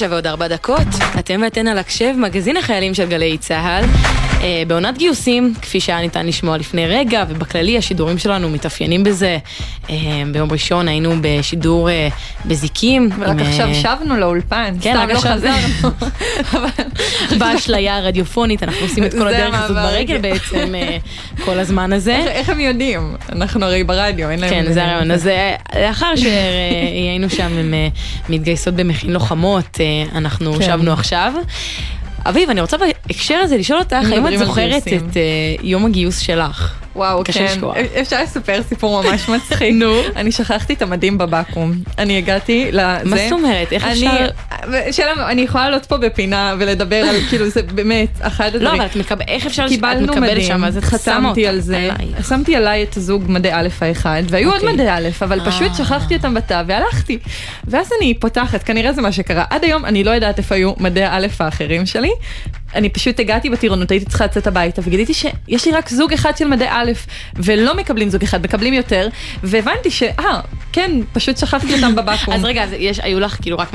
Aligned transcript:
תשע 0.00 0.06
ועוד 0.10 0.26
ארבע 0.26 0.48
דקות, 0.48 0.86
אתם 1.18 1.40
ואתן 1.44 1.68
על 1.68 1.78
הקשב, 1.78 2.14
מגזין 2.18 2.56
החיילים 2.56 2.94
של 2.94 3.06
גלי 3.08 3.38
צה"ל. 3.38 3.84
אה, 4.42 4.62
בעונת 4.66 4.98
גיוסים, 4.98 5.54
כפי 5.62 5.80
שהיה 5.80 6.00
ניתן 6.00 6.26
לשמוע 6.26 6.58
לפני 6.58 6.86
רגע, 6.86 7.24
ובכללי 7.28 7.78
השידורים 7.78 8.18
שלנו 8.18 8.50
מתאפיינים 8.50 9.04
בזה. 9.04 9.38
אה, 9.90 9.96
ביום 10.32 10.52
ראשון 10.52 10.88
היינו 10.88 11.12
בשידור 11.20 11.90
אה, 11.90 12.08
בזיקים. 12.46 13.10
ורק 13.18 13.28
עם, 13.30 13.40
אה, 13.40 13.48
עכשיו 13.48 13.68
שבנו 13.74 14.16
לאולפן, 14.16 14.74
כן, 14.80 14.94
סתם 14.94 15.08
לא 15.08 15.12
עכשיו. 15.14 15.32
חזרנו. 15.32 15.90
באשליה 17.38 17.96
הרדיופונית, 17.96 18.62
אנחנו 18.62 18.80
עושים 18.82 19.04
את 19.04 19.12
כל 19.14 19.28
הדרך 19.28 19.54
הזאת 19.54 19.76
ברגל. 19.76 20.18
בעצם 20.18 20.74
אה, 20.74 20.96
כל 21.44 21.58
הזמן 21.58 21.92
הזה. 21.92 22.16
איך- 22.16 22.26
איך 22.26 22.48
הם 22.48 22.60
יודעים? 22.60 23.14
אנחנו 23.32 23.64
הרי 23.64 23.84
ברדיו, 23.84 24.30
אין 24.30 24.40
להם... 24.40 24.50
כן, 24.50 24.72
זה 24.72 24.84
הרעיון. 24.84 25.10
אז 25.10 25.26
אה, 25.26 25.54
לאחר 25.80 26.12
שהיינו 26.16 27.30
שם 27.30 27.72
אה, 27.74 27.88
מתגייסות 28.28 28.74
במכין 28.74 29.12
לוחמות, 29.12 29.78
אה, 29.90 30.18
אנחנו 30.18 30.52
כן. 30.52 30.62
שבנו 30.62 30.92
עכשיו. 30.92 31.32
אביב, 32.26 32.50
אני 32.50 32.60
רוצה 32.60 32.76
בהקשר 32.78 33.34
הזה 33.34 33.56
לשאול 33.56 33.78
אותך, 33.78 34.06
האם 34.12 34.28
את 34.28 34.38
זוכרת. 34.38 34.88
את 34.88 35.16
אה, 35.16 35.22
יום 35.62 35.86
הגיוס 35.86 36.18
שלך? 36.18 36.79
וואו, 36.96 37.24
קשה 37.24 37.38
כן. 37.38 37.44
לשכוח. 37.44 37.76
אפשר 38.00 38.22
לספר 38.22 38.62
סיפור 38.68 39.02
ממש 39.02 39.28
מצחיק. 39.34 39.74
נו. 39.74 40.00
אני 40.16 40.32
שכחתי 40.32 40.72
את 40.74 40.82
המדים 40.82 41.18
בבקו"ם. 41.18 41.72
אני 41.98 42.18
הגעתי 42.18 42.66
לזה. 42.72 42.82
מה 43.04 43.16
זאת 43.16 43.32
אומרת? 43.32 43.72
איך 43.72 43.84
אפשר... 43.86 44.26
שאלה, 44.90 45.30
אני 45.30 45.40
יכולה 45.42 45.64
לעלות 45.64 45.86
פה 45.86 45.96
בפינה 45.96 46.54
ולדבר 46.58 46.96
על, 46.96 47.16
כאילו, 47.28 47.48
זה 47.48 47.62
באמת 47.62 48.08
אחד 48.20 48.46
הדברים. 48.54 48.64
לא, 48.64 48.76
אבל 48.76 48.86
את 48.86 48.96
מקב- 48.96 49.22
איך 49.28 49.46
אפשר... 49.46 49.68
קיבלנו 49.68 50.12
מקבלת 50.12 50.30
מדים, 50.32 50.44
שם, 50.46 50.64
אז 50.64 50.76
את 50.76 50.82
שמה 50.82 50.90
חתמתי 50.98 51.40
אותה 51.40 51.48
על 51.50 51.60
זה. 51.60 51.88
שמתי 52.28 52.56
עליי 52.56 52.82
את 52.82 52.96
הזוג 52.96 53.24
מדי 53.28 53.50
א' 53.52 53.68
האחד, 53.80 54.22
והיו 54.28 54.50
עוד 54.52 54.60
אוקיי. 54.60 54.72
מדי 54.74 54.88
א', 54.90 55.08
אבל 55.22 55.40
פשוט 55.50 55.70
אה. 55.70 55.74
שכחתי 55.74 56.16
אותם 56.16 56.34
בתא 56.34 56.62
והלכתי. 56.66 57.18
ואז 57.64 57.90
אני 58.00 58.14
פותחת, 58.14 58.62
כנראה 58.62 58.92
זה 58.92 59.02
מה 59.02 59.12
שקרה. 59.12 59.44
עד 59.50 59.64
היום 59.64 59.84
אני 59.84 60.04
לא 60.04 60.10
יודעת 60.10 60.38
איפה 60.38 60.54
היו 60.54 60.72
מדי 60.78 61.04
א' 61.10 61.26
האחרים 61.40 61.86
שלי. 61.86 62.10
אני 62.74 62.88
פשוט 62.88 63.20
הגעתי 63.20 63.50
בטירונות, 63.50 63.90
הייתי 63.90 64.06
צריכה 64.06 64.24
לצאת 64.24 64.46
הביתה, 64.46 64.82
וגיליתי 64.84 65.14
שיש 65.14 65.66
לי 65.66 65.72
רק 65.72 65.88
זוג 65.88 66.12
אחד 66.12 66.36
של 66.36 66.48
מדי 66.48 66.66
א', 66.68 66.90
ולא 67.36 67.76
מקבלים 67.76 68.10
זוג 68.10 68.22
אחד, 68.22 68.42
מקבלים 68.42 68.74
יותר, 68.74 69.08
והבנתי 69.42 69.90
ש... 69.90 70.02
אה, 70.02 70.40
כן, 70.72 70.90
פשוט 71.12 71.36
שכחתי 71.36 71.74
אותם 71.74 71.94
בבקו"ם. 71.96 72.34
אז 72.34 72.44
רגע, 72.44 72.64
אז 72.64 72.70
יש- 72.78 73.00
היו 73.02 73.20
לך 73.20 73.36
כאילו 73.42 73.58
רק... 73.58 73.70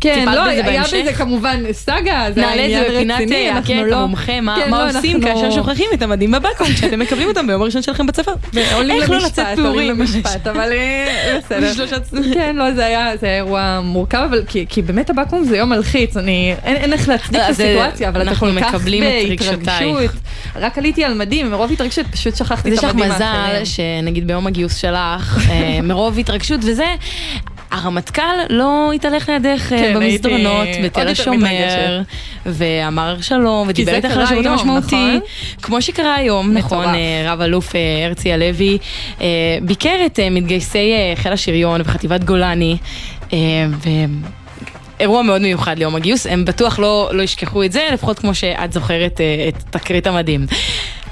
כן, 0.00 0.28
לא, 0.34 0.42
היה? 0.44 0.82
בזה 0.82 1.12
כמובן 1.12 1.62
סאגה, 1.72 2.26
זה 2.34 2.40
נעלה 2.40 2.54
את 2.54 2.60
עניין 2.64 2.82
זה 2.84 2.88
בפינת 2.96 3.20
רציני, 3.20 3.50
אה, 3.50 3.58
את 3.58 3.90
לא... 3.90 3.96
המומחה, 3.96 4.40
מה 4.40 4.56
כן, 4.64 4.70
מה 4.70 4.84
לא, 4.92 4.98
עושים 4.98 5.16
אנחנו- 5.16 5.42
כאשר 5.42 5.50
שוכחים 5.50 5.86
את 5.94 6.02
המדים 6.02 6.30
בבקו"ם, 6.32 6.66
כשאתם 6.66 6.98
מקבלים 6.98 7.28
אותם 7.28 7.46
ביום 7.46 7.62
הראשון 7.62 7.82
שלכם 7.82 8.06
בצבא. 8.06 8.32
איך 8.90 9.10
לא 9.10 9.16
לצאת 9.18 9.46
פעורים. 9.56 9.88
למשפט, 9.90 10.46
אבל 10.46 10.72
אה, 10.72 11.38
בסדר. 11.38 11.72
כן, 12.34 12.56
לא, 12.56 12.72
זה 12.74 12.86
היה 12.86 13.12
אירוע 13.22 13.80
מורכב, 13.84 14.26
אבל 14.30 14.42
כי- 14.48 14.66
כי 14.68 14.82
באמת 14.82 15.10
הבקו"ם 15.10 15.44
זה 15.44 15.56
יום 15.56 15.68
מלחיץ, 15.68 16.16
אני, 16.16 16.54
אין 16.64 16.92
איך 16.92 17.08
להצדיק 17.08 17.40
את 17.40 17.46
אז, 17.48 17.60
אה, 17.60 17.66
הסיטואציה, 17.66 18.08
אבל 18.08 18.28
אנחנו 18.32 18.52
מקבלים 18.52 19.02
את 19.02 19.30
רגשותייך. 19.30 20.12
רק 20.56 20.78
עליתי 20.78 21.04
על 21.04 21.14
מדים, 21.14 21.50
מרוב 21.50 21.72
התרגשות 21.72 22.06
פשוט 22.06 22.36
שכחתי 22.36 22.68
את 22.68 22.74
יש 22.74 22.84
לך 22.84 22.90
המדים 22.90 23.10
מזל 23.10 23.22
האחרים. 23.24 23.64
שנגיד 23.64 24.26
ביום 24.26 24.46
הגיוס 24.46 24.76
שלך, 24.76 25.48
אה, 25.50 25.78
מרוב 25.88 26.18
התרגשות 26.18 26.60
וזה, 26.64 26.94
הרמטכ"ל 27.70 28.22
לא 28.50 28.92
התהלך 28.94 29.28
לידך 29.28 29.72
אה, 29.72 29.78
כן, 29.78 29.94
במסדרונות 29.94 30.68
בתל 30.84 31.08
השומר. 31.08 32.02
ואמר 32.46 33.16
שלום, 33.20 33.68
ודיבר 33.68 33.94
איתך 33.94 34.10
על 34.10 34.20
השירות 34.20 34.46
המשמעותי. 34.46 34.86
נכון? 34.86 35.20
כמו 35.62 35.82
שקרה 35.82 36.14
היום. 36.14 36.52
נכון, 36.52 36.86
אה, 36.86 37.32
רב 37.32 37.40
אלוף 37.40 37.72
הרצי 38.04 38.32
הלוי, 38.32 38.78
ביקר 39.62 39.96
את 40.06 40.20
מתגייסי 40.30 40.92
חיל 41.14 41.32
השריון 41.32 41.80
וחטיבת 41.80 42.24
גולני, 42.24 42.76
ו... 43.32 43.88
אירוע 45.02 45.22
מאוד 45.22 45.42
מיוחד 45.42 45.78
ליום 45.78 45.94
הגיוס, 45.96 46.26
הם 46.26 46.44
בטוח 46.44 46.78
לא, 46.78 47.10
לא 47.12 47.22
ישכחו 47.22 47.64
את 47.64 47.72
זה, 47.72 47.88
לפחות 47.92 48.18
כמו 48.18 48.34
שאת 48.34 48.72
זוכרת 48.72 49.20
אה, 49.20 49.48
את 49.48 49.62
תקרית 49.70 50.06
המדים. 50.06 50.46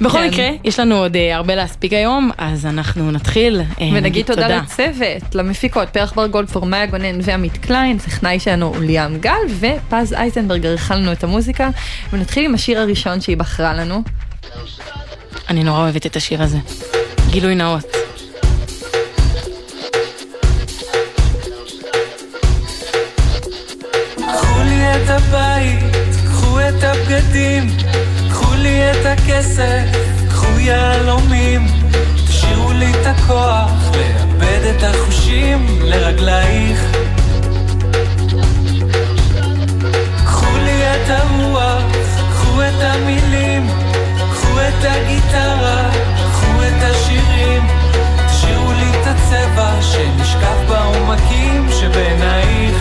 בכל 0.01 0.17
כן. 0.17 0.27
מקרה, 0.27 0.49
יש 0.63 0.79
לנו 0.79 0.95
עוד 0.95 1.15
אה, 1.15 1.35
הרבה 1.35 1.55
להספיק 1.55 1.93
היום, 1.93 2.31
אז 2.37 2.65
אנחנו 2.65 3.11
נתחיל. 3.11 3.61
אה, 3.81 3.89
ונגיד 3.93 4.25
תודה 4.25 4.47
לצוות, 4.47 5.35
למפיקות, 5.35 5.89
פרח 5.89 6.13
בר 6.13 6.27
גולדפור, 6.27 6.65
מאיה 6.65 6.85
גונן 6.85 7.19
ועמית 7.21 7.57
קליין, 7.57 7.97
טכנאי 7.97 8.39
שלנו 8.39 8.73
ליאם 8.79 9.17
גל, 9.17 9.31
ופז 9.59 10.13
אייזנברג 10.13 10.65
ערכה 10.65 10.95
לנו 10.95 11.11
את 11.11 11.23
המוזיקה, 11.23 11.69
ונתחיל 12.13 12.45
עם 12.45 12.55
השיר 12.55 12.79
הראשון 12.79 13.21
שהיא 13.21 13.37
בחרה 13.37 13.73
לנו. 13.73 14.03
אני 15.49 15.63
נורא 15.63 15.79
אוהבת 15.79 16.05
את 16.05 16.15
השיר 16.15 16.43
הזה. 16.43 16.57
גילוי 17.29 17.55
נאות. 17.55 18.10
הבית, 25.11 26.15
קחו 26.25 26.59
את 26.59 26.83
הבגדים, 26.83 27.67
קחו 28.29 28.55
לי 28.55 28.91
את 28.91 29.05
הכסף, 29.05 29.83
קחו 30.29 30.59
יהלומים, 30.59 31.67
תשאירו 32.27 32.71
לי 32.71 32.91
את 32.91 33.05
הכוח, 33.05 33.71
לאבד 33.95 34.75
את 34.75 34.83
החושים 34.83 35.79
לרגלייך. 35.81 36.79
קחו 40.25 40.57
לי 40.57 40.83
את 40.83 41.09
הרוח, 41.09 41.83
קחו 42.31 42.61
את 42.61 42.81
המילים, 42.81 43.67
קחו 44.31 44.59
את 44.59 44.83
הגיטרה, 44.83 45.89
קחו 46.31 46.63
את 46.67 46.83
השירים, 46.83 47.67
תשאירו 48.27 48.71
לי 48.71 48.89
את 48.89 49.07
הצבע 49.07 49.81
שנשקף 49.81 50.57
בעומקים 50.67 51.67
שבעינייך. 51.71 52.80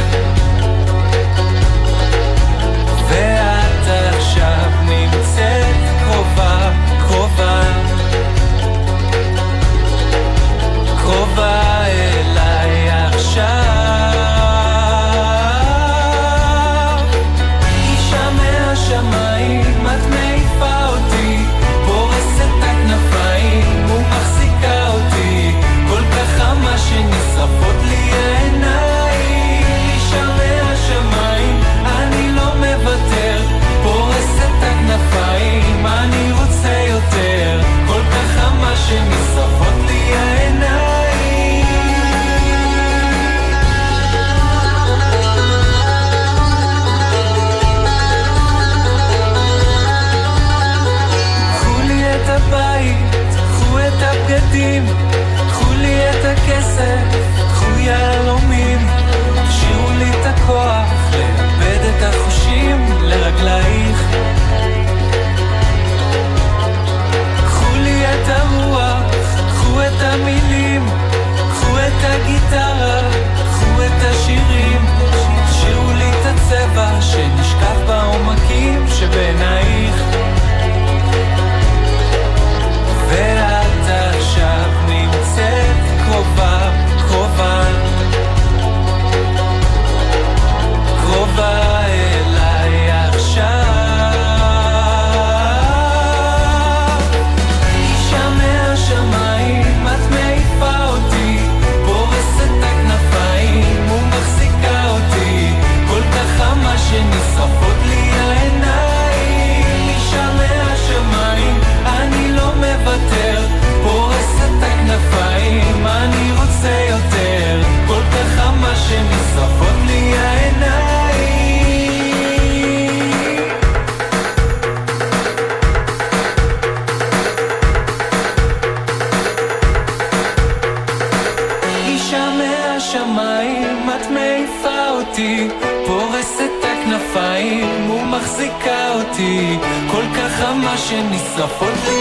שנשרפות 141.40 141.74
לי 141.88 141.99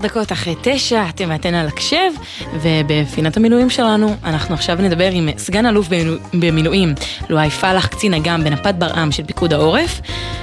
דקות 0.00 0.32
אחרי 0.32 0.54
תשע, 0.62 1.04
אתם 1.08 1.24
ואתן 1.28 1.54
על 1.54 1.68
הקשב, 1.68 2.10
ובפינת 2.54 3.36
המילואים 3.36 3.70
שלנו, 3.70 4.16
אנחנו 4.24 4.54
עכשיו 4.54 4.76
נדבר 4.80 5.10
עם 5.12 5.28
סגן 5.36 5.66
אלוף 5.66 5.88
במילו- 5.88 6.18
במילואים, 6.34 6.94
לואי 7.28 7.50
פלח, 7.50 7.86
קצין 7.86 8.14
אג"ם 8.14 8.40
בנפת 8.44 8.74
ברעם 8.74 9.12
של 9.12 9.24
פיקוד 9.24 9.52
העורף, 9.52 10.00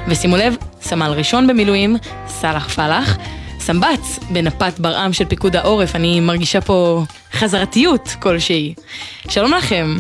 ושימו 0.07 0.37
לב, 0.37 0.55
סמל 0.81 1.13
ראשון 1.15 1.47
במילואים, 1.47 1.95
סאלח 2.27 2.67
פלח, 2.69 3.17
סמב"ץ 3.59 4.19
בנפת 4.29 4.79
ברעם 4.79 5.13
של 5.13 5.25
פיקוד 5.25 5.55
העורף, 5.55 5.95
אני 5.95 6.19
מרגישה 6.19 6.61
פה 6.61 7.03
חזרתיות 7.33 8.15
כלשהי. 8.19 8.73
שלום 9.29 9.53
לכם. 9.53 9.97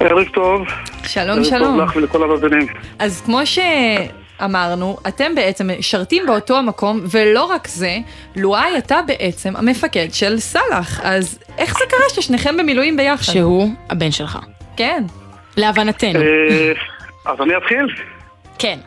ערב 0.00 0.24
טוב. 0.34 0.62
שלום 1.06 1.38
ערב 1.38 1.44
שלום. 1.44 1.78
טוב 1.78 1.88
לך 1.88 1.96
ולכל 1.96 2.22
המאזינים. 2.22 2.66
אז 2.98 3.22
כמו 3.24 3.40
שאמרנו, 4.38 4.96
אתם 5.08 5.34
בעצם 5.34 5.70
משרתים 5.78 6.26
באותו 6.26 6.58
המקום, 6.58 7.00
ולא 7.12 7.44
רק 7.44 7.66
זה, 7.68 7.96
לואי 8.36 8.78
אתה 8.78 9.00
בעצם 9.06 9.56
המפקד 9.56 10.06
של 10.12 10.38
סאלח. 10.38 11.00
אז 11.02 11.38
איך 11.58 11.78
זה 11.78 11.84
קרה 11.88 12.08
ששניכם 12.08 12.56
במילואים 12.56 12.96
ביחד? 12.96 13.32
שהוא 13.32 13.68
הבן 13.90 14.10
שלך. 14.10 14.38
כן. 14.76 15.02
להבנתנו. 15.56 16.20
אה, 16.20 16.72
אז 17.26 17.40
אני 17.40 17.56
אתחיל. 17.56 17.86
כן. 18.58 18.78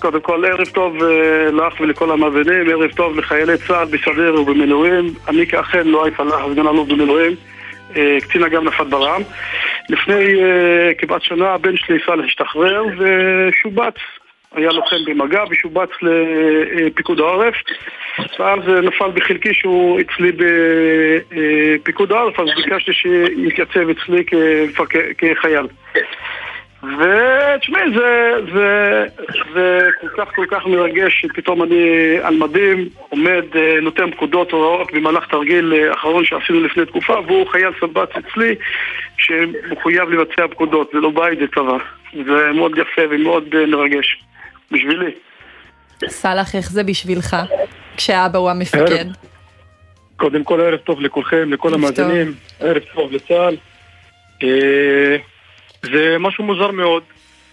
קודם 0.00 0.20
כל, 0.20 0.44
ערב 0.44 0.68
טוב 0.68 1.02
אה, 1.02 1.50
לך 1.50 1.80
ולכל 1.80 2.10
המאזינים, 2.10 2.70
ערב 2.70 2.90
טוב 2.90 3.18
לחיילי 3.18 3.58
צה"ל 3.58 3.84
בסדיר 3.84 4.40
ובמילואים. 4.40 5.14
אני 5.28 5.46
כאכן 5.46 5.86
לא 5.88 6.06
פלח, 6.16 6.40
סגן 6.52 6.66
אלוף 6.66 6.88
במילואים, 6.88 7.32
אה, 7.96 8.18
קצין 8.20 8.44
אג"ם 8.44 8.64
נפת 8.64 8.86
ברעם. 8.86 9.22
לפני 9.88 10.24
כמעט 10.98 11.22
שנה 11.22 11.48
הבן 11.48 11.76
שלי 11.76 11.98
סאלח 12.06 12.24
השתחרר 12.24 12.84
ושובץ. 12.98 13.94
היה 14.54 14.72
לוחם 14.72 14.96
במג"ב 15.06 15.46
ושובץ 15.50 15.88
לפיקוד 16.02 17.20
העורף 17.20 17.54
ואז 18.38 18.60
נפל 18.82 19.10
בחלקי 19.14 19.54
שהוא 19.54 20.00
אצלי 20.00 20.32
בפיקוד 21.82 22.12
העורף 22.12 22.40
אז 22.40 22.46
ביקשתי 22.56 22.92
שיתייצב 22.92 23.88
אצלי 23.90 24.24
כחייל 25.18 25.66
ותשמעי, 26.82 27.90
זה, 27.94 28.32
זה, 28.54 29.04
זה 29.54 29.88
כל 30.00 30.08
כך 30.16 30.34
כל 30.34 30.46
כך 30.50 30.66
מרגש 30.66 31.20
שפתאום 31.20 31.62
אני 31.62 32.16
על 32.22 32.36
מדים 32.36 32.88
עומד, 33.08 33.44
נותן 33.82 34.10
פקודות, 34.10 34.50
הוראות 34.50 34.92
במהלך 34.92 35.26
תרגיל 35.26 35.74
אחרון 35.92 36.24
שעשינו 36.24 36.60
לפני 36.60 36.86
תקופה 36.86 37.20
והוא 37.26 37.46
חייל 37.46 37.70
סבץ 37.80 38.08
אצלי 38.18 38.54
שמחויב 39.16 40.10
לבצע 40.10 40.48
פקודות, 40.48 40.90
זה 40.92 41.00
לא 41.00 41.10
בית, 41.10 41.38
זה 41.38 41.46
צבא. 41.54 41.76
זה 42.26 42.50
מאוד 42.54 42.78
יפה 42.78 43.02
ומאוד 43.10 43.66
מרגש 43.66 44.22
בשבילי. 44.72 45.10
סאלח, 46.08 46.54
איך 46.54 46.70
זה 46.70 46.82
בשבילך? 46.84 47.36
כשאבא 47.96 48.38
הוא 48.38 48.50
המפקד. 48.50 49.04
קודם 50.16 50.44
כל 50.44 50.60
ערב 50.60 50.78
טוב 50.78 51.00
לכולכם, 51.00 51.52
לכל 51.52 51.74
המאזינים, 51.74 52.34
ערב 52.60 52.82
טוב 52.94 53.12
לצה"ל. 53.12 53.56
אה, 54.42 55.16
זה 55.82 56.16
משהו 56.20 56.44
מוזר 56.44 56.70
מאוד, 56.70 57.02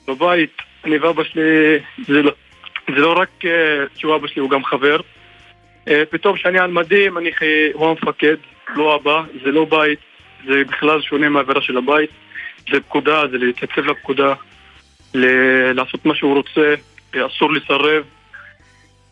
בבית, 0.08 0.58
אני 0.86 0.98
ואבא 0.98 1.24
שלי, 1.24 1.80
זה 2.08 2.22
לא, 2.22 2.32
זה 2.88 2.96
לא 2.96 3.20
רק 3.20 3.30
אה, 3.46 3.52
שהוא 3.98 4.16
אבא 4.16 4.28
שלי, 4.28 4.42
הוא 4.42 4.50
גם 4.50 4.64
חבר. 4.64 5.00
אה, 5.88 6.04
פתאום 6.10 6.36
כשאני 6.36 6.60
על 6.60 6.72
מדים, 6.72 7.18
אני, 7.18 7.30
הוא 7.74 7.88
המפקד, 7.90 8.36
לא 8.76 8.96
אבא, 8.96 9.24
זה 9.44 9.52
לא 9.52 9.66
בית, 9.66 10.00
זה 10.48 10.64
בכלל 10.68 11.02
שונה 11.02 11.30
מהעבירה 11.30 11.62
של 11.62 11.78
הבית. 11.78 12.10
זה 12.72 12.80
פקודה, 12.82 13.28
זה 13.32 13.38
להתייצב 13.38 13.82
לפקודה, 13.82 14.34
ל- 15.14 15.72
לעשות 15.72 16.06
מה 16.06 16.16
שהוא 16.16 16.36
רוצה, 16.36 16.74
אסור 17.16 17.54
לסרב. 17.54 18.04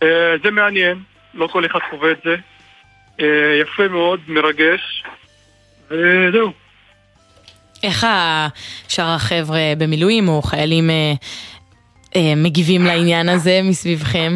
אה, 0.03 0.07
זה 0.43 0.51
מעניין, 0.51 0.97
לא 1.33 1.47
כל 1.47 1.65
אחד 1.65 1.79
חווה 1.89 2.11
את 2.11 2.17
זה. 2.23 2.35
אה, 3.21 3.25
יפה 3.61 3.87
מאוד, 3.87 4.19
מרגש, 4.27 5.03
וזהו. 5.91 6.51
איך 7.83 8.03
ה- 8.03 8.47
שאר 8.87 9.09
החבר'ה 9.15 9.59
במילואים 9.77 10.27
או 10.27 10.41
חיילים 10.41 10.89
אה, 10.89 11.13
אה, 12.15 12.33
מגיבים 12.35 12.85
לעניין 12.85 13.29
הזה 13.29 13.59
מסביבכם? 13.63 14.31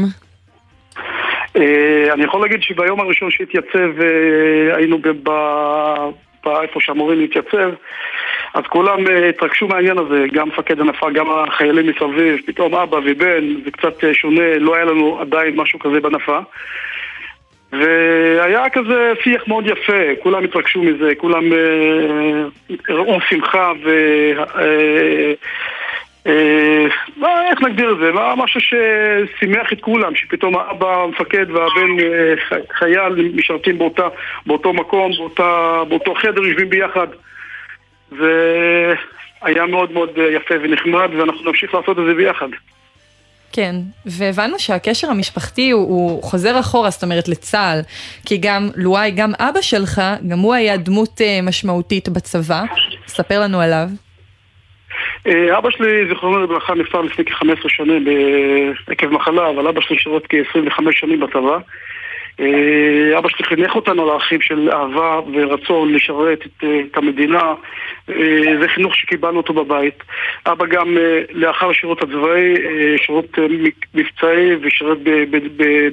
אה, 1.58 2.13
אני 2.13 2.24
יכול 2.24 2.41
להגיד 2.41 2.63
שביום 2.63 3.00
הראשון 3.00 3.32
שהתייצב 3.32 4.01
אה, 4.01 4.75
היינו 4.77 4.98
ב- 5.01 5.30
באיפה 6.46 6.80
שאמורים 6.80 7.20
להתייצב 7.20 7.70
אז 8.53 8.63
כולם 8.70 9.08
אה, 9.08 9.29
התרגשו 9.29 9.67
מהעניין 9.67 9.98
הזה, 9.98 10.25
גם 10.34 10.48
מפקד 10.48 10.79
הנפה, 10.79 11.12
גם 11.12 11.25
החיילים 11.31 11.88
מסביב, 11.88 12.39
פתאום 12.46 12.75
אבא 12.75 12.98
ובן, 13.05 13.43
זה 13.65 13.72
קצת 13.72 14.03
אה, 14.03 14.13
שונה, 14.13 14.58
לא 14.60 14.75
היה 14.75 14.86
לנו 14.86 15.17
עדיין 15.22 15.55
משהו 15.55 15.79
כזה 15.79 16.00
בנפה 16.00 16.39
והיה 17.72 18.70
כזה 18.70 19.13
שיח 19.24 19.48
מאוד 19.48 19.67
יפה, 19.67 20.15
כולם 20.24 20.43
התרגשו 20.43 20.84
מזה, 20.84 21.15
כולם 21.17 21.53
אה, 21.53 22.43
ראו 22.89 23.22
שמחה 23.29 23.72
ו... 23.84 23.89
אה, 24.55 25.34
אה, 26.27 26.88
איך 27.50 27.62
נגדיר 27.62 27.91
את 27.91 27.98
זה? 27.98 28.12
מה, 28.12 28.36
משהו 28.36 28.62
ששימח 28.62 29.74
את 29.74 29.81
כולם, 29.81 30.15
שפתאום 30.15 30.58
האבא 30.58 31.03
המפקד 31.03 31.51
והבן 31.51 32.00
אה, 32.00 32.34
חייל 32.72 33.31
משרתים 33.36 33.79
באותו 34.46 34.74
מקום, 34.74 35.12
באותו 35.89 36.13
חדר, 36.15 36.41
יושבים 36.41 36.70
ביחד. 36.70 37.08
והיה 38.12 39.65
מאוד 39.65 39.91
מאוד 39.91 40.10
אה, 40.18 40.32
יפה 40.32 40.56
ונחמד, 40.63 41.10
ואנחנו 41.18 41.50
נמשיך 41.51 41.74
לעשות 41.74 42.00
את 42.00 42.03
זה 42.06 42.13
ביחד. 42.13 42.48
כן, 43.53 43.75
והבנו 44.06 44.60
שהקשר 44.60 45.10
המשפחתי 45.10 45.72
הוא, 45.72 45.88
הוא 45.88 46.24
חוזר 46.24 46.60
אחורה, 46.60 46.89
זאת 46.89 47.03
אומרת 47.03 47.27
לצה"ל, 47.27 47.80
כי 48.25 48.38
גם 48.38 48.70
לואי, 48.75 49.12
גם 49.12 49.32
אבא 49.39 49.62
שלך, 49.62 50.01
גם 50.27 50.39
הוא 50.39 50.53
היה 50.53 50.77
דמות 50.77 51.22
אה, 51.22 51.39
משמעותית 51.44 52.10
בצבא, 52.10 52.63
ספר 53.08 53.39
לנו 53.39 53.62
עליו. 53.62 53.88
אה, 55.27 55.58
אבא 55.58 55.70
שלי, 55.70 56.08
זיכרונו 56.10 56.39
לברכה, 56.44 56.74
נפטר 56.74 57.01
לפני 57.01 57.25
כ-15 57.25 57.68
שנים 57.68 58.06
עקב 58.88 59.08
מחלה, 59.08 59.50
אבל 59.50 59.68
אבא 59.68 59.82
שלי 59.82 59.98
שירת 60.00 60.24
כ-25 60.30 60.84
שנים 60.91 61.20
בצבא. 61.20 61.58
אה, 62.40 63.18
אבא 63.18 63.30
שלי 63.30 63.46
חינך 63.46 63.76
אותנו 63.76 64.10
הערכים 64.10 64.42
של 64.42 64.70
אהבה 64.70 65.20
ורצון 65.34 65.94
לשרת 65.94 66.40
את, 66.46 66.64
אה, 66.64 66.80
את 66.92 66.98
המדינה. 66.98 67.54
אה, 68.10 68.54
זה 68.62 68.68
חינוך 68.68 68.96
שקיבלנו 68.96 69.38
אותו 69.38 69.54
בבית. 69.54 70.04
אבא 70.46 70.66
גם 70.66 70.98
לאחר 71.32 71.70
השירות 71.70 72.02
הצבאי, 72.02 72.56
שירות 73.06 73.38
מבצעי 73.94 74.56
ושירת 74.62 74.98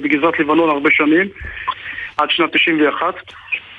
בגזרת 0.01 0.39
לבנון 0.39 0.69
הרבה 0.69 0.89
שנים, 0.91 1.27
עד 2.17 2.29
שנת 2.31 2.55
91. 2.55 3.13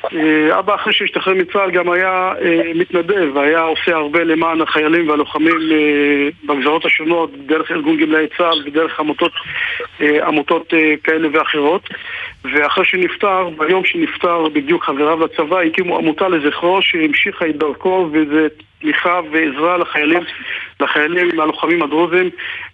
אה, 0.05 0.59
אבא 0.59 0.75
אחרי 0.75 0.93
שהשתחרר 0.93 1.35
מצה"ל 1.35 1.71
גם 1.71 1.91
היה 1.91 2.33
אה, 2.43 2.73
מתנדב, 2.75 3.37
היה 3.37 3.61
עושה 3.61 3.97
הרבה 3.97 4.25
למען 4.25 4.61
החיילים 4.61 5.09
והלוחמים 5.09 5.59
אה, 5.73 6.29
בגזרות 6.45 6.85
השונות, 6.85 7.31
דרך 7.47 7.71
ארגון 7.71 7.97
גמלאי 7.97 8.27
צה"ל 8.39 8.63
ודרך 8.67 9.01
עמותות, 9.01 9.33
עמותות 10.01 10.75
כאלה 11.05 11.29
ואחרות. 11.33 11.89
ואחרי 12.45 12.85
שנפטר, 12.85 13.49
ביום 13.49 13.85
שנפטר 13.85 14.49
בדיוק 14.49 14.85
חבריו 14.85 15.25
לצבא, 15.25 15.61
הקימו 15.61 15.99
עמותה 15.99 16.29
לזכרו 16.29 16.83
שהמשיכה 16.83 17.47
את 17.49 17.57
דרכו 17.57 18.09
וזה 18.13 18.49
תמיכה 18.81 19.21
ועזרה 19.33 19.77
לחיילים, 19.77 20.23
לחיילים 20.81 21.39
והלוחמים 21.39 21.83
הדרוזים, 21.83 22.31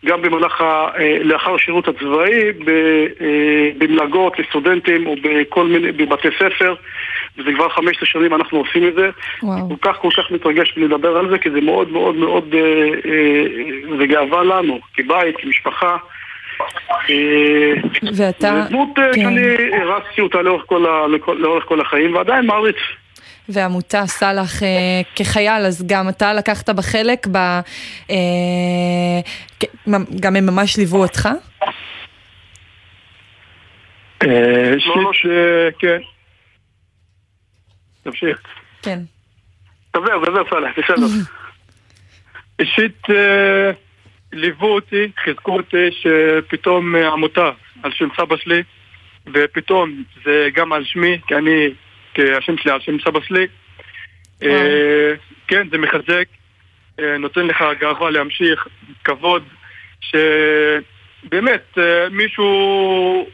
גם 0.07 0.23
במהלך, 0.23 0.61
ה, 0.61 0.89
אה, 0.99 1.19
לאחר 1.21 1.55
השירות 1.55 1.89
הצבאי, 1.89 2.53
אה, 2.69 3.71
במלגות 3.79 4.39
לסטודנטים 4.39 5.07
או 5.07 5.15
בכל 5.23 5.67
מיני, 5.67 5.93
בבתי 5.93 6.29
ספר, 6.39 6.75
וזה 7.39 7.51
כבר 7.55 7.69
15 7.69 8.07
שנים 8.07 8.35
אנחנו 8.35 8.59
עושים 8.59 8.89
את 8.89 8.95
זה. 8.95 9.11
וואו. 9.43 9.69
כל 9.69 9.75
כך 9.81 9.97
כל 9.97 10.11
כך 10.17 10.31
מתרגש 10.31 10.75
לדבר 10.77 11.17
על 11.17 11.31
זה, 11.31 11.39
כי 11.39 11.51
זה 11.51 11.61
מאוד 11.61 11.93
מאוד 11.93 12.15
מאוד, 12.15 12.55
זה 13.99 14.07
גאווה 14.07 14.45
לנו, 14.45 14.81
כבית, 14.95 15.37
כמשפחה. 15.39 15.97
ואתה... 18.17 18.63
זו 18.63 18.69
דמות 18.71 18.89
כן. 18.97 19.13
שאני 19.15 19.81
הרצתי 19.81 20.21
אותה 20.21 20.43
לאורך 20.43 20.63
כל, 20.67 20.87
ה, 20.87 21.07
לאורך 21.39 21.65
כל 21.65 21.81
החיים, 21.81 22.15
ועדיין 22.15 22.47
מעריץ. 22.47 22.77
ועמותה 23.49 24.07
סאלח 24.07 24.63
אה, 24.63 25.01
כחייל, 25.17 25.67
אז 25.67 25.87
גם 25.87 26.09
אתה 26.09 26.33
לקחת 26.33 26.71
בה 26.71 26.83
חלק, 26.83 27.27
ב, 27.27 27.37
אה, 28.11 29.21
גם 30.21 30.37
הם 30.37 30.47
ממש 30.47 30.77
ליוו 30.77 31.03
אותך? 31.03 31.29
אה, 34.23 34.75
אישית, 34.75 35.77
כן. 35.79 35.99
תמשיך. 38.03 38.39
כן. 38.83 38.99
דבר, 39.97 40.25
דבר 40.25 40.43
סאלח, 40.51 40.79
בסדר. 40.79 41.07
אישית 42.59 43.03
ליוו 44.33 44.67
אותי, 44.67 45.11
חיזקו 45.25 45.57
אותי 45.57 45.89
שפתאום 45.91 46.95
עמותה 46.95 47.51
על 47.83 47.93
שם 47.93 48.09
סבא 48.17 48.37
שלי 48.37 48.63
ופתאום 49.35 50.03
זה 50.25 50.49
גם 50.55 50.73
על 50.73 50.85
שמי, 50.85 51.19
כי 51.27 51.35
אני 51.35 51.51
אה, 51.51 51.69
השם 52.19 52.57
שלי 52.59 52.73
על 52.73 52.81
שם 52.81 53.01
סבא 53.01 53.21
שלי. 53.21 53.47
אה, 54.43 55.13
כן, 55.49 55.69
זה 55.71 55.79
מחזק, 55.79 56.25
אה, 57.01 57.19
נותן 57.19 57.47
לך 57.47 57.65
גאווה 57.81 58.11
להמשיך, 58.11 58.67
כבוד, 59.05 59.45
שבאמת 60.01 61.79
מישהו, 62.11 63.27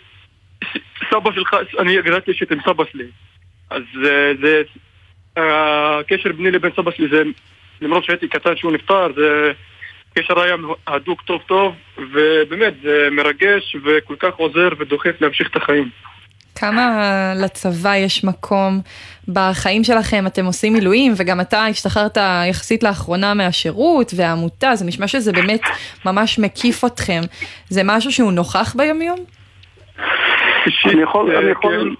סבא 1.11 1.33
שלך, 1.35 1.57
אני 1.79 2.03
גדלתי 2.03 2.33
עם 2.51 2.59
סבא 2.65 2.85
שלי, 2.93 3.07
אז 3.71 3.83
זה, 4.41 4.63
הקשר 5.37 6.33
ביני 6.33 6.51
לבין 6.51 6.71
סבא 6.77 6.91
שלי 6.91 7.09
זה, 7.09 7.23
למרות 7.81 8.05
שהייתי 8.05 8.29
קטן 8.29 8.57
שהוא 8.57 8.73
נפטר, 8.73 9.13
זה 9.17 9.53
קשר 10.15 10.41
היה 10.41 10.57
הדוק 10.87 11.23
טוב 11.23 11.43
טוב, 11.47 11.75
ובאמת 11.99 12.75
זה 12.83 13.09
מרגש 13.13 13.77
וכל 13.85 14.17
כך 14.19 14.35
עוזר 14.35 14.69
ודוחף 14.79 15.21
להמשיך 15.21 15.51
את 15.51 15.57
החיים. 15.57 15.91
כמה 16.55 17.35
לצבא 17.37 17.97
יש 17.97 18.25
מקום 18.25 18.81
בחיים 19.29 19.85
שלכם? 19.85 20.27
אתם 20.27 20.47
עושים 20.47 20.73
מילואים 20.73 21.15
וגם 21.17 21.41
אתה 21.41 21.67
השתחררת 21.67 22.19
יחסית 22.51 22.83
לאחרונה 22.83 23.35
מהשירות 23.35 24.13
והעמותה, 24.17 24.77
זה 24.77 24.85
נשמע 24.85 25.09
שזה 25.09 25.33
באמת 25.33 25.61
ממש 26.05 26.39
מקיף 26.39 26.85
אתכם. 26.85 27.21
זה 27.69 27.81
משהו 27.85 28.13
שהוא 28.13 28.33
נוכח 28.33 28.75
ביומיום? 28.77 29.19
אני 30.87 31.03
יכול, 31.03 31.37
אני 31.37 31.51
יכול... 31.51 31.97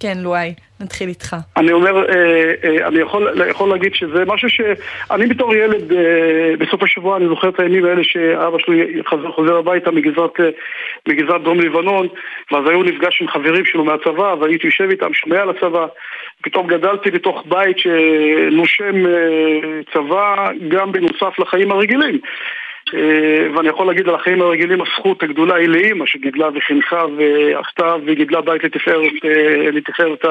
כן, 0.00 0.18
לואי. 0.18 0.54
נתחיל 0.80 1.08
איתך. 1.08 1.36
אני 1.56 1.72
אומר, 1.72 2.08
אה, 2.08 2.52
אה, 2.64 2.88
אני 2.88 2.98
יכול, 2.98 3.42
יכול 3.50 3.68
להגיד 3.68 3.94
שזה 3.94 4.24
משהו 4.26 4.50
ש... 4.50 4.60
אני 5.10 5.26
בתור 5.26 5.54
ילד, 5.54 5.92
אה, 5.92 6.56
בסוף 6.58 6.82
השבוע, 6.82 7.16
אני 7.16 7.28
זוכר 7.28 7.48
את 7.48 7.60
הימים 7.60 7.84
האלה 7.84 8.04
שאבא 8.04 8.58
שלי 8.58 9.02
חזר, 9.10 9.32
חוזר 9.32 9.56
הביתה 9.56 9.90
מגזרת, 9.90 10.32
מגזרת 11.08 11.42
דרום 11.42 11.60
לבנון, 11.60 12.08
ואז 12.52 12.68
היו 12.68 12.82
נפגש 12.82 13.18
עם 13.20 13.28
חברים 13.28 13.64
שלו 13.64 13.84
מהצבא, 13.84 14.34
והייתי 14.40 14.66
יושב 14.66 14.88
איתם, 14.90 15.14
שומע 15.14 15.42
על 15.42 15.50
הצבא. 15.50 15.86
פתאום 16.42 16.66
גדלתי 16.66 17.10
בתוך 17.10 17.42
בית 17.48 17.78
שנושם 17.78 18.94
צבא, 19.92 20.48
גם 20.68 20.92
בנוסף 20.92 21.38
לחיים 21.38 21.72
הרגילים. 21.72 22.20
אה, 22.94 23.48
ואני 23.54 23.68
יכול 23.68 23.86
להגיד 23.86 24.08
על 24.08 24.14
החיים 24.14 24.42
הרגילים, 24.42 24.82
הזכות 24.82 25.22
הגדולה 25.22 25.54
היא 25.54 25.68
לאימא 25.68 26.06
שגידלה 26.06 26.48
וחינכה 26.54 27.04
ועשתה 27.16 27.94
וגידלה 28.04 28.40
בית 28.40 28.64
לתפארת, 28.64 29.12
אה, 29.24 29.70
לתפארת 29.72 30.24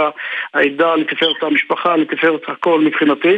העדה, 0.54 0.96
לתפארת 0.96 1.44
המשפחה, 1.44 1.96
לתפארת 1.96 2.42
הכל 2.48 2.80
מבחינתי. 2.80 3.38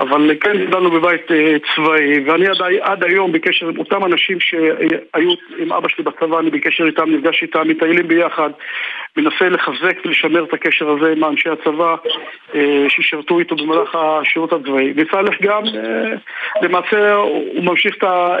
אבל 0.00 0.30
כן 0.40 0.66
גדלנו 0.66 0.90
בבית 0.90 1.32
אה, 1.32 1.56
צבאי, 1.74 2.24
ואני 2.26 2.46
עד, 2.46 2.56
עד 2.80 3.04
היום 3.04 3.32
בקשר 3.32 3.68
עם 3.68 3.78
אותם 3.78 4.04
אנשים 4.04 4.40
שהיו 4.40 5.34
עם 5.58 5.72
אבא 5.72 5.88
שלי 5.88 6.04
בצבא, 6.04 6.38
אני 6.38 6.50
בקשר 6.50 6.86
איתם, 6.86 7.10
נפגש 7.10 7.42
איתם, 7.42 7.68
מטיילים 7.68 8.08
ביחד, 8.08 8.50
מנסה 9.16 9.48
לחזק 9.48 9.96
ולשמר 10.04 10.44
את 10.44 10.54
הקשר 10.54 10.90
הזה 10.90 11.12
עם 11.12 11.24
אנשי 11.24 11.48
הצבא 11.48 11.96
ששירתו 12.88 13.38
איתו 13.38 13.56
במהלך 13.56 13.94
השירות 13.94 14.52
הצבאי. 14.52 14.92
וסאלח 14.96 15.34
גם, 15.42 15.62
למעשה 16.62 17.14
הוא 17.14 17.64
ממשיך 17.64 17.96
את 17.96 18.02
ה... 18.02 18.37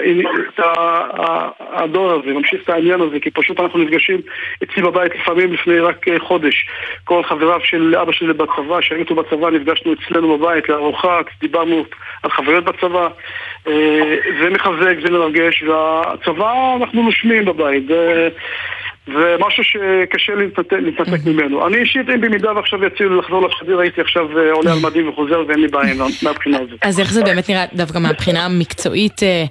הדור 1.60 2.10
הזה, 2.10 2.32
ממשיך 2.32 2.62
את 2.64 2.68
העניין 2.68 3.00
הזה, 3.00 3.20
כי 3.20 3.30
פשוט 3.30 3.60
אנחנו 3.60 3.78
נפגשים 3.78 4.20
אצלי 4.62 4.82
בבית 4.82 5.14
לפעמים 5.14 5.52
לפני 5.52 5.78
רק 5.78 6.08
אה, 6.08 6.20
חודש. 6.20 6.66
כל 7.04 7.22
חבריו 7.24 7.60
של 7.64 7.96
אבא 7.96 8.12
שלי 8.12 8.32
בצבא, 8.32 8.80
שהיו 8.80 8.98
איתו 8.98 9.14
בצבא, 9.14 9.50
נפגשנו 9.50 9.92
אצלנו 9.92 10.38
בבית 10.38 10.68
לארוחה, 10.68 11.20
דיברנו 11.40 11.84
על 12.22 12.30
חוויות 12.30 12.64
בצבא. 12.64 13.08
אה, 13.66 14.16
זה 14.42 14.50
מחזק, 14.50 14.96
זה 15.04 15.10
מרגש, 15.10 15.62
והצבא, 15.62 16.76
אנחנו 16.76 17.02
נושמים 17.02 17.44
בבית. 17.44 17.84
זה 19.12 19.36
משהו 19.46 19.64
שקשה 19.64 20.32
להתנתק 20.70 21.26
ממנו. 21.26 21.66
אני 21.66 21.76
אישית, 21.76 22.08
אם 22.14 22.20
במידה 22.20 22.52
ועכשיו 22.52 22.84
יציעו 22.84 23.14
לחזור 23.20 23.48
לשדיר, 23.48 23.78
הייתי 23.78 24.00
עכשיו 24.00 24.38
אה, 24.38 24.52
עולה 24.52 24.72
על 24.72 24.78
מדים 24.82 25.08
וחוזר 25.08 25.44
ואין 25.48 25.60
לי 25.60 25.68
בעיה 25.68 25.94
מהבחינה 26.22 26.58
הזאת. 26.58 26.78
אז 26.80 27.00
איך 27.00 27.12
זה 27.12 27.22
באמת 27.24 27.48
נראה 27.48 27.64
דווקא 27.74 27.98
מהבחינה 27.98 28.44
המקצועית, 28.44 29.22
אה, 29.22 29.44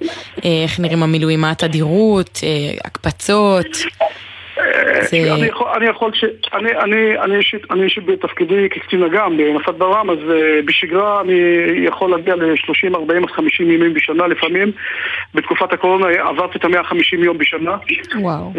אה, 0.44 0.62
איך 0.64 0.80
נראים 0.80 1.02
המילואים, 1.02 1.40
מה 1.40 1.50
התדירות, 1.50 2.40
הקפצות? 2.84 3.66
אני 5.12 5.46
יכול, 5.46 5.66
אני 5.76 5.86
יכול, 5.86 6.10
אני, 6.54 6.76
אני, 6.76 7.18
אני 7.18 7.36
אישית, 7.36 7.62
אני 7.70 7.82
אישית 7.82 8.06
בתפקידי 8.06 8.68
כקצין 8.70 9.02
אג"ם 9.02 9.36
בנפת 9.36 9.74
ברם, 9.74 10.10
אז 10.10 10.18
uh, 10.18 10.32
בשגרה 10.64 11.20
אני 11.20 11.40
יכול 11.84 12.10
להגיע 12.10 12.34
ל-30, 12.36 12.94
40 12.94 13.28
50 13.28 13.70
ימים 13.70 13.94
בשנה 13.94 14.26
לפעמים. 14.26 14.72
בתקופת 15.34 15.72
הקורונה 15.72 16.06
עברתי 16.06 16.58
את 16.58 16.64
ה-150 16.64 17.18
יום 17.18 17.38
בשנה. 17.38 17.76
וואו. 18.20 18.52
Uh, 18.54 18.58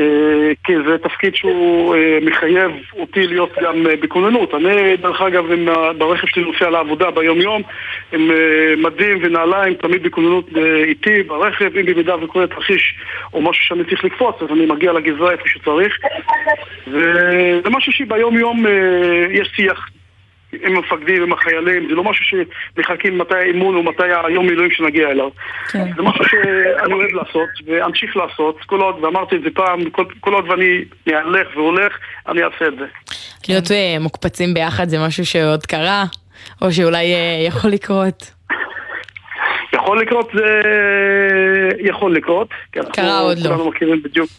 כי 0.64 0.74
זה 0.88 0.98
תפקיד 0.98 1.36
שהוא 1.36 1.96
uh, 1.96 2.26
מחייב 2.26 2.72
אותי 3.00 3.28
להיות 3.28 3.52
גם 3.62 3.86
uh, 3.86 4.04
בכוננות. 4.04 4.54
אני, 4.54 4.98
דרך 4.98 5.22
אגב, 5.22 5.52
עם, 5.52 5.68
uh, 5.68 5.94
ברכב 5.98 6.28
שלי 6.28 6.44
נוסע 6.44 6.70
לעבודה 6.70 7.12
ביום-יום, 7.12 7.62
עם 8.14 8.32
uh, 8.32 8.88
מדים 8.88 9.18
ונעליים, 9.22 9.74
תמיד 9.74 10.04
בכוננות 10.04 10.50
uh, 10.50 10.58
איתי 10.84 11.24
ברכב, 11.24 11.78
אם 11.78 11.86
במידה 11.86 12.24
וקורה 12.24 12.48
תרחיש 12.48 12.96
או 13.34 13.42
משהו 13.42 13.64
שאני 13.64 13.84
צריך 13.84 14.04
לקפוץ, 14.04 14.36
אז 14.42 14.48
אני 14.52 14.66
מגיע 14.66 14.94
לגזרה 14.94 15.32
איפה 15.32 15.44
שצריך. 15.48 15.89
וזה 16.88 17.70
משהו 17.70 17.92
שביום 17.92 18.38
יום 18.38 18.68
אה, 18.68 18.72
יש 19.32 19.52
שיח 19.56 19.90
עם 20.54 20.76
המפקדים, 20.76 21.24
עם 21.24 21.34
החיילים, 21.34 21.88
זה 21.90 21.96
לא 21.96 22.04
משהו 22.04 22.26
שמחכים 22.26 23.18
מתי 23.18 23.36
האימון 23.36 23.76
או 23.76 23.84
מתי 23.84 24.04
היום 24.28 24.48
מילואים 24.48 24.72
שנגיע 24.72 25.10
אליו. 25.10 25.30
כן. 25.72 25.86
זה 25.96 26.02
משהו 26.02 26.26
שאני 26.26 26.94
אוהב 26.94 27.12
לעשות 27.14 27.50
ואמשיך 27.66 28.18
לעשות, 28.18 28.60
כל 28.66 28.82
עוד, 28.82 29.04
ואמרתי 29.04 29.36
את 29.36 29.42
זה 29.42 29.50
פעם, 29.54 29.90
כל, 29.90 30.06
כל 30.20 30.34
עוד 30.34 30.50
ואני 30.50 30.84
אהלך 31.14 31.48
והולך, 31.56 31.94
אני 32.28 32.44
אעשה 32.44 32.68
את 32.68 32.74
זה. 32.80 32.86
להיות 33.50 33.72
אה, 33.72 33.98
מוקפצים 34.00 34.54
ביחד 34.54 34.90
זה 34.90 34.98
משהו 35.08 35.26
שעוד 35.26 35.66
קרה, 35.66 36.04
או 36.62 36.72
שאולי 36.72 37.14
אה, 37.14 37.46
יכול 37.48 37.72
לקרות? 37.72 38.39
יכול 39.90 40.02
לקרות 40.02 40.32
זה 40.34 40.62
יכול 41.80 42.16
לקרות. 42.16 42.48
קרה 42.94 43.20
עוד 43.20 43.38
לא. 43.38 43.44
כולנו 43.44 43.70
מכירים 43.70 44.04
בדיוק. 44.04 44.30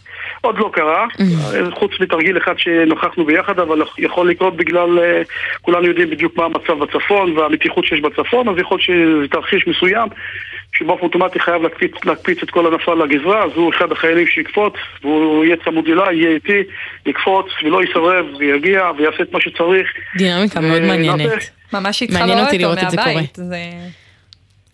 עוד 0.40 0.58
לא 0.58 0.70
קרה, 0.72 1.06
mm-hmm. 1.12 1.74
חוץ 1.74 1.90
מתרגיל 2.00 2.38
אחד 2.38 2.58
שנוכחנו 2.58 3.24
ביחד, 3.24 3.58
אבל 3.58 3.82
יכול 3.98 4.30
לקרות 4.30 4.56
בגלל, 4.56 4.98
אה, 4.98 5.22
כולנו 5.62 5.86
יודעים 5.86 6.10
בדיוק 6.10 6.36
מה 6.36 6.44
המצב 6.44 6.78
בצפון 6.78 7.38
והמתיחות 7.38 7.84
שיש 7.84 8.00
בצפון, 8.00 8.48
אז 8.48 8.58
יכול 8.58 8.78
להיות 8.78 8.86
שזה 8.86 9.28
תרחיש 9.28 9.66
מסוים 9.66 10.08
שבאופן 10.72 11.02
אוטומטי 11.04 11.40
חייב 11.40 11.62
להקפיץ, 11.62 11.92
להקפיץ 12.04 12.42
את 12.42 12.50
כל 12.50 12.66
הנפל 12.66 12.94
לגזרה, 12.94 13.44
אז 13.44 13.50
הוא 13.54 13.70
אחד 13.70 13.92
החיילים 13.92 14.26
שיקפוץ, 14.26 14.74
והוא 15.02 15.44
יהיה 15.44 15.56
צמוד 15.64 15.86
אליי, 15.86 16.16
יהיה 16.16 16.30
איתי, 16.30 16.62
יקפוץ 17.06 17.46
ולא 17.64 17.84
יסרב, 17.84 18.26
ויגיע 18.38 18.90
ויעשה 18.98 19.22
את 19.22 19.32
מה 19.32 19.40
שצריך. 19.40 19.88
דינמיקה 20.16 20.60
מאוד 20.60 20.82
מעניינת. 20.82 21.50
ממש 21.72 22.02
איתך 22.02 22.20
באוטו 22.60 22.86
מהבית. 22.96 23.38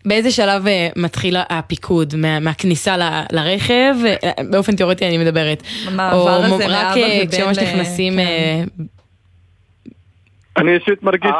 באיזה 0.06 0.30
שלב 0.30 0.66
אה, 0.66 0.88
מתחיל 0.96 1.36
הפיקוד? 1.48 2.14
מה, 2.16 2.40
מהכניסה 2.40 2.96
ל, 2.96 3.02
לרכב? 3.32 3.94
אה, 4.04 4.30
באופן 4.50 4.76
תיאורטי 4.76 5.06
אני 5.06 5.18
מדברת. 5.18 5.62
המעבר 5.86 6.30
הזה 6.30 6.66
רק 6.66 6.96
אה, 6.96 7.22
כשממש 7.32 7.58
נכנסים... 7.58 8.12
כן. 8.16 8.82
אני 10.56 10.74
אישית 10.74 11.02
מרגיש 11.02 11.30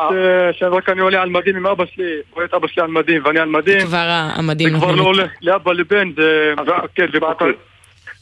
שרק 0.53 0.89
אני 0.89 1.01
עולה 1.01 1.23
על 1.23 1.31
מדים 1.31 1.57
עם 1.57 1.67
אבא 1.67 1.85
שלי, 1.95 2.05
רואה 2.35 2.45
את 2.45 2.55
אבא 2.55 2.67
שלי 2.69 2.83
על 2.83 2.91
מדים 2.91 3.23
ואני 3.25 3.39
על 3.39 3.49
מדים. 3.49 3.81
כבר 3.81 4.09
המדים 4.35 4.71
זה 4.71 4.77
כבר 4.77 4.95
לא 4.95 5.03
עולה 5.03 5.25
לאבא 5.43 5.73
לבן, 5.73 6.09
זה... 6.17 6.55
כן, 6.95 7.07
זה 7.13 7.19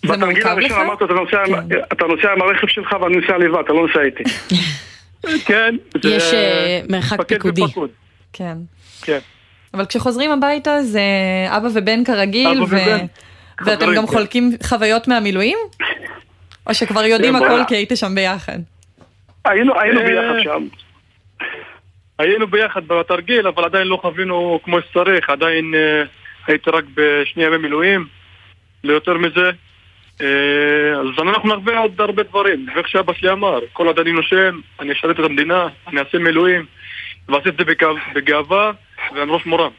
בתרגיל 0.04 0.46
הראשון 0.46 0.80
אמרת, 0.80 1.02
אתה 1.92 2.04
נוסע 2.06 2.32
עם 2.32 2.42
הרכב 2.42 2.66
שלך 2.66 2.96
ואני 3.00 3.16
נוסע 3.16 3.38
לבד, 3.38 3.58
אתה 3.64 3.72
לא 3.72 3.86
נוסע 3.86 4.00
איתי. 4.02 4.24
כן. 5.48 5.76
יש 6.04 6.34
מרחק 6.88 7.22
פיקודי. 7.28 7.62
כן. 8.32 8.56
אבל 9.74 9.86
כשחוזרים 9.86 10.30
הביתה 10.30 10.82
זה 10.82 11.00
אבא 11.48 11.68
ובן 11.74 12.04
כרגיל, 12.04 12.48
אבא 12.48 12.62
ו... 12.62 12.66
ובן. 12.66 13.06
ואתם 13.64 13.80
חברים, 13.80 13.96
גם 13.96 14.06
כן. 14.06 14.12
חולקים 14.12 14.50
חוויות 14.62 15.08
מהמילואים? 15.08 15.58
או 16.66 16.74
שכבר 16.74 17.04
יודעים 17.04 17.36
הכל. 17.36 17.60
כי 17.68 17.76
היית 17.76 17.92
שם 17.94 18.14
ביחד? 18.14 18.58
היינו 19.44 19.80
היינו 19.80 20.00
אה, 20.00 20.06
ביחד 20.06 20.40
שם. 20.42 20.66
היינו 22.18 22.46
ביחד 22.46 22.86
בתרגיל, 22.86 23.46
אבל 23.46 23.64
עדיין 23.64 23.86
לא 23.86 23.98
חווינו 24.02 24.60
כמו 24.64 24.78
שצריך, 24.80 25.30
עדיין 25.30 25.74
אה, 25.74 26.02
הייתי 26.46 26.70
רק 26.70 26.84
בשני 26.94 27.44
ימי 27.44 27.56
מילואים, 27.56 28.06
לא 28.84 28.92
יותר 28.92 29.14
מזה. 29.18 29.50
אה, 30.20 30.26
אז 31.00 31.22
אנחנו 31.22 31.56
נחווה 31.56 31.78
עוד 31.78 32.00
הרבה 32.00 32.22
דברים, 32.22 32.66
ואיך 32.74 32.88
שאבא 32.88 33.12
שלי 33.12 33.30
אמר, 33.30 33.58
כל 33.72 33.86
עוד 33.86 33.98
אני 33.98 34.12
נושם, 34.12 34.60
אני 34.80 34.92
אשרת 34.92 35.20
את 35.20 35.24
המדינה, 35.24 35.66
אני 35.88 36.00
אעשה 36.00 36.18
מילואים, 36.18 36.66
ועשיתי 37.28 37.48
את 37.48 37.56
זה 37.56 37.64
בגאו- 37.64 38.14
בגאווה 38.14 38.72
ראש 39.12 39.46
מורם. 39.46 39.70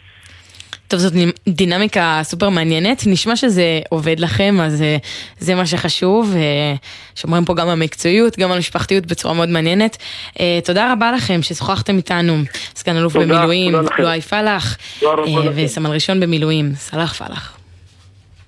טוב, 0.88 1.00
זאת 1.00 1.14
דינמיקה 1.48 2.20
סופר 2.24 2.50
מעניינת, 2.50 3.04
נשמע 3.08 3.36
שזה 3.36 3.80
עובד 3.90 4.20
לכם, 4.20 4.56
אז 4.62 4.82
אה, 4.82 4.98
זה 5.38 5.56
מה 5.56 5.66
שחשוב. 5.66 6.34
אה, 6.36 6.76
שומרים 7.16 7.46
פה 7.46 7.54
גם 7.54 7.70
על 7.70 7.80
מקצועיות, 7.80 8.40
גם 8.40 8.52
על 8.52 8.58
משפחתיות 8.58 9.06
בצורה 9.06 9.34
מאוד 9.34 9.50
מעניינת. 9.50 9.98
אה, 10.40 10.60
תודה 10.66 10.92
רבה 10.92 11.12
לכם 11.12 11.42
ששוחחתם 11.42 11.98
איתנו, 11.98 12.34
סגן 12.76 12.98
אלוף 12.98 13.14
תודה, 13.14 13.26
במילואים, 13.26 13.74
לכם. 13.76 14.04
לואי 14.04 14.22
רבה 15.02 15.40
לכם. 15.42 15.52
וסמל 15.56 15.90
ראשון 15.90 16.20
במילואים, 16.20 16.72
סלאח 16.76 17.14
פלח. 17.14 17.58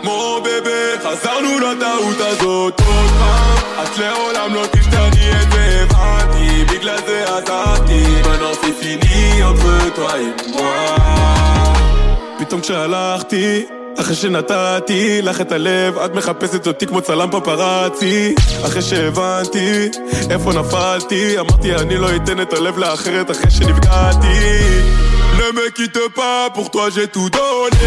מו 0.04 0.42
בבה, 0.42 1.10
חזרנו 1.10 1.60
לטעות 1.60 2.18
הזאת 2.20 2.82
עוד 2.88 3.10
פעם 3.10 3.84
את 3.84 3.98
לעולם 3.98 4.54
לא 4.54 4.66
תשתני 4.72 5.32
את 5.42 5.52
זה 5.52 5.84
הבנתי, 5.84 6.66
בגלל 6.66 6.98
זה 7.08 7.24
עזבתי 7.28 8.22
בנושא 8.24 8.68
פיני 8.82 9.42
entre 9.44 9.98
toi 9.98 10.16
et 10.16 10.48
moi 10.56 11.00
פתאום 12.40 12.62
כשהלכתי, 12.62 13.66
אחרי 14.00 14.16
שנתתי 14.16 15.22
לך 15.22 15.42
את 15.42 15.52
הלב, 15.52 15.98
את 15.98 16.16
מחפשת 16.16 16.68
אותי 16.68 16.88
כמו 16.88 17.02
צלם 17.02 17.30
פפראצי. 17.32 18.36
אחרי 18.66 18.82
שהבנתי 18.82 19.90
איפה 20.30 20.54
נפלתי, 20.54 21.40
אמרתי 21.40 21.76
אני 21.76 21.98
לא 21.98 22.16
אתן 22.16 22.42
את 22.42 22.54
הלב 22.54 22.78
לאחרת 22.78 23.32
אחרי 23.32 23.52
שנפגעתי. 23.52 24.40
Ne 25.38 25.52
me 25.58 25.70
quitte 25.78 26.04
pas, 26.16 26.50
pour 26.56 26.72
toi 26.72 26.90
j'ai 26.90 27.08
tout 27.08 27.30
donné. 27.30 27.86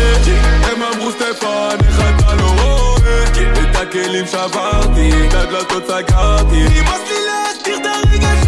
הם 0.63 0.83
אמרו 0.83 1.11
סטפן, 1.11 1.77
איך 1.87 2.01
אתה 2.01 2.35
לא 2.35 2.51
רואה? 2.63 3.23
את 3.63 3.77
הכלים 3.77 4.27
שברתי, 4.27 5.11
את 5.29 5.35
הדלתות 5.35 5.83
סגרתי. 5.87 6.63
נמאס 6.63 7.01
לי 7.09 7.17
להסתיר 7.27 7.77
את 7.77 7.87
הרגשות 7.87 8.48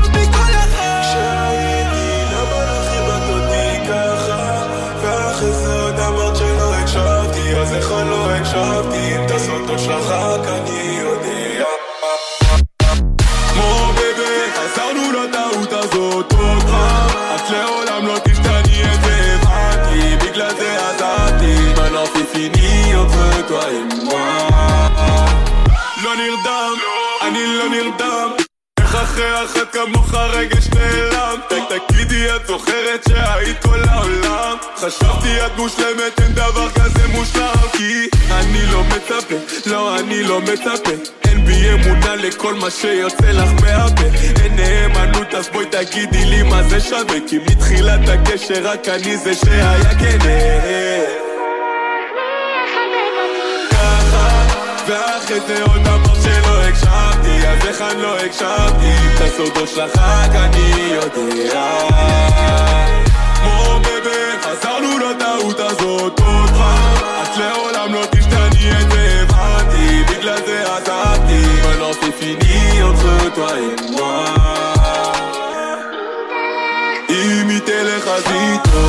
לא 27.60 27.68
נרדם. 27.68 28.30
איך 28.80 28.94
אחרי 28.94 29.44
אחת 29.44 29.72
כמוך 29.72 30.14
רגש 30.14 30.68
נעלם? 30.74 31.38
תגידי 31.48 32.36
את 32.36 32.46
זוכרת 32.46 33.04
שהיית 33.08 33.62
כל 33.62 33.80
העולם? 33.88 34.56
חשבתי 34.76 35.46
את 35.46 35.56
מושלמת 35.56 36.20
אין 36.20 36.32
דבר 36.32 36.70
כזה 36.70 37.08
מושלם 37.08 37.68
כי 37.72 38.08
אני 38.30 38.66
לא 38.72 38.82
מצפה, 38.84 39.34
לא 39.66 39.98
אני 39.98 40.22
לא 40.22 40.40
מצפה. 40.40 40.90
אין 41.24 41.44
בי 41.44 41.72
אמונה 41.72 42.16
לכל 42.16 42.54
מה 42.54 42.70
שיוצא 42.70 43.30
לך 43.30 43.50
מהפה. 43.52 44.18
אין 44.42 44.56
נאמנות 44.56 45.34
אז 45.34 45.48
בואי 45.48 45.66
תגידי 45.66 46.24
לי 46.24 46.42
מה 46.42 46.62
זה 46.62 46.80
שווה 46.80 47.18
כי 47.28 47.38
מתחילת 47.38 48.08
הקשר 48.08 48.60
רק 48.62 48.88
אני 48.88 49.16
זה 49.16 49.34
שהיה 49.34 49.94
כן 50.00 50.18
ואחרי 54.90 55.40
זה 55.46 55.62
עוד 55.62 55.86
אמרת 55.86 56.22
שלא 56.22 56.62
הקשבתי 56.62 57.46
אז 57.48 57.66
איך 57.66 57.80
אני 57.80 58.02
לא 58.02 58.16
הקשבתי? 58.18 58.92
את 59.14 59.20
הסודות 59.20 59.68
שלך 59.68 59.96
רק 59.96 60.34
אני 60.34 60.92
יודע. 60.92 61.64
מו 63.44 63.80
בבה 63.80 64.40
חזרנו 64.42 64.98
לטעות 64.98 65.60
הזאת 65.60 66.20
עוד 66.20 66.50
פעם. 66.50 66.94
את 67.22 67.38
לעולם 67.38 67.94
לא 67.94 68.04
תשתני 68.10 68.70
את 68.80 68.90
זה 68.90 69.22
הבנתי. 69.22 70.02
בגלל 70.04 70.38
זה 70.46 70.62
עזבתי. 70.76 71.60
c'est 72.00 72.12
fini 72.12 72.82
entre 72.82 73.34
toi 73.34 73.54
et 73.66 73.90
moi 73.90 74.24
אם 77.10 77.48
היא 77.48 77.60
תלך 77.60 78.08
אז 78.08 78.24
איתו 78.26 78.79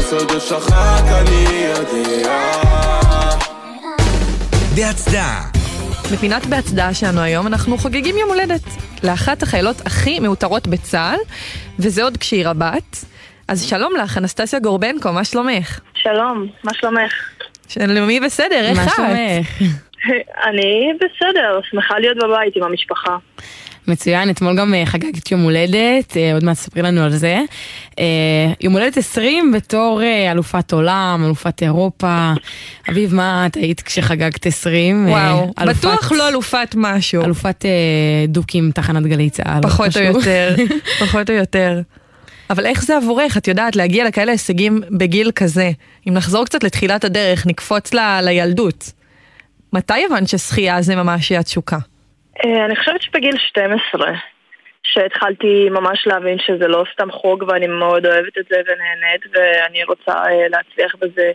הסודות 0.00 0.42
שלך 0.42 0.66
רק 0.72 1.04
אני 1.04 1.64
יודע 1.64 2.62
בהצדעה 4.76 5.42
בפינת 6.12 6.46
בהצדעה 6.46 6.94
שלנו 6.94 7.20
היום 7.20 7.46
אנחנו 7.46 7.78
חוגגים 7.78 8.16
יום 8.16 8.28
הולדת 8.28 8.60
לאחת 9.04 9.42
החיילות 9.42 9.80
הכי 9.86 10.20
מעוטרות 10.20 10.66
בצה"ל, 10.66 11.18
וזה 11.78 12.02
עוד 12.02 12.16
כשהיא 12.16 12.46
רבת. 12.46 13.04
אז 13.48 13.64
שלום 13.64 13.92
לך, 13.96 14.18
אנסטסיה 14.18 14.58
גורבנקו, 14.60 15.12
מה 15.12 15.24
שלומך? 15.24 15.80
שלום, 15.94 16.46
מה 16.64 16.74
שלומך? 16.74 17.12
שלומי 17.68 18.20
בסדר, 18.20 18.60
איך 18.60 18.78
מה 18.78 18.84
את? 18.84 18.90
שלומך? 18.96 19.72
אני 20.48 20.92
בסדר, 20.96 21.60
שמחה 21.70 21.98
להיות 21.98 22.16
בבית 22.16 22.56
עם 22.56 22.62
המשפחה. 22.62 23.16
מצוין, 23.90 24.30
אתמול 24.30 24.56
גם 24.56 24.74
אה, 24.74 24.86
חגגת 24.86 25.30
יום 25.30 25.40
הולדת, 25.42 26.16
אה, 26.16 26.34
עוד 26.34 26.44
מעט 26.44 26.56
תספרי 26.56 26.82
לנו 26.82 27.00
על 27.02 27.10
זה. 27.16 27.38
אה, 27.98 28.04
יום 28.60 28.72
הולדת 28.72 28.96
20 28.96 29.52
בתור 29.52 30.00
אלופת 30.32 30.72
עולם, 30.72 31.22
אלופת 31.26 31.62
אירופה. 31.62 32.32
אביב, 32.90 33.14
מה 33.14 33.46
את 33.46 33.54
היית 33.54 33.80
כשחגגת 33.80 34.46
20? 34.46 35.06
אה, 35.08 35.12
וואו, 35.12 35.52
אלופת- 35.60 35.78
בטוח 35.78 36.12
לא 36.12 36.28
אלופת 36.28 36.74
משהו. 36.76 37.24
אלופת 37.24 37.64
דוקים 38.28 38.70
תחנת 38.74 39.02
גלי 39.02 39.30
צה"ל. 39.30 39.62
פחות 39.62 39.86
או 39.86 39.92
חשוב. 39.92 40.16
יותר, 40.16 40.54
פחות 41.00 41.30
או 41.30 41.34
יותר. 41.34 41.80
אבל 42.50 42.66
איך 42.66 42.84
זה 42.84 42.96
עבורך? 42.96 43.36
את 43.36 43.48
יודעת, 43.48 43.76
להגיע 43.76 44.08
לכאלה 44.08 44.32
הישגים 44.32 44.80
בגיל 44.90 45.30
כזה. 45.34 45.70
אם 46.08 46.14
נחזור 46.14 46.44
קצת 46.44 46.64
לתחילת 46.64 47.04
הדרך, 47.04 47.46
נקפוץ 47.46 47.94
ל- 47.94 48.20
לילדות. 48.22 48.92
מתי 49.72 49.94
הבנת 50.10 50.28
ששחייה 50.28 50.82
זה 50.82 50.96
ממש 50.96 51.32
התשוקה? 51.32 51.78
אה, 52.44 52.64
אני 52.64 52.76
חושבת 52.76 53.02
שבגיל 53.02 53.36
12, 53.38 54.12
שהתחלתי 54.82 55.68
ממש 55.70 56.06
להבין 56.06 56.38
שזה 56.38 56.68
לא 56.68 56.84
סתם 56.92 57.10
חוג 57.10 57.44
ואני 57.48 57.66
מאוד 57.66 58.06
אוהבת 58.06 58.38
את 58.38 58.44
זה 58.50 58.56
ונהנית 58.56 59.22
ואני 59.32 59.84
רוצה 59.84 60.12
אה, 60.12 60.48
להצליח 60.48 60.94
בזה 61.00 61.32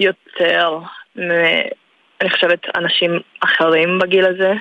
יותר 0.00 0.78
מ... 1.16 1.30
אני 2.20 2.30
חושבת 2.30 2.60
אנשים 2.76 3.20
אחרים 3.40 3.98
בגיל 3.98 4.26
הזה. 4.26 4.52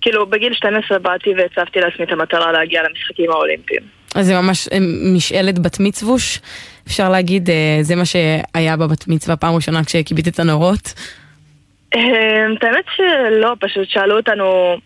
כאילו 0.00 0.26
בגיל 0.26 0.54
12 0.54 0.98
באתי 0.98 1.30
והצבתי 1.36 1.80
לעצמי 1.80 2.04
את 2.04 2.12
המטרה 2.12 2.52
להגיע 2.52 2.82
למשחקים 2.82 3.30
האולימפיים. 3.30 3.82
אז 4.14 4.26
זה 4.26 4.34
ממש 4.34 4.68
אה, 4.68 4.78
משאלת 5.14 5.58
בת 5.58 5.80
מצווש, 5.80 6.38
אפשר 6.86 7.08
להגיד, 7.08 7.48
זה 7.80 7.96
מה 7.96 8.04
שהיה 8.04 8.76
בבת 8.76 9.08
מצווה 9.08 9.36
פעם 9.36 9.54
ראשונה 9.54 9.84
כשכיבית 9.84 10.28
את 10.28 10.38
הנורות. 10.38 10.94
את 11.90 12.64
האמת 12.64 12.84
שלא, 12.96 13.54
פשוט 13.60 13.88
שאלו 13.88 14.16
אותנו, 14.16 14.76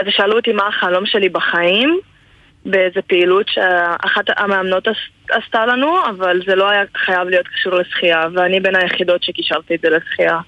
כזה 0.00 0.10
שאלו 0.10 0.36
אותי 0.36 0.52
מה 0.52 0.62
החלום 0.68 1.06
שלי 1.06 1.28
בחיים 1.28 1.98
באיזה 2.64 3.00
פעילות 3.06 3.46
שאחת 3.48 4.24
המאמנות 4.36 4.88
עש- 4.88 5.10
עשתה 5.30 5.66
לנו, 5.66 5.96
אבל 6.10 6.40
זה 6.46 6.54
לא 6.54 6.70
היה 6.70 6.82
חייב 7.04 7.28
להיות 7.28 7.46
קשור 7.48 7.74
לשחייה, 7.74 8.22
ואני 8.34 8.60
בין 8.60 8.76
היחידות 8.76 9.22
שקישרתי 9.22 9.74
את 9.74 9.80
זה 9.82 9.88
לשחייה. 9.90 10.38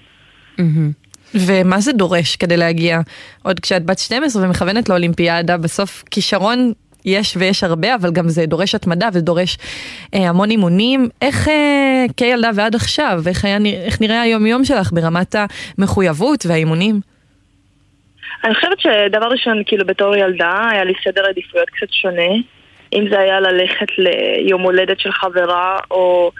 ומה 1.34 1.80
זה 1.80 1.92
דורש 1.92 2.36
כדי 2.36 2.56
להגיע? 2.56 3.00
עוד 3.42 3.60
כשאת 3.60 3.84
בת 3.84 3.98
12 3.98 4.46
ומכוונת 4.46 4.88
לאולימפיאדה, 4.88 5.56
בסוף 5.56 6.02
כישרון 6.10 6.72
יש 7.04 7.36
ויש 7.36 7.64
הרבה, 7.64 7.94
אבל 7.94 8.10
גם 8.12 8.28
זה 8.28 8.46
דורש 8.46 8.74
התמדה 8.74 9.08
ודורש 9.12 9.58
אה, 10.14 10.28
המון 10.28 10.50
אימונים. 10.50 11.08
איך 11.22 11.48
אה, 11.48 12.04
כילדה 12.16 12.50
ועד 12.54 12.74
עכשיו, 12.74 13.22
איך, 13.26 13.44
היה, 13.44 13.58
איך 13.84 14.00
נראה 14.00 14.20
היום 14.20 14.46
יום 14.46 14.64
שלך 14.64 14.92
ברמת 14.92 15.34
המחויבות 15.78 16.46
והאימונים? 16.46 17.11
אני 18.44 18.54
חושבת 18.54 18.80
שדבר 18.80 19.26
ראשון, 19.26 19.62
כאילו 19.66 19.86
בתור 19.86 20.16
ילדה, 20.16 20.68
היה 20.70 20.84
לי 20.84 20.92
סדר 21.04 21.26
עדיפויות 21.26 21.70
קצת 21.70 21.92
שונה. 21.92 22.32
אם 22.92 23.08
זה 23.10 23.18
היה 23.18 23.40
ללכת 23.40 23.86
ליום 23.98 24.62
הולדת 24.62 25.00
של 25.00 25.12
חברה, 25.12 25.78
או 25.90 26.30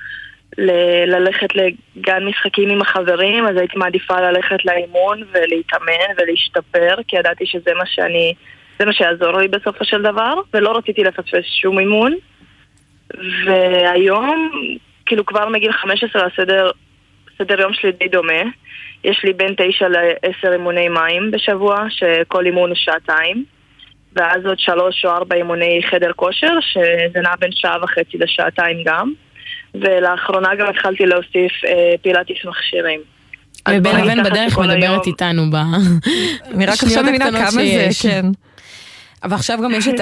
ל- 0.58 1.04
ללכת 1.14 1.48
לגן 1.54 2.24
משחקים 2.24 2.70
עם 2.70 2.82
החברים, 2.82 3.46
אז 3.46 3.56
הייתי 3.56 3.78
מעדיפה 3.78 4.20
ללכת 4.20 4.64
לאימון 4.64 5.22
ולהתאמן 5.32 6.14
ולהשתפר, 6.18 6.96
כי 7.08 7.16
ידעתי 7.16 7.46
שזה 7.46 7.70
מה 7.74 7.86
שאני, 7.86 8.34
זה 8.78 8.84
מה 8.84 8.92
שיעזור 8.92 9.38
לי 9.38 9.48
בסופו 9.48 9.84
של 9.84 10.02
דבר, 10.02 10.34
ולא 10.54 10.76
רציתי 10.76 11.04
לפספס 11.04 11.44
שום 11.60 11.78
אימון. 11.78 12.14
והיום, 13.46 14.50
כאילו 15.06 15.26
כבר 15.26 15.48
מגיל 15.48 15.72
15 15.72 16.26
הסדר, 16.26 16.70
סדר 17.42 17.60
יום 17.60 17.72
שלי 17.72 17.92
די 17.92 18.08
דומה. 18.08 18.42
יש 19.04 19.20
לי 19.24 19.32
בין 19.32 19.54
9 19.56 19.88
ל-10 19.88 20.52
אימוני 20.52 20.88
מים 20.88 21.30
בשבוע, 21.30 21.84
שכל 21.90 22.46
אימון 22.46 22.68
הוא 22.70 22.76
שעתיים. 22.76 23.44
ואז 24.16 24.46
עוד 24.46 24.58
שלוש 24.58 25.04
או 25.04 25.10
ארבע 25.10 25.36
אימוני 25.36 25.80
חדר 25.90 26.12
כושר, 26.16 26.60
שזה 26.60 27.20
נע 27.20 27.30
בין 27.40 27.50
שעה 27.52 27.76
וחצי 27.84 28.18
לשעתיים 28.18 28.76
גם. 28.84 29.12
ולאחרונה 29.74 30.48
גם 30.58 30.66
התחלתי 30.68 31.06
להוסיף 31.06 31.64
אה, 31.64 31.94
פילאטיס 32.02 32.36
מכשירים. 32.44 33.00
ובין 33.68 33.96
לבין 33.96 34.22
בדרך 34.22 34.58
מדברת 34.58 34.82
היום- 34.82 35.00
איתנו 35.06 35.42
ב... 35.50 35.54
אני 36.54 36.66
רק 36.66 36.74
עכשיו 36.82 37.02
מבינה 37.02 37.30
כמה 37.30 37.50
זה. 37.50 37.88
כן. 38.02 38.26
אבל 39.24 39.34
עכשיו 39.34 39.58
גם 39.64 39.70
יש 39.70 39.88
את 39.88 40.00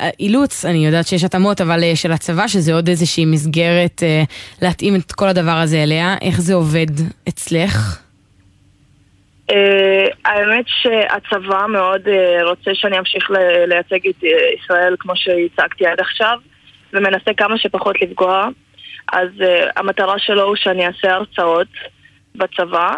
האילוץ, 0.00 0.64
אני 0.64 0.86
יודעת 0.86 1.06
שיש 1.06 1.24
התאמות, 1.24 1.60
אבל 1.60 1.82
אה, 1.82 1.96
של 1.96 2.12
הצבא, 2.12 2.48
שזה 2.48 2.74
עוד 2.74 2.88
איזושהי 2.88 3.24
מסגרת 3.24 4.02
אה, 4.02 4.22
להתאים 4.62 4.94
את 4.96 5.12
כל 5.12 5.28
הדבר 5.28 5.56
הזה 5.62 5.82
אליה. 5.82 6.16
איך 6.22 6.40
זה 6.40 6.54
עובד 6.54 6.86
אצלך? 7.28 8.00
אה, 9.50 10.06
האמת 10.24 10.64
שהצבא 10.66 11.66
מאוד 11.68 12.02
רוצה 12.48 12.70
שאני 12.74 12.98
אמשיך 12.98 13.30
לייצג 13.68 14.08
את 14.08 14.24
ישראל 14.58 14.96
כמו 14.98 15.12
שהצגתי 15.16 15.86
עד 15.86 16.00
עכשיו, 16.00 16.38
ומנסה 16.92 17.30
כמה 17.36 17.58
שפחות 17.58 18.02
לפגוע. 18.02 18.48
אז 19.12 19.28
המטרה 19.76 20.18
שלו 20.18 20.42
הוא 20.42 20.56
שאני 20.56 20.86
אעשה 20.86 21.14
הרצאות 21.14 21.68
בצבא, 22.34 22.94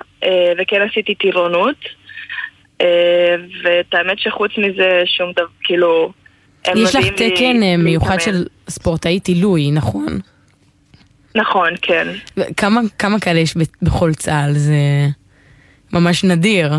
וכן 0.58 0.82
עשיתי 0.90 1.14
טירונות. 1.14 1.76
אה, 2.80 3.36
ואת 3.62 3.94
האמת 3.94 4.18
שחוץ 4.18 4.52
מזה 4.58 5.02
שום 5.06 5.32
דבר, 5.32 5.46
כאילו... 5.62 6.12
יש 6.76 6.96
לך 6.96 7.04
לי 7.04 7.10
תקן 7.10 7.62
אה, 7.62 7.76
מיוחד 7.76 8.14
להתאמן. 8.14 8.32
של 8.38 8.44
ספורטאית 8.68 9.26
עילוי, 9.26 9.70
נכון? 9.70 10.18
נכון, 11.34 11.70
כן. 11.82 12.06
כמה, 12.56 12.80
כמה 12.98 13.20
כאלה 13.20 13.38
יש 13.38 13.54
בכל 13.82 14.12
צה"ל? 14.12 14.52
זה 14.52 14.74
ממש 15.92 16.24
נדיר. 16.24 16.72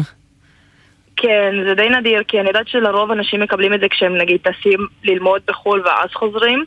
כן, 1.22 1.54
זה 1.68 1.74
די 1.76 1.90
נדיר, 1.90 2.24
כי 2.28 2.40
אני 2.40 2.48
יודעת 2.48 2.68
שלרוב 2.68 3.12
אנשים 3.12 3.42
מקבלים 3.42 3.74
את 3.74 3.80
זה 3.80 3.88
כשהם 3.90 4.18
נגיד 4.18 4.42
טסים 4.42 4.80
ללמוד 5.04 5.42
בחו"ל 5.48 5.82
ואז 5.86 6.10
חוזרים, 6.14 6.64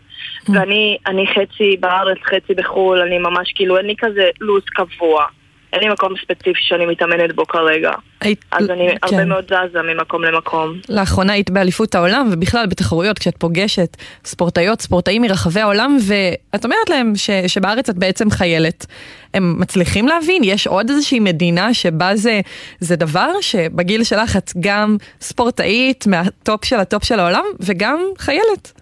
ואני 0.49 0.99
אני 1.07 1.27
חצי 1.27 1.77
בארץ, 1.81 2.19
חצי 2.25 2.55
בחו"ל, 2.55 3.01
אני 3.01 3.19
ממש 3.19 3.53
כאילו, 3.55 3.79
אין 3.79 3.87
לי 3.87 3.95
כזה 3.99 4.31
לו"ז 4.41 4.63
קבוע. 4.65 5.27
אין 5.73 5.81
לי 5.81 5.89
מקום 5.89 6.13
ספציפי 6.23 6.61
שאני 6.63 6.87
מתאמנת 6.87 7.35
בו 7.35 7.47
כרגע. 7.47 7.91
היית- 8.21 8.45
אז 8.51 8.71
אני 8.71 8.89
כן. 8.89 8.97
הרבה 9.03 9.25
מאוד 9.25 9.45
זזה 9.45 9.83
ממקום 9.83 10.25
למקום. 10.25 10.79
לאחרונה 10.89 11.33
היית 11.33 11.51
באליפות 11.51 11.95
העולם, 11.95 12.29
ובכלל 12.33 12.67
בתחרויות, 12.67 13.19
כשאת 13.19 13.37
פוגשת 13.37 13.97
ספורטאיות, 14.25 14.81
ספורטאים 14.81 15.23
מרחבי 15.23 15.61
העולם, 15.61 15.97
ואת 16.09 16.65
אומרת 16.65 16.91
להם 16.91 17.13
ש, 17.17 17.31
שבארץ 17.47 17.89
את 17.89 17.97
בעצם 17.99 18.31
חיילת. 18.31 18.87
הם 19.35 19.61
מצליחים 19.61 20.09
להבין? 20.09 20.43
יש 20.45 20.67
עוד 20.67 20.91
איזושהי 20.91 21.21
מדינה 21.21 21.75
שבה 21.75 22.17
זה, 22.17 22.41
זה 22.81 22.97
דבר 22.97 23.29
שבגיל 23.41 24.05
שלך 24.05 24.37
את 24.37 24.51
גם 24.61 24.97
ספורטאית 25.21 26.07
מהטופ 26.07 26.65
של 26.65 26.77
הטופ 26.77 27.05
של 27.05 27.21
העולם, 27.21 27.45
וגם 27.61 28.01
חיילת. 28.19 28.73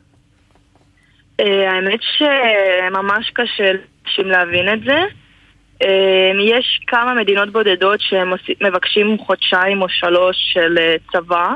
אה, 1.41 1.45
האמת 1.73 2.01
שממש 2.03 3.31
קשה 3.35 3.73
לאנשים 3.73 4.27
להבין 4.27 4.69
את 4.75 4.85
זה. 4.85 4.99
אה, 5.83 5.89
יש 6.45 6.81
כמה 6.87 7.15
מדינות 7.15 7.53
בודדות 7.53 8.01
שהם 8.01 8.31
עושים- 8.31 8.55
מבקשים 8.61 9.19
חודשיים 9.19 9.83
או 9.83 9.87
שלוש 9.89 10.37
של 10.53 10.79
אה, 10.79 10.95
צבא, 11.13 11.53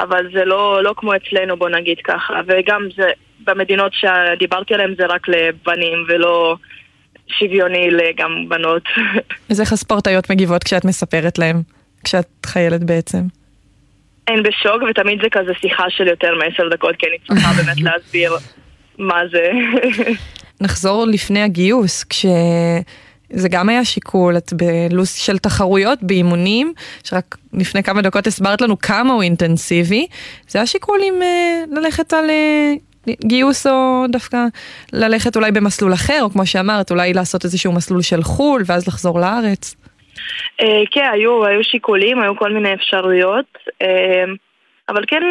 אבל 0.00 0.26
זה 0.34 0.44
לא, 0.44 0.82
לא 0.82 0.94
כמו 0.96 1.12
אצלנו, 1.16 1.56
בוא 1.56 1.68
נגיד 1.68 1.96
ככה. 2.04 2.40
וגם 2.46 2.82
זה, 2.96 3.10
במדינות 3.44 3.92
שדיברתי 3.94 4.74
עליהן 4.74 4.94
זה 4.98 5.06
רק 5.06 5.28
לבנים 5.28 6.04
ולא 6.08 6.56
שוויוני 7.38 7.90
לגם 7.90 8.48
בנות. 8.48 8.82
אז 9.50 9.60
איך 9.60 9.72
הספורטאיות 9.72 10.30
מגיבות 10.30 10.64
כשאת 10.64 10.84
מספרת 10.84 11.38
להם, 11.38 11.62
כשאת 12.04 12.26
חיילת 12.46 12.84
בעצם? 12.84 13.18
הן 14.28 14.42
בשוק, 14.42 14.82
ותמיד 14.90 15.22
זה 15.22 15.28
כזה 15.30 15.52
שיחה 15.60 15.84
של 15.90 16.06
יותר 16.06 16.34
מעשר 16.34 16.68
דקות, 16.68 16.96
כי 16.98 17.06
אני 17.06 17.16
צריכה 17.26 17.52
באמת 17.62 17.80
להסביר 17.80 18.32
מה 18.98 19.20
זה. 19.32 19.50
נחזור 20.60 21.06
לפני 21.06 21.42
הגיוס, 21.42 22.04
כשזה 23.32 23.48
גם 23.48 23.68
היה 23.68 23.84
שיקול, 23.84 24.36
את 24.36 24.52
בלו"ז 24.52 25.14
של 25.14 25.38
תחרויות, 25.38 25.98
באימונים, 26.02 26.72
שרק 27.04 27.36
לפני 27.52 27.82
כמה 27.82 28.02
דקות 28.02 28.26
הסברת 28.26 28.60
לנו 28.60 28.78
כמה 28.78 29.12
הוא 29.12 29.22
אינטנסיבי, 29.22 30.06
זה 30.46 30.58
היה 30.58 30.66
שיקול 30.66 31.00
אם 31.02 31.22
אה, 31.22 31.62
ללכת 31.80 32.12
על 32.12 32.30
אה, 32.30 32.72
גיוס 33.24 33.66
או 33.66 34.04
דווקא 34.08 34.38
ללכת 34.92 35.36
אולי 35.36 35.52
במסלול 35.52 35.92
אחר, 35.92 36.18
או 36.22 36.30
כמו 36.30 36.46
שאמרת, 36.46 36.90
אולי 36.90 37.12
לעשות 37.12 37.44
איזשהו 37.44 37.72
מסלול 37.72 38.02
של 38.02 38.22
חו"ל 38.22 38.62
ואז 38.66 38.88
לחזור 38.88 39.20
לארץ. 39.20 39.76
אה, 40.60 40.82
כן, 40.90 41.10
היו, 41.12 41.46
היו 41.46 41.64
שיקולים, 41.64 42.20
היו 42.20 42.36
כל 42.36 42.52
מיני 42.52 42.74
אפשרויות, 42.74 43.58
אבל 44.88 45.04
כן 45.06 45.22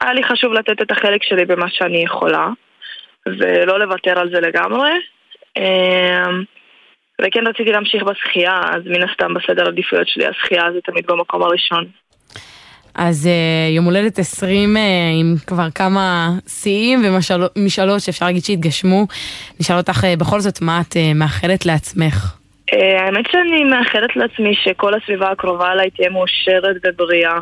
היה 0.00 0.12
לי 0.12 0.22
חשוב 0.22 0.52
לתת 0.52 0.82
את 0.82 0.90
החלק 0.90 1.22
שלי 1.22 1.44
במה 1.44 1.66
שאני 1.70 2.02
יכולה, 2.04 2.48
ולא 3.26 3.78
לוותר 3.78 4.18
על 4.18 4.30
זה 4.30 4.40
לגמרי. 4.40 4.90
וכן 7.20 7.46
רציתי 7.46 7.72
להמשיך 7.72 8.02
בשחייה, 8.02 8.60
אז 8.74 8.82
מן 8.86 9.08
הסתם 9.08 9.34
בסדר 9.34 9.64
העדיפויות 9.64 10.08
שלי 10.08 10.26
השחייה 10.26 10.62
זה 10.72 10.78
תמיד 10.84 11.04
במקום 11.06 11.42
הראשון. 11.42 11.84
אז 12.94 13.26
אה, 13.26 13.68
יום 13.70 13.84
הולדת 13.84 14.18
20 14.18 14.76
אה, 14.76 14.82
עם 15.20 15.34
כבר 15.46 15.70
כמה 15.74 16.30
שיאים 16.48 17.02
ומשאלות 17.04 18.00
שאפשר 18.00 18.26
להגיד 18.26 18.44
שהתגשמו. 18.44 19.06
נשאל 19.60 19.76
אותך 19.76 20.04
אה, 20.04 20.16
בכל 20.16 20.40
זאת 20.40 20.62
מה 20.62 20.80
את 20.80 20.96
מאחלת 21.14 21.66
לעצמך. 21.66 22.36
האמת 22.72 23.24
שאני 23.30 23.64
מאחלת 23.64 24.16
לעצמי 24.16 24.54
שכל 24.54 24.94
הסביבה 24.94 25.30
הקרובה 25.30 25.72
אליי 25.72 25.90
תהיה 25.90 26.10
מאושרת 26.10 26.76
ובריאה. 26.86 27.38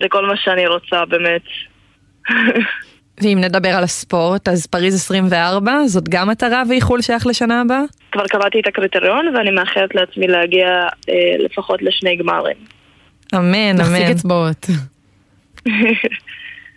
זה 0.00 0.08
כל 0.08 0.26
מה 0.26 0.36
שאני 0.36 0.66
רוצה, 0.66 1.04
באמת. 1.04 1.42
ואם 3.22 3.38
נדבר 3.40 3.68
על 3.68 3.84
הספורט, 3.84 4.48
אז 4.48 4.66
פריז 4.66 4.94
24, 4.94 5.86
זאת 5.86 6.08
גם 6.08 6.28
מטרה 6.28 6.62
ואיחול 6.68 7.02
שייך 7.02 7.26
לשנה 7.26 7.60
הבאה? 7.60 7.82
כבר 8.12 8.26
קבעתי 8.26 8.60
את 8.60 8.66
הקריטריון 8.66 9.36
ואני 9.36 9.50
מאחלת 9.50 9.94
לעצמי 9.94 10.26
להגיע 10.26 10.66
אה, 11.08 11.14
לפחות 11.38 11.82
לשני 11.82 12.16
גמרים. 12.16 12.56
אמן, 13.34 13.76
נחזיק 13.76 14.02
אמן. 14.02 14.10
אצבעות. 14.10 14.66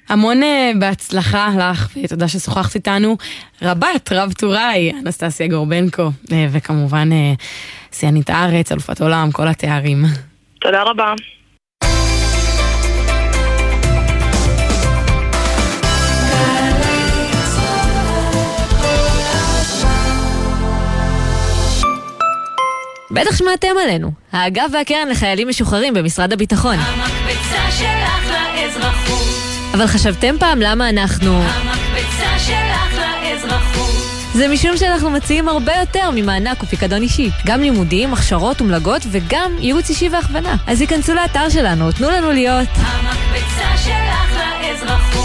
המון 0.10 0.44
אה, 0.44 0.72
בהצלחה 0.80 1.50
לך, 1.60 1.98
ותודה 2.04 2.28
ששוחחת 2.28 2.76
איתנו. 2.76 3.18
רבת, 3.62 4.12
רב 4.12 4.34
טוראי, 4.34 4.92
אנסטסיה 4.92 5.48
גורבנקו, 5.48 6.10
אה, 6.32 6.48
וכמובן 6.52 7.10
אה, 7.12 7.34
שיאנית 7.92 8.30
הארץ, 8.30 8.72
אלופת 8.72 9.02
עולם, 9.02 9.32
כל 9.32 9.48
התארים. 9.48 10.04
תודה 10.60 10.84
רבה. 10.84 11.14
בטח 23.16 23.36
שמעתם 23.36 23.68
עלינו. 23.84 24.12
האגף 24.32 24.66
והקרן 24.74 25.08
לחיילים 25.10 25.48
משוחררים 25.48 25.94
במשרד 25.94 26.34
הביטחון. 26.34 26.76
המקפצה 26.80 27.72
שלך 27.72 28.32
לאזרחות. 28.56 29.28
אבל 29.74 29.88
חשבתם 29.88 30.36
פעם 30.40 30.60
למה 30.62 30.90
אנחנו... 30.90 31.42
המקפצה 31.42 32.40
שלך 32.40 33.00
לאזרחות. 33.24 33.96
זה 34.34 34.48
משום 34.48 34.78
שאנחנו 34.78 35.10
מציעים 35.10 35.50
הרבה 35.50 35.74
יותר 35.80 36.12
ממענק 36.16 36.64
ופיקדון 36.64 37.02
אישי. 37.02 37.30
גם 37.46 37.62
לימודים, 37.62 38.14
הכשרות 38.14 38.62
ומלגות 38.62 39.02
וגם 39.12 39.52
ייעוץ 39.60 39.90
אישי 39.90 40.10
והכוונה. 40.10 40.56
אז 40.68 40.82
היכנסו 40.82 41.14
לאתר 41.14 41.50
שלנו, 41.50 41.92
תנו 41.92 42.10
לנו 42.10 42.32
להיות. 42.32 42.68
המקפצה 42.76 43.78
שלך 43.84 44.40
לאזרחות. 44.62 45.25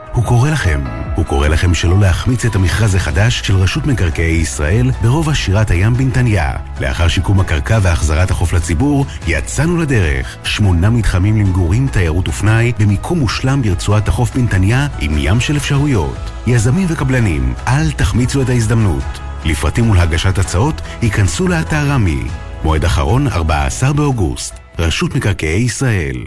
הוא 0.13 0.23
קורא 0.23 0.49
לכם. 0.49 0.81
הוא 1.15 1.25
קורא 1.25 1.47
לכם 1.47 1.73
שלא 1.73 1.99
להחמיץ 1.99 2.45
את 2.45 2.55
המכרז 2.55 2.95
החדש 2.95 3.41
של 3.41 3.55
רשות 3.55 3.85
מקרקעי 3.85 4.31
ישראל 4.31 4.91
ברובע 5.01 5.33
שירת 5.33 5.71
הים 5.71 5.93
בנתניה. 5.93 6.53
לאחר 6.79 7.07
שיקום 7.07 7.39
הקרקע 7.39 7.79
והחזרת 7.81 8.31
החוף 8.31 8.53
לציבור, 8.53 9.05
יצאנו 9.27 9.77
לדרך. 9.77 10.37
שמונה 10.43 10.89
מתחמים 10.89 11.37
למגורים, 11.37 11.87
תיירות 11.87 12.27
ופנאי, 12.27 12.71
במיקום 12.79 13.19
מושלם 13.19 13.61
ברצועת 13.61 14.07
החוף 14.07 14.35
בנתניה, 14.35 14.87
עם 14.99 15.11
ים 15.17 15.39
של 15.39 15.57
אפשרויות. 15.57 16.17
יזמים 16.47 16.87
וקבלנים, 16.89 17.53
אל 17.67 17.91
תחמיצו 17.91 18.41
את 18.41 18.49
ההזדמנות. 18.49 19.19
לפרטים 19.45 19.89
ולהגשת 19.89 20.37
הצעות, 20.37 20.81
ייכנסו 21.01 21.47
לאתר 21.47 21.87
רמי. 21.87 22.23
מועד 22.63 22.85
אחרון, 22.85 23.27
14 23.27 23.93
באוגוסט. 23.93 24.55
רשות 24.79 25.15
מקרקעי 25.15 25.61
ישראל. 25.61 26.17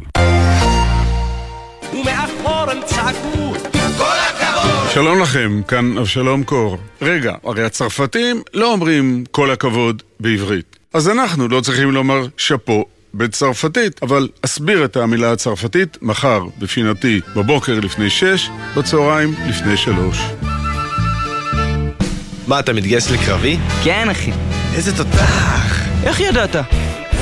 ומאחור 1.92 2.70
הם 2.70 2.78
צעקו! 2.86 3.53
שלום 4.94 5.20
לכם, 5.20 5.60
כאן 5.68 5.98
אבשלום 5.98 6.44
קור. 6.44 6.78
רגע, 7.02 7.34
הרי 7.44 7.64
הצרפתים 7.64 8.42
לא 8.54 8.72
אומרים 8.72 9.24
כל 9.30 9.50
הכבוד 9.50 10.02
בעברית. 10.20 10.76
אז 10.92 11.08
אנחנו 11.08 11.48
לא 11.48 11.60
צריכים 11.60 11.90
לומר 11.90 12.26
שאפו 12.36 12.84
בצרפתית, 13.14 14.02
אבל 14.02 14.28
אסביר 14.44 14.84
את 14.84 14.96
המילה 14.96 15.32
הצרפתית 15.32 15.98
מחר 16.02 16.42
בפינתי 16.58 17.20
בבוקר 17.36 17.80
לפני 17.80 18.10
שש, 18.10 18.48
בצהריים 18.76 19.34
לפני 19.48 19.76
שלוש. 19.76 20.18
מה, 22.46 22.60
אתה 22.60 22.72
מתגייס 22.72 23.10
לקרבי? 23.10 23.58
כן, 23.84 24.08
אחי. 24.10 24.32
איזה 24.74 24.96
תותח! 24.96 25.80
איך 26.04 26.20
ידעת? 26.20 26.56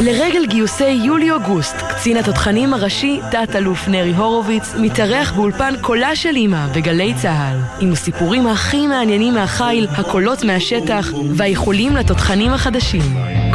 לרגל 0.01 0.47
גיוסי 0.47 0.89
יולי-אוגוסט, 0.89 1.77
קצין 1.77 2.17
התותחנים 2.17 2.75
הראשי, 2.75 3.21
תת-אלוף 3.31 3.89
נרי 3.89 4.15
הורוביץ, 4.15 4.75
מתארח 4.79 5.33
באולפן 5.33 5.75
קולה 5.81 6.17
של 6.17 6.37
אמא 6.37 6.67
בגלי 6.75 7.15
צה"ל, 7.23 7.59
עם 7.81 7.93
הסיפורים 7.93 8.47
הכי 8.47 8.87
מעניינים 8.87 9.35
מהחיל, 9.35 9.87
הקולות 9.91 10.45
מהשטח, 10.45 11.13
והאיחולים 11.37 11.97
לתותחנים 11.97 12.53
החדשים. 12.53 13.03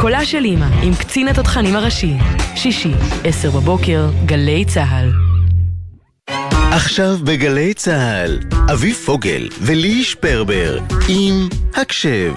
קולה 0.00 0.24
של 0.24 0.44
אמא, 0.44 0.66
עם 0.82 0.94
קצין 0.94 1.28
התותחנים 1.28 1.76
הראשי. 1.76 2.14
שישי, 2.54 2.92
עשר 3.24 3.50
בבוקר, 3.50 4.10
גלי 4.26 4.64
צה"ל. 4.64 5.12
עכשיו 6.72 7.16
בגלי 7.24 7.74
צה"ל, 7.74 8.38
אביב 8.72 8.94
פוגל 8.94 9.48
ולי 9.60 10.04
שפרבר, 10.04 10.78
עם 11.08 11.48
הקשב. 11.74 12.32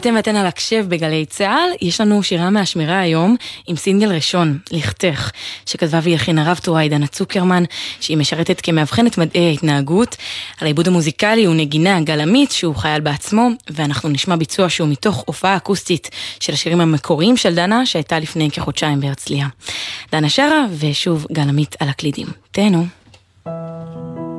אתם 0.00 0.14
ואתן 0.16 0.36
על 0.36 0.46
הקשב 0.46 0.84
בגלי 0.88 1.26
צה"ל, 1.26 1.86
יש 1.88 2.00
לנו 2.00 2.22
שירה 2.22 2.50
מהשמירה 2.50 3.00
היום 3.00 3.36
עם 3.66 3.76
סינגל 3.76 4.12
ראשון, 4.12 4.58
לכתך, 4.70 5.30
שכתבה 5.66 6.00
והלחינה 6.02 6.50
רב 6.50 6.58
טורה 6.62 6.80
עידנה 6.80 7.06
צוקרמן, 7.06 7.64
שהיא 8.00 8.16
משרתת 8.16 8.60
כמאבחנת 8.60 9.18
מדעי 9.18 9.48
ההתנהגות. 9.48 10.16
על 10.60 10.66
העיבוד 10.66 10.88
המוזיקלי 10.88 11.44
הוא 11.44 11.54
נגינה 11.54 12.00
גל 12.00 12.20
עמית, 12.20 12.52
שהוא 12.52 12.74
חייל 12.74 13.00
בעצמו, 13.00 13.48
ואנחנו 13.70 14.08
נשמע 14.08 14.36
ביצוע 14.36 14.68
שהוא 14.68 14.88
מתוך 14.88 15.24
הופעה 15.26 15.56
אקוסטית 15.56 16.10
של 16.40 16.52
השירים 16.52 16.80
המקוריים 16.80 17.36
של 17.36 17.54
דנה, 17.54 17.86
שהייתה 17.86 18.18
לפני 18.18 18.50
כחודשיים 18.50 19.00
בהרצליה. 19.00 19.46
דנה 20.12 20.28
שרה, 20.28 20.66
ושוב 20.78 21.26
גל 21.32 21.48
עמית 21.48 21.76
על 21.80 21.88
הקלידים. 21.88 22.26
תהנו. 22.52 22.86
ו... 23.46 24.29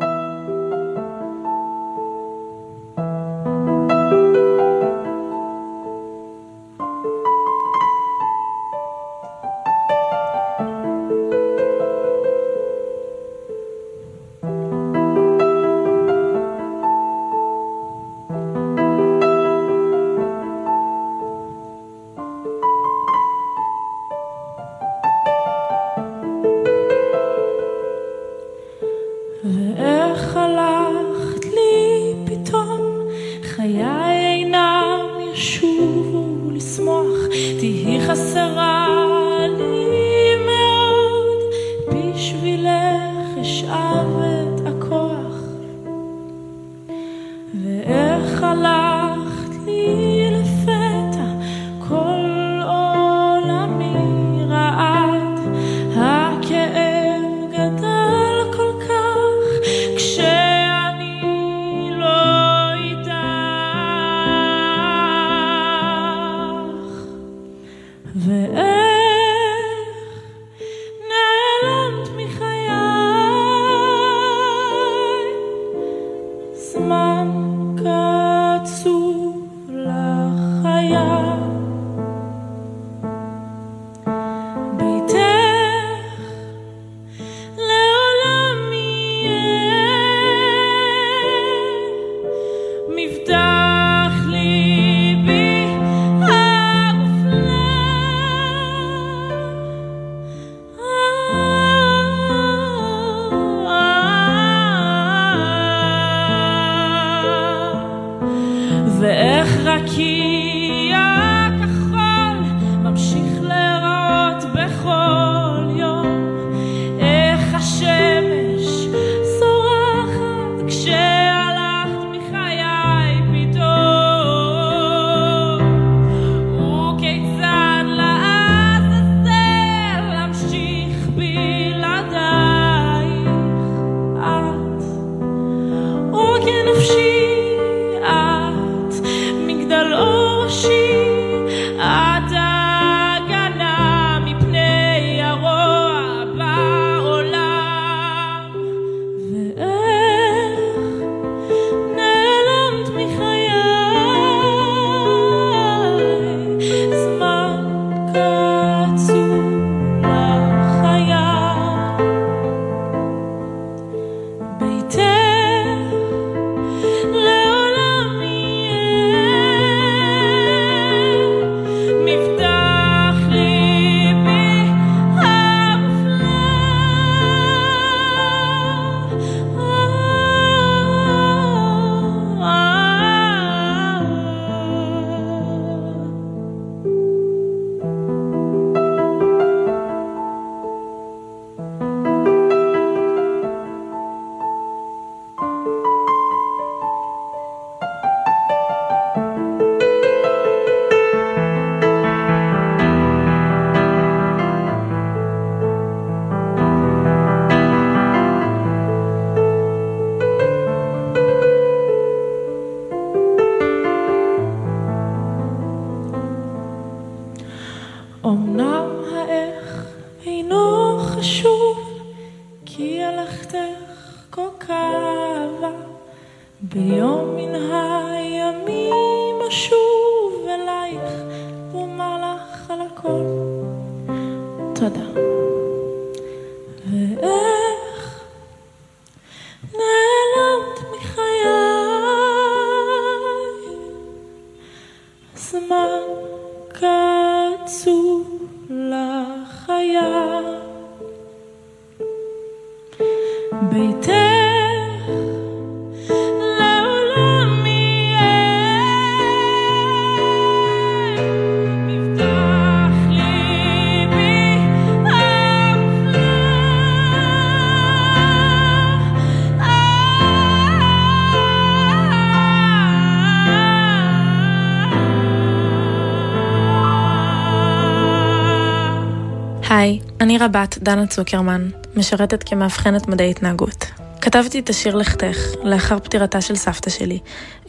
אני 280.42 280.48
רבת 280.48 280.78
דנה 280.78 281.08
צוקרמן, 281.08 281.70
משרתת 281.96 282.44
כמאבחנת 282.44 283.08
מדעי 283.08 283.30
התנהגות. 283.30 283.86
כתבתי 284.22 284.60
את 284.60 284.70
השיר 284.70 284.96
לכתך 284.96 285.38
לאחר 285.64 286.00
פטירתה 286.00 286.42
של 286.42 286.56
סבתא 286.56 286.90
שלי, 286.90 287.20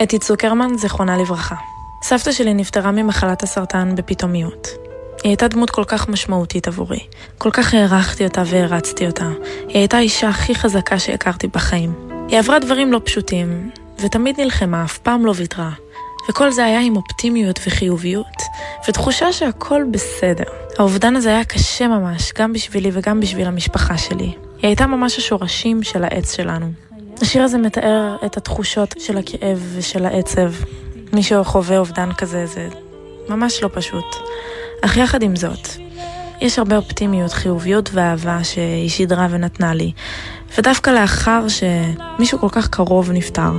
אתי 0.03 0.19
צוקרמן, 0.19 0.79
זיכרונה 0.79 1.17
לברכה. 1.17 1.55
סבתא 2.03 2.33
שלי 2.33 2.55
נפטרה 2.55 2.91
ממחלת 2.91 3.43
הסרטן 3.43 3.95
בפתאומיות. 3.95 4.69
היא 5.23 5.31
הייתה 5.31 5.49
דמות 5.49 5.71
כל 5.71 5.85
כך 5.85 6.09
משמעותית 6.09 6.69
עבורי. 6.69 7.07
כל 7.39 7.51
כך 7.51 7.75
הערכתי 7.75 8.25
אותה 8.25 8.43
והרצתי 8.47 9.07
אותה. 9.07 9.29
היא 9.69 9.79
הייתה 9.79 9.97
האישה 9.97 10.29
הכי 10.29 10.55
חזקה 10.55 10.99
שהכרתי 10.99 11.47
בחיים. 11.47 12.09
היא 12.29 12.39
עברה 12.39 12.59
דברים 12.59 12.93
לא 12.93 13.01
פשוטים, 13.05 13.71
ותמיד 14.01 14.41
נלחמה, 14.41 14.85
אף 14.85 14.99
פעם 14.99 15.27
לא 15.27 15.33
ויתרה. 15.37 15.71
וכל 16.29 16.51
זה 16.51 16.65
היה 16.65 16.81
עם 16.81 16.97
אופטימיות 16.97 17.61
וחיוביות, 17.67 18.43
ותחושה 18.89 19.33
שהכל 19.33 19.83
בסדר. 19.91 20.62
האובדן 20.79 21.17
הזה 21.17 21.29
היה 21.29 21.45
קשה 21.45 21.89
ממש, 21.89 22.33
גם 22.39 22.53
בשבילי 22.53 22.91
וגם 22.93 23.21
בשביל 23.21 23.47
המשפחה 23.47 23.99
שלי. 23.99 24.25
היא 24.25 24.69
הייתה 24.69 24.87
ממש 24.87 25.19
השורשים 25.19 25.83
של 25.83 26.05
העץ 26.05 26.37
שלנו. 26.37 26.73
השיר 27.23 27.43
הזה 27.43 27.59
מתאר 27.59 28.17
את 28.27 28.37
התחושות 28.37 28.95
של 28.99 29.19
הכאב 29.19 29.73
ושל 29.77 30.07
העצב. 30.07 30.53
מי 31.13 31.23
שחווה 31.23 31.79
אובדן 31.79 32.13
כזה 32.13 32.47
זה 32.47 32.69
ממש 33.29 33.63
לא 33.63 33.69
פשוט. 33.73 34.05
אך 34.85 34.97
יחד 34.97 35.23
עם 35.23 35.37
זאת, 35.37 35.69
יש 36.41 36.59
הרבה 36.59 36.77
אופטימיות, 36.77 37.33
חיוביות 37.33 37.91
ואהבה 37.93 38.45
שהיא 38.45 38.89
שידרה 38.89 39.27
ונתנה 39.31 39.75
לי. 39.75 39.93
ודווקא 40.59 40.91
לאחר 40.91 41.47
שמישהו 41.49 42.39
כל 42.39 42.49
כך 42.49 42.69
קרוב 42.69 43.11
נפטר, 43.11 43.53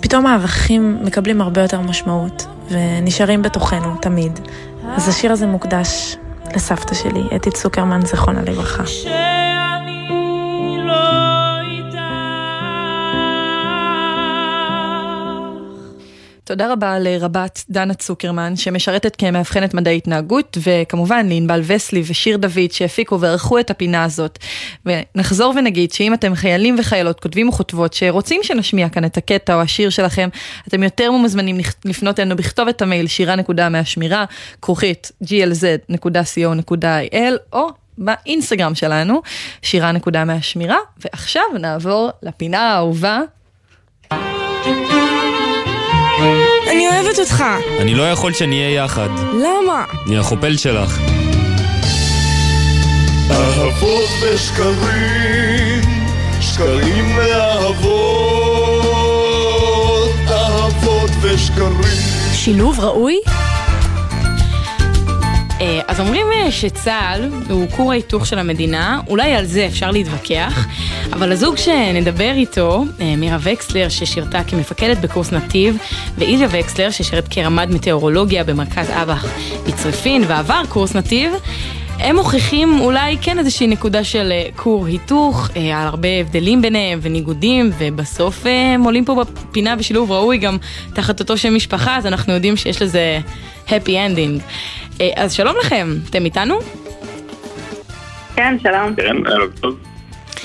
פתאום 0.00 0.26
הערכים 0.26 0.98
מקבלים 1.02 1.40
הרבה 1.40 1.62
יותר 1.62 1.80
משמעות, 1.80 2.46
ונשארים 2.70 3.42
בתוכנו 3.42 3.96
תמיד. 4.00 4.40
אז 4.96 5.08
השיר 5.08 5.32
הזה 5.32 5.46
מוקדש 5.46 6.16
לסבתא 6.54 6.94
שלי, 6.94 7.22
אתי 7.36 7.50
צוקרמן, 7.50 8.06
זיכרונה 8.06 8.42
לברכה. 8.42 8.82
תודה 16.44 16.72
רבה 16.72 16.98
לרבת 16.98 17.64
דנה 17.70 17.94
צוקרמן, 17.94 18.56
שמשרתת 18.56 19.16
כמאבחנת 19.16 19.74
מדעי 19.74 19.96
התנהגות, 19.96 20.58
וכמובן 20.62 21.26
לענבל 21.28 21.60
וסלי 21.66 22.02
ושיר 22.06 22.36
דוד 22.36 22.72
שהפיקו 22.72 23.20
וערכו 23.20 23.58
את 23.58 23.70
הפינה 23.70 24.04
הזאת. 24.04 24.38
ונחזור 24.86 25.54
ונגיד 25.56 25.92
שאם 25.92 26.14
אתם 26.14 26.34
חיילים 26.34 26.76
וחיילות, 26.78 27.20
כותבים 27.20 27.48
וכותבות, 27.48 27.92
שרוצים 27.94 28.40
שנשמיע 28.42 28.88
כאן 28.88 29.04
את 29.04 29.16
הקטע 29.16 29.54
או 29.54 29.60
השיר 29.60 29.90
שלכם, 29.90 30.28
אתם 30.68 30.82
יותר 30.82 31.10
ממוזמנים 31.10 31.58
לפנות 31.84 32.20
אלינו 32.20 32.36
בכתובת 32.36 32.82
המייל 32.82 33.06
שירה.מהשמירה, 33.06 34.24
כרוכית 34.62 35.12
glz.co.il, 35.24 36.76
או 37.52 37.68
באינסטגרם 37.98 38.74
שלנו, 38.74 39.22
שירה.מהשמירה, 39.62 40.78
ועכשיו 41.04 41.44
נעבור 41.60 42.10
לפינה 42.22 42.72
האהובה. 42.72 43.20
אני 46.70 46.88
אוהבת 46.88 47.18
אותך. 47.18 47.44
אני 47.80 47.94
לא 47.94 48.10
יכול 48.10 48.32
שנהיה 48.32 48.74
יחד. 48.74 49.08
למה? 49.32 49.84
אני 50.06 50.18
החופל 50.18 50.56
שלך. 50.56 50.98
אהבות 53.30 54.08
ושקרים, 54.22 55.80
שקרים 56.40 57.16
ואהבות, 57.16 57.84
אהבות 60.28 61.10
ושקרים. 61.20 61.98
שילוב 62.32 62.80
ראוי? 62.80 63.18
אה, 65.64 65.80
אז 65.88 66.00
אומרים 66.00 66.26
אה, 66.32 66.52
שצה"ל 66.52 67.30
הוא 67.48 67.66
כור 67.70 67.92
ההיתוך 67.92 68.26
של 68.26 68.38
המדינה, 68.38 69.00
אולי 69.08 69.34
על 69.34 69.44
זה 69.44 69.66
אפשר 69.66 69.90
להתווכח, 69.90 70.66
אבל 71.12 71.32
הזוג 71.32 71.56
שנדבר 71.56 72.30
איתו, 72.30 72.84
אה, 73.00 73.16
מירה 73.16 73.38
וקסלר 73.40 73.88
ששירתה 73.88 74.44
כמפקדת 74.44 74.98
בקורס 74.98 75.32
נתיב, 75.32 75.76
ואיליה 76.18 76.48
וקסלר 76.50 76.90
ששירת 76.90 77.28
כרמ"ד 77.30 77.66
מטאורולוגיה 77.70 78.44
במרכז 78.44 78.90
אב"ח 78.90 79.26
בצריפין 79.66 80.24
ועבר 80.26 80.62
קורס 80.68 80.94
נתיב, 80.94 81.32
הם 81.98 82.16
מוכיחים 82.16 82.80
אולי 82.80 83.16
כן 83.20 83.38
איזושהי 83.38 83.66
נקודה 83.66 84.04
של 84.04 84.32
כור 84.56 84.86
היתוך, 84.86 85.50
על 85.54 85.86
הרבה 85.86 86.08
הבדלים 86.20 86.62
ביניהם 86.62 86.98
וניגודים, 87.02 87.70
ובסוף 87.78 88.46
הם 88.46 88.84
עולים 88.84 89.04
פה 89.04 89.24
בפינה 89.24 89.76
בשילוב 89.76 90.12
ראוי 90.12 90.38
גם 90.38 90.56
תחת 90.94 91.20
אותו 91.20 91.36
שם 91.36 91.54
משפחה, 91.54 91.96
אז 91.96 92.06
אנחנו 92.06 92.32
יודעים 92.32 92.56
שיש 92.56 92.82
לזה 92.82 93.20
happy 93.66 93.90
ending. 93.90 94.42
אה, 95.00 95.10
אז 95.16 95.32
שלום 95.32 95.56
לכם, 95.64 95.88
אתם 96.10 96.24
איתנו? 96.24 96.58
כן, 98.36 98.56
שלום. 98.62 98.94
כן, 98.94 99.26
ערב 99.26 99.50
טוב. 99.60 99.78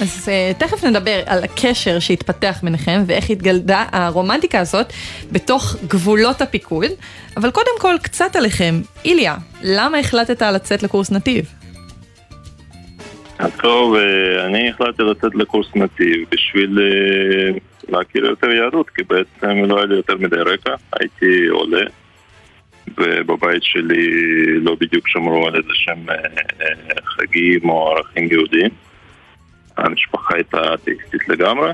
אז 0.01 0.29
uh, 0.29 0.59
תכף 0.59 0.83
נדבר 0.83 1.21
על 1.25 1.43
הקשר 1.43 1.99
שהתפתח 1.99 2.59
ביניכם 2.63 3.03
ואיך 3.07 3.29
התגלדה 3.29 3.85
הרומנטיקה 3.91 4.59
הזאת 4.59 4.93
בתוך 5.31 5.75
גבולות 5.87 6.41
הפיקוד, 6.41 6.91
אבל 7.37 7.51
קודם 7.51 7.71
כל 7.79 7.95
קצת 8.03 8.35
עליכם. 8.35 8.75
איליה, 9.05 9.35
למה 9.63 9.97
החלטת 9.97 10.41
לצאת 10.41 10.83
לקורס 10.83 11.11
נתיב? 11.11 11.45
טוב, 13.61 13.95
אה, 13.95 14.45
אני 14.45 14.69
החלטתי 14.69 15.03
לצאת 15.03 15.35
לקורס 15.35 15.67
נתיב 15.75 16.25
בשביל 16.31 16.79
אה, 16.79 17.59
להכיר 17.89 18.25
יותר 18.25 18.49
יהדות, 18.49 18.89
כי 18.89 19.03
בעצם 19.03 19.65
לא 19.65 19.77
היה 19.77 19.85
לי 19.85 19.95
יותר 19.95 20.17
מדי 20.17 20.35
רקע, 20.35 20.75
הייתי 20.99 21.47
עולה, 21.47 21.85
ובבית 22.97 23.63
שלי 23.63 24.07
לא 24.59 24.75
בדיוק 24.79 25.07
שמרו 25.07 25.47
על 25.47 25.55
איזה 25.55 25.69
שהם 25.73 26.09
אה, 26.09 26.15
אה, 26.61 27.01
חגים 27.05 27.69
או 27.69 27.87
ערכים 27.91 28.27
יהודיים. 28.31 28.71
המשפחה 29.77 30.35
הייתה 30.35 30.73
אתאיסטית 30.73 31.29
לגמרי, 31.29 31.71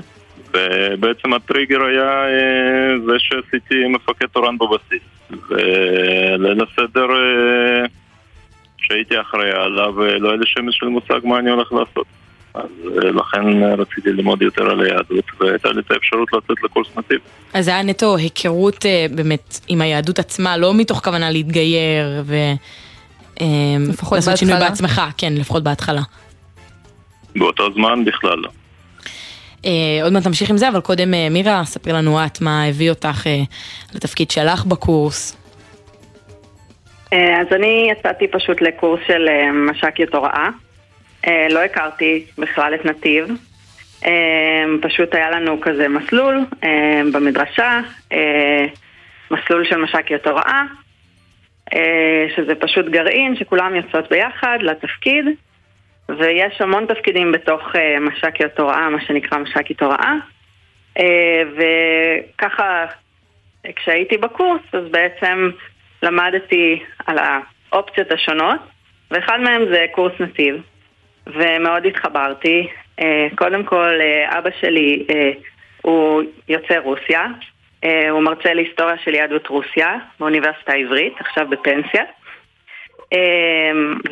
ובעצם 0.54 1.34
הטריגר 1.34 1.84
היה 1.84 2.24
אה, 2.24 2.98
זה 3.06 3.12
שעשיתי 3.18 3.88
מפקד 3.88 4.26
תורן 4.26 4.58
בבסיס. 4.58 5.02
וליל 5.30 6.62
הסדר 6.62 7.06
שהייתי 8.78 9.20
אחראי 9.20 9.50
עליו, 9.50 10.18
לא 10.18 10.28
היה 10.28 10.36
לי 10.36 10.46
שמץ 10.46 10.74
של 10.74 10.86
מושג 10.86 11.20
מה 11.24 11.38
אני 11.38 11.50
הולך 11.50 11.72
לעשות. 11.72 12.06
אז 12.56 13.04
אה, 13.04 13.10
לכן 13.10 13.62
אה, 13.62 13.74
רציתי 13.74 14.10
ללמוד 14.10 14.42
יותר 14.42 14.70
על 14.70 14.80
היהדות, 14.80 15.24
והייתה 15.40 15.68
לי 15.68 15.80
את 15.80 15.90
האפשרות 15.90 16.32
לצאת 16.32 16.62
לקורס 16.62 16.88
נתיב. 16.96 17.18
אז 17.54 17.64
זה 17.64 17.70
היה 17.70 17.82
נטו 17.82 18.16
היכרות 18.16 18.86
אה, 18.86 19.06
באמת 19.10 19.60
עם 19.68 19.80
היהדות 19.80 20.18
עצמה, 20.18 20.56
לא 20.56 20.74
מתוך 20.74 21.04
כוונה 21.04 21.30
להתגייר 21.30 22.22
ו... 22.24 22.34
לפחות 23.88 24.16
לעשות 24.16 24.36
שינוי. 24.36 24.58
בעצמך, 24.60 25.02
כן, 25.18 25.32
לפחות 25.32 25.62
בהתחלה. 25.62 26.00
באותו 27.36 27.72
זמן 27.72 28.04
בכלל 28.04 28.38
לא. 28.38 28.48
עוד 30.02 30.12
מעט 30.12 30.26
נמשיך 30.26 30.50
עם 30.50 30.56
זה, 30.56 30.68
אבל 30.68 30.80
קודם 30.80 31.10
מירה, 31.30 31.64
ספרי 31.64 31.92
לנו 31.92 32.24
את 32.24 32.40
מה 32.40 32.64
הביא 32.64 32.90
אותך 32.90 33.26
לתפקיד 33.94 34.30
שלך 34.30 34.64
בקורס. 34.64 35.36
אז 37.12 37.46
אני 37.52 37.90
יצאתי 37.92 38.28
פשוט 38.28 38.62
לקורס 38.62 39.00
של 39.06 39.28
מש"קיות 39.52 40.14
הוראה. 40.14 40.48
אה, 41.26 41.46
לא 41.50 41.64
הכרתי 41.64 42.24
בכלל 42.38 42.74
את 42.74 42.84
נתיב. 42.84 43.28
אה, 44.06 44.64
פשוט 44.82 45.14
היה 45.14 45.30
לנו 45.30 45.60
כזה 45.60 45.88
מסלול 45.88 46.44
אה, 46.64 47.02
במדרשה, 47.12 47.80
מסלול 49.30 49.64
של 49.64 49.76
מש"קיות 49.76 50.26
הוראה, 50.26 50.62
אה, 51.74 52.26
שזה 52.36 52.54
פשוט 52.54 52.86
גרעין 52.86 53.36
שכולם 53.36 53.74
יוצאות 53.74 54.08
ביחד 54.10 54.58
לתפקיד, 54.60 55.24
ויש 56.08 56.60
המון 56.60 56.86
תפקידים 56.86 57.32
בתוך 57.32 57.62
מש"קיות 58.00 58.60
הוראה, 58.60 58.90
מה 58.90 59.00
שנקרא 59.00 59.38
מש"קית 59.38 59.82
הוראה, 59.82 60.14
אה, 60.98 61.42
וככה 61.56 62.84
כשהייתי 63.76 64.16
בקורס 64.16 64.60
אז 64.72 64.84
בעצם 64.90 65.50
למדתי 66.02 66.82
על 67.06 67.18
האופציות 67.18 68.12
השונות, 68.12 68.60
ואחד 69.10 69.38
מהם 69.40 69.62
זה 69.72 69.86
קורס 69.92 70.12
נתיב, 70.20 70.62
ומאוד 71.26 71.86
התחברתי. 71.86 72.68
אה, 73.00 73.26
קודם 73.34 73.64
כל, 73.64 74.00
אה, 74.00 74.38
אבא 74.38 74.50
שלי 74.60 75.06
אה, 75.10 75.30
הוא 75.82 76.22
יוצא 76.48 76.78
רוסיה, 76.78 77.26
הוא 78.10 78.22
מרצה 78.22 78.54
להיסטוריה 78.54 78.98
של 79.04 79.14
יהדות 79.14 79.46
רוסיה 79.46 79.96
באוניברסיטה 80.20 80.72
העברית, 80.72 81.12
עכשיו 81.18 81.46
בפנסיה. 81.48 82.02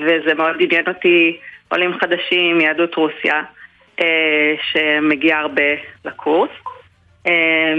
וזה 0.01 0.35
מאוד 0.35 0.57
עניין 0.61 0.85
אותי, 0.89 1.37
עולים 1.69 1.99
חדשים, 1.99 2.61
יהדות 2.61 2.95
רוסיה, 2.95 3.43
שמגיע 4.73 5.39
הרבה 5.39 5.63
לקורס. 6.05 6.51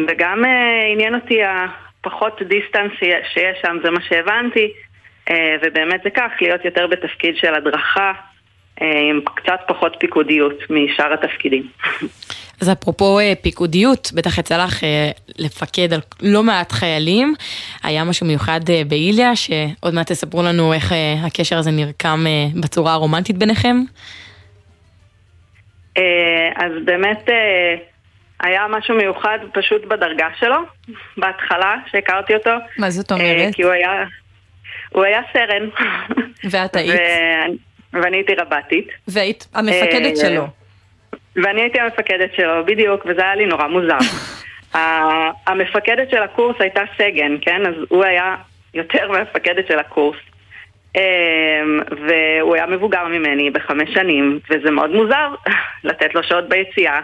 וגם 0.08 0.44
עניין 0.92 1.16
אותי 1.16 1.40
הפחות 1.44 2.42
דיסטנס 2.42 2.92
שיש- 3.00 3.62
שם, 3.62 3.78
זה 3.84 3.92
מה 3.92 4.02
שהבנתי, 4.02 4.74
ובאמת 5.62 6.04
זה 6.04 6.10
כך, 6.10 6.32
להיות 6.42 6.66
יותר 6.66 6.88
בתפקיד 6.88 7.36
של 7.38 7.56
הדרכה, 7.56 8.14
עם 8.82 9.22
קצת 9.36 9.60
פחות 9.68 9.96
פיקודיות 10.00 10.54
משאר 10.70 11.14
התפקידים. 11.14 11.68
אז 12.62 12.72
אפרופו 12.72 13.20
אה, 13.20 13.34
פיקודיות, 13.42 14.12
בטח 14.14 14.38
יצא 14.38 14.64
לך 14.64 14.84
אה, 14.84 15.12
לפקד 15.38 15.94
על 15.94 16.00
לא 16.22 16.44
מעט 16.44 16.72
חיילים. 16.72 17.34
היה 17.84 18.04
משהו 18.04 18.28
מיוחד 18.28 18.60
אה, 18.70 18.82
באיליה, 18.88 19.36
שעוד 19.36 19.94
מעט 19.94 20.12
תספרו 20.12 20.44
לנו 20.44 20.74
איך 20.74 20.92
אה, 20.92 21.16
הקשר 21.26 21.58
הזה 21.58 21.72
נרקם 21.72 22.24
אה, 22.28 22.62
בצורה 22.62 22.94
הרומנטית 22.94 23.38
ביניכם. 23.38 23.78
אה, 25.98 26.50
אז 26.56 26.72
באמת 26.86 27.30
אה, 27.30 27.76
היה 28.40 28.66
משהו 28.70 28.96
מיוחד 28.96 29.40
פשוט 29.54 29.86
בדרגה 29.86 30.28
שלו, 30.40 30.58
בהתחלה 31.18 31.76
שהכרתי 31.92 32.34
אותו. 32.36 32.52
מה 32.78 32.90
זאת 32.90 33.12
אה, 33.12 33.18
אומרת? 33.18 33.56
כי 33.56 33.64
הוא 33.64 33.72
היה, 33.72 34.04
הוא 34.90 35.04
היה 35.04 35.22
סרן. 35.34 35.70
ואת 36.52 36.76
היית? 36.76 37.00
ו- 37.00 37.75
ואני 38.04 38.18
הייתי 38.18 38.36
רב"טית. 38.36 38.88
והיית 39.08 39.48
המפקדת 39.54 40.12
אה, 40.12 40.16
שלו. 40.16 40.48
ואני 41.36 41.62
הייתי 41.62 41.80
המפקדת 41.80 42.30
שלו, 42.36 42.66
בדיוק, 42.66 43.06
וזה 43.06 43.22
היה 43.22 43.36
לי 43.36 43.46
נורא 43.46 43.68
מוזר. 43.68 43.98
המפקדת 45.48 46.10
של 46.10 46.24
הקורס 46.24 46.56
הייתה 46.60 46.82
סגן, 46.98 47.36
כן? 47.42 47.66
אז 47.66 47.74
הוא 47.90 48.04
היה 48.04 48.36
יותר 48.74 49.12
מהמפקדת 49.12 49.68
של 49.68 49.80
הקורס. 49.80 50.18
אמ, 50.96 51.02
והוא 52.08 52.56
היה 52.56 52.66
מבוגר 52.66 53.08
ממני 53.08 53.50
בחמש 53.50 53.94
שנים, 53.94 54.40
וזה 54.50 54.72
מאוד 54.72 54.90
מוזר 54.90 55.36
לתת 55.88 56.16
לו 56.16 56.24
שעות 56.24 56.50
ביציאה. 56.50 57.00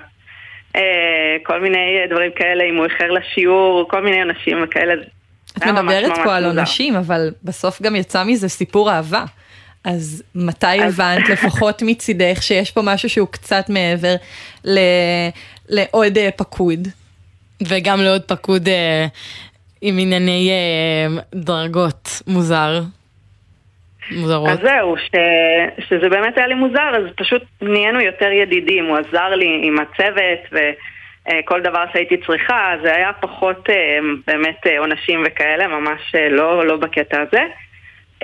אה, 0.75 1.37
כל 1.43 1.59
מיני 1.61 1.99
דברים 2.09 2.31
כאלה, 2.35 2.63
אם 2.63 2.75
הוא 2.75 2.85
איחר 2.85 3.11
לשיעור, 3.11 3.87
כל 3.89 4.01
מיני 4.01 4.21
אנשים 4.21 4.63
וכאלה. 4.63 4.93
את 5.57 5.63
מדברת 5.63 6.17
פה 6.23 6.35
על. 6.35 6.45
עונשים, 6.45 6.95
אבל 6.95 7.29
בסוף 7.43 7.81
גם 7.81 7.95
יצא 7.95 8.23
מזה 8.23 8.49
סיפור 8.49 8.91
אהבה. 8.91 9.23
אז 9.83 10.23
מתי 10.35 10.81
הבנת, 10.83 11.29
לפחות 11.29 11.81
מצידך, 11.85 12.43
שיש 12.43 12.71
פה 12.71 12.81
משהו 12.83 13.09
שהוא 13.09 13.27
קצת 13.27 13.69
מעבר 13.69 14.15
ל- 14.65 15.29
לעוד 15.69 16.17
אה, 16.17 16.29
פקוד? 16.37 16.87
וגם 17.67 18.01
לעוד 18.01 18.21
פקוד 18.21 18.67
אה, 18.67 19.05
עם 19.81 19.95
ענייני 19.99 20.49
אה, 20.51 21.21
דרגות 21.35 22.21
מוזר. 22.27 22.81
מוזרות. 24.11 24.49
אז 24.49 24.59
זהו, 24.63 24.95
ש... 24.97 25.09
שזה 25.89 26.09
באמת 26.09 26.37
היה 26.37 26.47
לי 26.47 26.53
מוזר, 26.53 26.89
אז 26.97 27.03
פשוט 27.15 27.43
נהיינו 27.61 28.01
יותר 28.01 28.31
ידידים, 28.31 28.85
הוא 28.85 28.97
עזר 28.97 29.29
לי 29.29 29.61
עם 29.63 29.75
הצוות 29.79 30.39
וכל 30.51 31.61
דבר 31.61 31.83
שהייתי 31.93 32.17
צריכה, 32.17 32.73
זה 32.83 32.95
היה 32.95 33.13
פחות 33.21 33.69
אה, 33.69 33.99
באמת 34.27 34.67
אה, 34.67 34.79
עונשים 34.79 35.23
וכאלה, 35.27 35.67
ממש 35.67 36.01
אה, 36.15 36.29
לא, 36.29 36.67
לא 36.67 36.75
בקטע 36.77 37.21
הזה. 37.21 37.41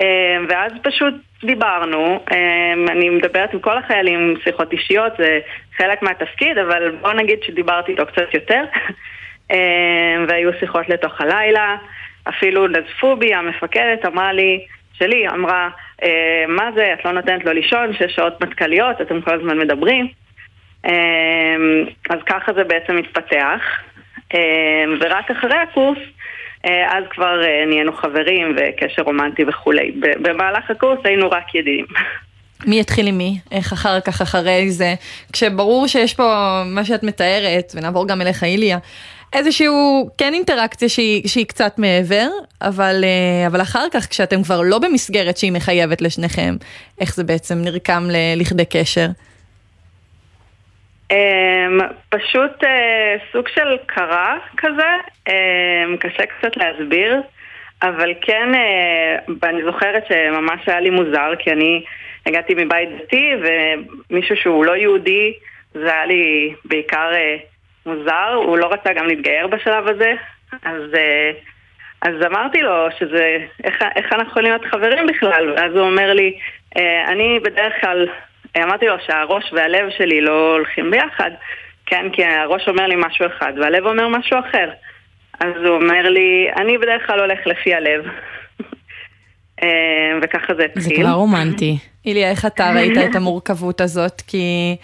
אה, 0.00 0.36
ואז 0.48 0.72
פשוט 0.82 1.14
דיברנו, 1.44 2.24
אה, 2.32 2.72
אני 2.72 3.10
מדברת 3.10 3.52
עם 3.54 3.60
כל 3.60 3.78
החיילים 3.78 4.34
שיחות 4.44 4.72
אישיות, 4.72 5.12
זה 5.18 5.40
חלק 5.76 6.02
מהתפקיד, 6.02 6.58
אבל 6.58 6.90
בוא 7.00 7.12
נגיד 7.12 7.38
שדיברתי 7.42 7.92
איתו 7.92 8.06
קצת 8.06 8.34
יותר, 8.34 8.64
אה, 9.50 10.16
והיו 10.28 10.50
שיחות 10.60 10.88
לתוך 10.88 11.20
הלילה, 11.20 11.76
אפילו 12.28 12.66
נזפו 12.66 13.16
בי, 13.16 13.34
המפקדת 13.34 14.04
אמרה 14.06 14.32
לי, 14.32 14.64
שלי, 14.92 15.28
אמרה, 15.28 15.68
אה, 16.02 16.44
מה 16.48 16.70
זה, 16.74 16.92
את 16.92 17.04
לא 17.04 17.12
נותנת 17.12 17.44
לו 17.44 17.52
לישון, 17.52 17.92
שש 17.92 18.14
שעות 18.16 18.40
מטכ"ליות, 18.40 19.00
אתם 19.00 19.20
כל 19.20 19.34
הזמן 19.34 19.58
מדברים. 19.58 20.08
אה, 20.86 21.56
אז 22.10 22.18
ככה 22.26 22.52
זה 22.52 22.64
בעצם 22.64 22.96
התפתח. 22.96 23.60
אה, 24.34 24.84
ורק 25.00 25.30
אחרי 25.30 25.56
הקורס, 25.56 25.98
אז 26.64 27.04
כבר 27.10 27.42
אה, 27.44 27.66
נהיינו 27.66 27.92
חברים 27.92 28.56
וקשר 28.56 29.02
רומנטי 29.02 29.42
וכולי. 29.48 29.92
במהלך 30.22 30.70
הקורס 30.70 30.98
היינו 31.04 31.30
רק 31.30 31.54
ידידים. 31.54 31.84
מי 32.66 32.80
יתחיל 32.80 33.06
עם 33.06 33.18
מי? 33.18 33.38
איך 33.52 33.72
אחר 33.72 34.00
כך, 34.00 34.22
אחרי 34.22 34.70
זה? 34.70 34.94
כשברור 35.32 35.86
שיש 35.86 36.14
פה 36.14 36.62
מה 36.66 36.84
שאת 36.84 37.02
מתארת, 37.02 37.72
ונעבור 37.74 38.08
גם 38.08 38.20
אליך 38.20 38.44
איליה, 38.44 38.78
איזשהו 39.32 40.08
כן 40.18 40.34
אינטראקציה 40.34 40.88
שהיא, 40.88 41.28
שהיא 41.28 41.46
קצת 41.46 41.78
מעבר, 41.78 42.28
אבל, 42.62 43.04
אה, 43.04 43.46
אבל 43.46 43.62
אחר 43.62 43.86
כך 43.92 44.10
כשאתם 44.10 44.42
כבר 44.42 44.60
לא 44.60 44.78
במסגרת 44.78 45.36
שהיא 45.36 45.52
מחייבת 45.52 46.02
לשניכם, 46.02 46.56
איך 47.00 47.14
זה 47.14 47.24
בעצם 47.24 47.58
נרקם 47.58 48.06
ל- 48.10 48.40
לכדי 48.40 48.64
קשר? 48.64 49.06
אמ, 51.10 51.78
פשוט 52.08 52.64
אה, 52.64 53.16
סוג 53.32 53.48
של 53.48 53.76
קרה 53.86 54.38
כזה, 54.56 54.88
אמ, 55.28 55.96
קשה 55.96 56.26
קצת 56.26 56.56
להסביר, 56.56 57.20
אבל 57.82 58.14
כן, 58.20 58.54
אה, 58.54 59.48
אני 59.48 59.64
זוכרת 59.64 60.04
שממש 60.08 60.60
היה 60.68 60.80
לי 60.80 60.90
מוזר, 60.90 61.32
כי 61.38 61.52
אני 61.52 61.84
הגעתי 62.26 62.54
מבית 62.54 62.88
דתי, 62.98 63.30
ומישהו 63.42 64.36
שהוא 64.36 64.64
לא 64.64 64.76
יהודי, 64.76 65.32
זה 65.74 65.92
היה 65.92 66.06
לי 66.06 66.54
בעיקר 66.64 67.10
אה, 67.14 67.36
מוזר, 67.86 68.32
הוא 68.34 68.58
לא 68.58 68.66
רצה 68.72 68.92
גם 68.92 69.06
להתגייר 69.06 69.46
בשלב 69.46 69.88
הזה, 69.88 70.12
אז, 70.64 70.82
אז 72.02 72.14
אמרתי 72.26 72.62
לו 72.62 72.88
שזה, 72.98 73.38
איך, 73.64 73.82
איך 73.96 74.12
אנחנו 74.12 74.30
יכולים 74.30 74.50
להיות 74.50 74.64
חברים 74.64 75.06
בכלל, 75.06 75.52
ואז 75.56 75.72
הוא 75.72 75.86
אומר 75.86 76.12
לי, 76.12 76.38
אני 77.06 77.40
בדרך 77.40 77.72
כלל 77.80 78.08
אמרתי 78.56 78.86
לו 78.86 78.94
שהראש 79.06 79.52
והלב 79.52 79.90
שלי 79.98 80.20
לא 80.20 80.54
הולכים 80.54 80.90
ביחד, 80.90 81.30
כן, 81.86 82.06
כי 82.12 82.24
הראש 82.24 82.68
אומר 82.68 82.86
לי 82.86 82.96
משהו 82.96 83.26
אחד 83.26 83.52
והלב 83.56 83.86
אומר 83.86 84.08
משהו 84.08 84.38
אחר. 84.38 84.70
אז 85.40 85.52
הוא 85.64 85.76
אומר 85.76 86.10
לי, 86.10 86.48
אני 86.56 86.78
בדרך 86.78 87.06
כלל 87.06 87.20
הולך 87.20 87.38
לפי 87.46 87.74
הלב. 87.74 88.04
אה, 89.62 89.68
וככה 90.22 90.54
זה 90.54 90.64
התחיל. 90.64 90.82
זה 90.82 90.94
כבר 91.02 91.12
רומנטי. 91.12 91.78
איליה, 92.06 92.30
איך 92.30 92.46
אתה 92.46 92.70
ראית 92.76 92.98
את 93.10 93.16
המורכבות 93.16 93.80
הזאת? 93.80 94.22
כי, 94.26 94.76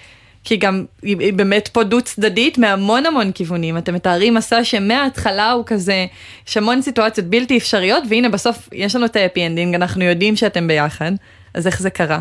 כי 0.45 0.57
גם 0.57 0.85
היא 1.03 1.17
היא 1.21 1.33
באמת 1.33 1.69
פה 1.69 1.85
דו 1.85 2.01
צדדית 2.01 2.59
מהמון 2.59 3.07
המון 3.07 3.33
כיוונים. 3.33 3.79
אתם 3.79 3.95
מתארים 3.95 4.35
מסע 4.35 4.65
שמההתחלה 4.65 5.51
הוא 5.51 5.65
כזה, 5.67 6.07
יש 6.49 6.57
המון 6.57 6.83
סיטואציות 6.83 7.27
בלתי 7.27 7.59
אפשריות, 7.59 8.05
והנה 8.09 8.29
בסוף 8.29 8.69
יש 8.73 8.97
לנו 8.97 9.05
את 9.05 9.17
ה 9.17 9.22
happy 9.22 9.47
ending, 9.47 9.75
אנחנו 9.75 10.05
יודעים 10.05 10.37
שאתם 10.37 10.69
ביחד, 10.69 11.13
אז 11.55 11.67
איך 11.67 11.81
זה 11.81 11.91
קרה? 11.91 12.21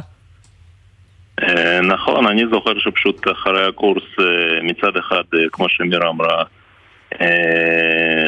אה, 1.41 1.81
נכון, 1.81 2.27
אני 2.27 2.43
זוכר 2.51 2.79
שפשוט 2.79 3.31
אחרי 3.31 3.65
הקורס 3.67 4.03
אה, 4.19 4.61
מצד 4.63 4.97
אחד, 4.97 5.23
אה, 5.33 5.39
כמו 5.51 5.69
שמירה 5.69 6.09
אמרה, 6.09 6.43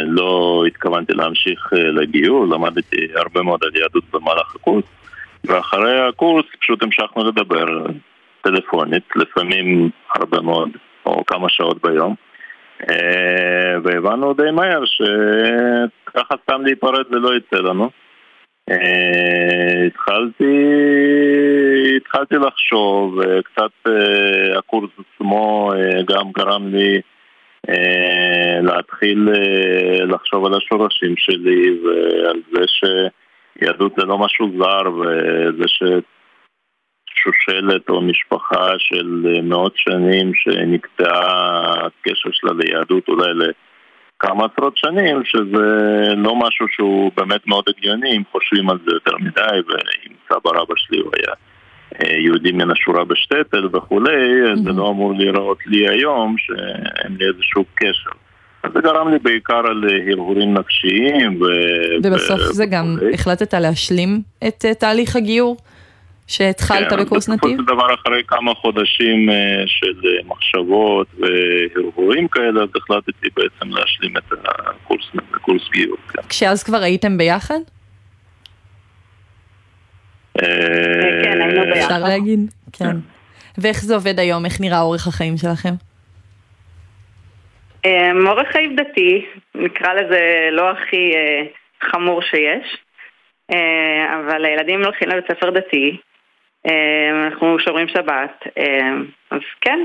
לא 0.06 0.64
התכוונתי 0.68 1.14
להמשיך 1.14 1.74
לגיור, 1.74 2.48
למדתי 2.48 3.08
הרבה 3.16 3.42
מאוד 3.42 3.60
על 3.64 3.76
יהדות 3.76 4.04
במהלך 4.14 4.56
הקורס, 4.56 4.84
ואחרי 5.44 6.08
הקורס 6.08 6.46
פשוט 6.60 6.84
המשכנו 6.84 7.30
לדבר 7.30 7.66
טלפונית, 8.42 9.04
לפעמים 9.16 9.90
הרבה 10.16 10.42
מאוד, 10.42 10.70
או 11.06 11.26
כמה 11.26 11.50
שעות 11.50 11.82
ביום, 11.82 12.16
והבנו 13.84 14.34
די 14.34 14.52
מהר 14.52 14.84
שככה 14.86 16.36
סתם 16.44 16.62
להיפרד 16.62 17.06
זה 17.12 17.20
לא 17.20 17.36
יצא 17.36 17.58
לנו. 17.58 17.90
אה, 18.70 19.86
התחלתי, 19.88 20.54
התחלתי 21.98 22.36
לחשוב, 22.36 23.20
אה, 23.22 23.42
קצת 23.42 23.72
אה, 23.88 24.58
הקורס 24.58 24.90
עצמו 25.00 25.72
גם 26.08 26.32
גרם 26.32 26.68
לי 26.68 27.02
להתחיל 28.62 29.30
לחשוב 30.08 30.46
על 30.46 30.54
השורשים 30.54 31.18
שלי 31.18 31.80
ועל 31.84 32.42
זה 32.52 32.62
שיהדות 32.68 33.94
זה 33.98 34.06
לא 34.06 34.18
משהו 34.18 34.52
זר 34.58 34.92
וזה 34.92 35.66
ששושלת 37.08 37.90
או 37.90 38.02
משפחה 38.02 38.74
של 38.78 39.40
מאות 39.44 39.74
שנים 39.76 40.32
שנקטעה 40.34 41.86
הקשר 41.86 42.30
שלה 42.32 42.52
ליהדות 42.60 43.08
אולי 43.08 43.34
ל... 43.34 43.52
כמה 44.20 44.46
עשרות 44.54 44.78
שנים, 44.78 45.22
שזה 45.26 45.68
לא 46.18 46.36
משהו 46.36 46.68
שהוא 46.70 47.12
באמת 47.18 47.48
מאוד 47.48 47.64
הגיוני 47.68 48.18
אם 48.18 48.24
חושבים 48.32 48.70
על 48.70 48.78
זה 48.86 48.92
יותר 48.94 49.18
מדי, 49.20 49.60
ואם 49.68 50.14
סבא 50.30 50.50
רבא 50.60 50.74
שלי 50.76 51.00
הוא 51.00 51.12
היה 51.18 51.34
אה, 52.02 52.18
יהודי 52.18 52.52
מן 52.52 52.72
השורה 52.72 53.06
בשטטל 53.06 53.68
וכולי, 53.74 54.52
אז 54.54 54.60
זה 54.60 54.70
לא 54.70 54.90
אמור 54.90 55.14
להיראות 55.14 55.58
לי 55.66 55.90
היום 55.90 56.36
שאין 56.38 57.16
לי 57.20 57.26
איזשהו 57.28 57.66
קשר. 57.76 58.10
אז 58.64 58.72
זה 58.74 58.82
גרם 58.82 59.10
לי 59.10 59.20
בעיקר 59.20 59.62
על 59.68 59.84
הרהורים 60.08 60.54
נפשיים 60.54 61.42
ו... 61.42 61.46
ובסוף 62.04 62.40
ו- 62.40 62.54
זה 62.54 62.66
גם. 62.66 62.98
החלטת 63.14 63.54
להשלים 63.54 64.22
את 64.48 64.66
אה, 64.66 64.74
תהליך 64.74 65.16
הגיור 65.16 65.58
שהתחלת 66.28 66.90
כן, 66.90 67.04
בקורס 67.04 67.30
בסופו 67.30 67.48
נתיב? 67.48 67.60
של 67.60 67.66
דבר 67.66 67.94
אחרי 67.94 68.24
כמה 68.28 68.54
חודשים 68.54 69.30
אה, 69.30 69.64
של 69.68 70.02
אה, 70.06 70.24
מחשבות 70.26 71.08
והרהורים 71.20 72.28
כאלה, 72.28 72.64
אז 72.64 72.70
החלטתי 72.76 73.28
בעצם 73.36 73.70
להשלים 73.70 74.18
את 74.18 74.24
הקורס, 74.46 75.06
הקורס 75.34 75.70
גיור. 75.72 75.98
כן. 76.14 76.22
כשאז 76.30 76.64
כבר 76.64 76.78
הייתם 76.78 77.18
ביחד? 77.18 77.60
כן, 80.38 81.42
היינו 81.42 81.62
ביחד. 81.64 81.92
אפשר 81.92 82.00
להגיד? 82.00 82.40
כן. 82.74 82.96
ואיך 83.58 83.82
זה 83.82 83.96
עובד 83.96 84.20
היום? 84.20 84.46
איך 84.46 84.62
נראה 84.62 84.82
אורך 84.82 85.08
החיים 85.08 85.38
שלכם? 85.38 85.74
אה, 87.86 88.12
אורח 88.28 88.48
חיים 88.52 88.76
דתי, 88.76 89.26
נקרא 89.56 89.94
לזה 89.94 90.50
לא 90.52 90.72
הכי 90.72 91.14
אה, 91.16 91.44
חמור 91.90 92.22
שיש, 92.22 92.78
אה, 93.52 94.20
אבל 94.20 94.46
הילדים 94.46 94.84
הולכים 94.84 95.10
לבית 95.10 95.26
ספר 95.32 95.50
דתי, 95.50 95.92
אה, 95.92 95.98
אנחנו 97.26 97.60
שומרים 97.60 97.88
שבת, 97.88 98.44
אה, 98.58 98.64
אז 99.32 99.40
כן. 99.62 99.80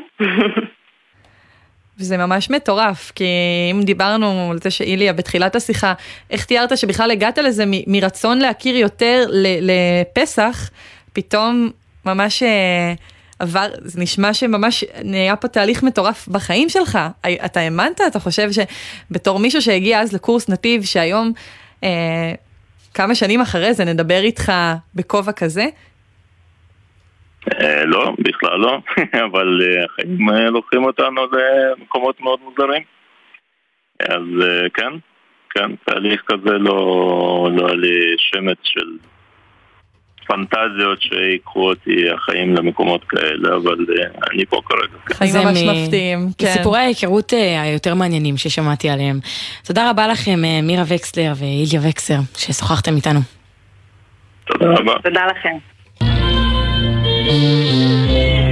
וזה 1.98 2.16
ממש 2.16 2.50
מטורף, 2.50 3.12
כי 3.14 3.24
אם 3.70 3.80
דיברנו 3.82 4.48
על 4.50 4.58
זה 4.58 4.70
שאיליה 4.70 5.12
בתחילת 5.12 5.56
השיחה, 5.56 5.94
איך 6.30 6.44
תיארת 6.44 6.78
שבכלל 6.78 7.10
הגעת 7.10 7.38
לזה 7.38 7.64
מ- 7.66 7.92
מרצון 7.92 8.38
להכיר 8.38 8.76
יותר 8.76 9.24
ל- 9.28 9.70
לפסח, 9.70 10.70
פתאום 11.12 11.70
ממש 12.06 12.42
אה, 12.42 12.92
עבר, 13.38 13.66
זה 13.80 14.00
נשמע 14.00 14.34
שממש 14.34 14.84
נהיה 15.04 15.36
פה 15.36 15.48
תהליך 15.48 15.82
מטורף 15.82 16.28
בחיים 16.28 16.68
שלך. 16.68 16.98
אתה 17.44 17.60
האמנת? 17.60 18.00
אתה 18.06 18.18
חושב 18.20 18.48
שבתור 18.52 19.38
מישהו 19.38 19.62
שהגיע 19.62 20.00
אז 20.00 20.12
לקורס 20.12 20.48
נתיב, 20.48 20.84
שהיום, 20.84 21.32
אה, 21.84 22.32
כמה 22.94 23.14
שנים 23.14 23.40
אחרי 23.40 23.74
זה 23.74 23.84
נדבר 23.84 24.20
איתך 24.20 24.52
בכובע 24.94 25.32
כזה? 25.32 25.66
אה, 27.48 27.84
לא, 27.84 28.12
בכלל 28.18 28.58
לא, 28.58 28.78
אבל 29.30 29.60
אה, 29.62 29.84
החיים 29.84 30.30
אה, 30.30 30.50
לוקחים 30.50 30.84
אותנו 30.84 31.22
למקומות 31.32 32.20
מאוד 32.20 32.38
מוזרים. 32.44 32.82
אז 34.00 34.22
כן, 34.74 34.92
כן, 35.50 35.70
תהליך 35.84 36.22
כזה 36.26 36.58
לא, 36.58 37.48
לא 37.56 37.66
היה 37.66 37.76
לי 37.76 38.14
שמץ 38.18 38.58
של 38.62 38.88
פנטזיות 40.26 41.02
שיקחו 41.02 41.68
אותי 41.68 42.10
החיים 42.10 42.54
למקומות 42.54 43.04
כאלה, 43.04 43.56
אבל 43.56 43.86
אני 44.30 44.46
פה 44.46 44.60
כרגע. 44.64 44.98
כן. 45.06 45.14
חיים 45.14 45.34
ממש 45.34 45.62
מפתיעים, 45.62 46.18
כן. 46.38 46.46
סיפורי 46.46 46.78
ההיכרות 46.78 47.32
היותר 47.64 47.94
מעניינים 47.94 48.36
ששמעתי 48.36 48.90
עליהם. 48.90 49.20
תודה 49.66 49.90
רבה 49.90 50.08
לכם, 50.08 50.40
מירה 50.62 50.84
וקסלר 50.88 51.32
ואיליה 51.36 51.90
וקסר, 51.90 52.18
ששוחחתם 52.36 52.96
איתנו. 52.96 53.20
תודה 54.44 54.66
רבה. 54.66 54.94
תודה 55.02 55.26
לכם. 55.26 55.56
Mm-hmm. 57.30 58.49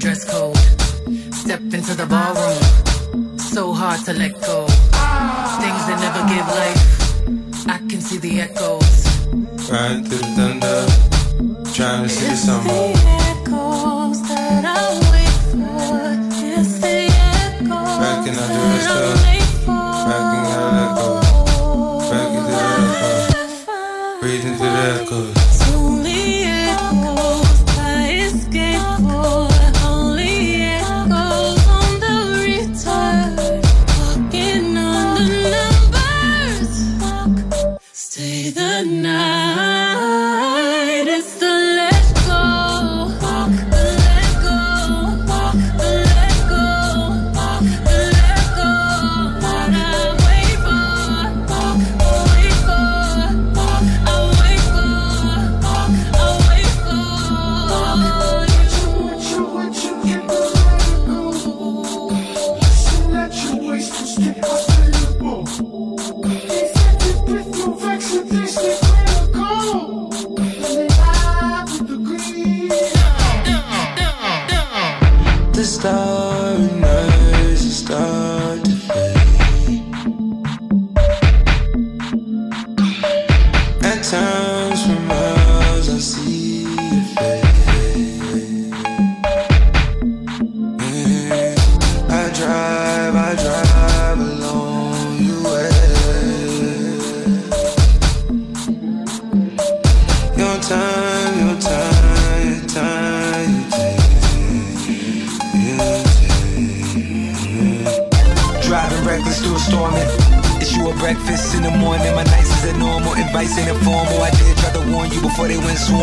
Dress 0.00 0.24
code. 0.24 0.56
Step 1.34 1.60
into 1.60 1.94
the 1.94 2.06
ballroom. 2.06 3.38
So 3.38 3.72
hard 3.74 4.02
to 4.06 4.14
let 4.14 4.32
go. 4.40 4.66
Things 5.60 5.82
that 5.88 5.98
never 6.00 6.22
give 6.32 6.46
life. 6.62 7.66
I 7.68 7.78
can 7.86 8.00
see 8.00 8.16
the 8.16 8.40
echoes. 8.40 9.06
Riding 9.70 10.04
through 10.04 10.18
the 10.18 10.30
thunder, 10.36 11.72
trying 11.74 12.04
to 12.04 12.08
see 12.08 12.28
the 12.28 12.36
summer. 12.36 13.19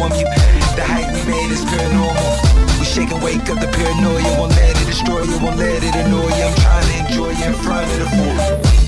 Went 0.10 0.20
you. 0.20 0.28
The 0.76 0.84
hype 0.84 1.12
we 1.14 1.22
made 1.32 1.52
is 1.52 1.64
paranormal. 1.66 2.80
We 2.80 2.86
shake 2.86 3.12
and 3.12 3.24
wake 3.24 3.50
up 3.50 3.60
the 3.60 3.68
paranoia. 3.68 4.40
Won't 4.40 4.52
let 4.54 4.82
it 4.82 4.86
destroy 4.86 5.24
you. 5.24 5.40
Won't 5.40 5.58
let 5.58 5.84
it 5.84 5.96
annoy 5.96 6.28
you. 6.28 6.44
I'm 6.44 6.56
trying 6.56 6.88
to 6.88 7.08
enjoy 7.08 7.32
you 7.32 7.46
in 7.46 7.54
front 7.54 7.92
of 7.92 8.00
the 8.00 8.10
fool. 8.10 8.87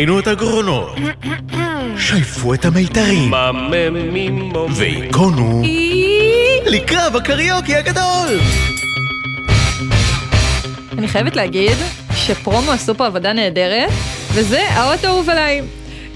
הכינו 0.00 0.18
את 0.18 0.26
הגרונות, 0.26 0.96
שייפו 2.06 2.54
את 2.54 2.64
המיתרים, 2.64 3.32
והיכונו 4.70 5.62
לקרב 6.66 7.16
הקריוקי 7.16 7.76
הגדול! 7.76 8.40
אני 10.98 11.08
חייבת 11.08 11.36
להגיד 11.36 11.76
שפרומו 12.14 12.72
עשו 12.72 12.94
פה 12.94 13.06
עבודה 13.06 13.32
נהדרת, 13.32 13.90
וזה 14.32 14.68
האות 14.70 15.04
האהוב 15.04 15.30
עליי. 15.30 15.62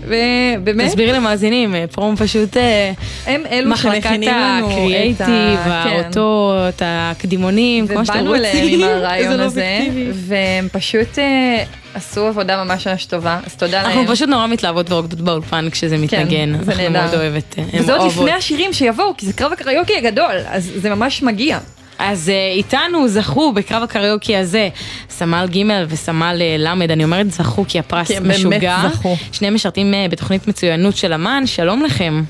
ובאמת... 0.03 0.89
תסבירי 0.89 1.13
למאזינים, 1.13 1.75
אה, 1.75 1.85
פרום 1.93 2.17
פשוט 2.17 2.57
אה, 2.57 2.93
הם 3.27 3.43
אלו 3.51 3.77
שמכינים 3.77 4.31
לנו 4.31 4.67
את 4.67 4.73
הקריאייטיב, 4.73 5.65
כן. 5.65 5.71
האותות, 5.71 6.83
הקדימונים, 6.85 7.87
כמו 7.89 8.07
שאתם 8.07 8.19
ובאנו 8.19 8.31
רוצים. 8.31 8.45
אליהם 8.45 8.81
עם 8.81 8.89
הרעיון 8.97 9.31
זה 9.33 9.37
לא 9.37 9.43
הזה. 9.43 9.79
והם 10.13 10.69
פשוט 10.73 11.19
אה, 11.19 11.65
עשו 11.95 12.27
עבודה 12.27 12.65
ממש 12.65 12.87
ממש 12.87 13.07
טובה, 13.07 13.41
אז 13.47 13.55
תודה 13.55 13.83
להם. 13.83 13.99
אנחנו 13.99 14.15
פשוט 14.15 14.29
נורא 14.29 14.47
מתלהבות 14.47 14.93
ורוקדות 14.93 15.21
באולפן 15.21 15.71
כשזה 15.71 15.99
מתנגן. 15.99 16.65
זה 16.65 16.73
אנחנו 16.73 16.89
נהדר. 16.89 17.01
מאוד 17.07 17.15
אוהבת. 17.15 17.59
אה, 17.59 17.65
וזה 17.81 17.95
עוד. 17.97 18.07
לפני 18.07 18.33
השירים 18.33 18.73
שיבואו, 18.73 19.15
כי 19.17 19.27
זה 19.27 19.33
קרב 19.33 19.53
הקריוקי 19.53 19.97
הגדול, 19.97 20.35
אז 20.47 20.71
זה 20.77 20.91
ממש 20.91 21.23
מגיע. 21.23 21.59
אז 21.99 22.29
אה, 22.29 22.53
איתנו 22.57 23.09
זכו 23.09 23.53
בקרב 23.53 23.83
הקריוקי 23.83 24.37
הזה 24.37 24.69
סמל 25.11 25.47
ג' 25.51 25.63
וסמל 25.89 26.37
אה, 26.41 26.57
ל', 26.59 26.83
אני 26.91 27.05
אומרת 27.05 27.31
זכו 27.31 27.65
כי 27.69 27.79
הפרס 27.79 28.09
כי 28.09 28.19
משוגע. 28.21 28.83
זכו. 28.93 29.17
שניהם 29.33 29.55
משרתים 29.55 29.95
בתוכנית 30.11 30.49
מצוינות 30.49 30.97
של 30.97 31.13
אמ"ן, 31.13 31.43
שלום 31.47 31.83
לכם. 31.83 32.23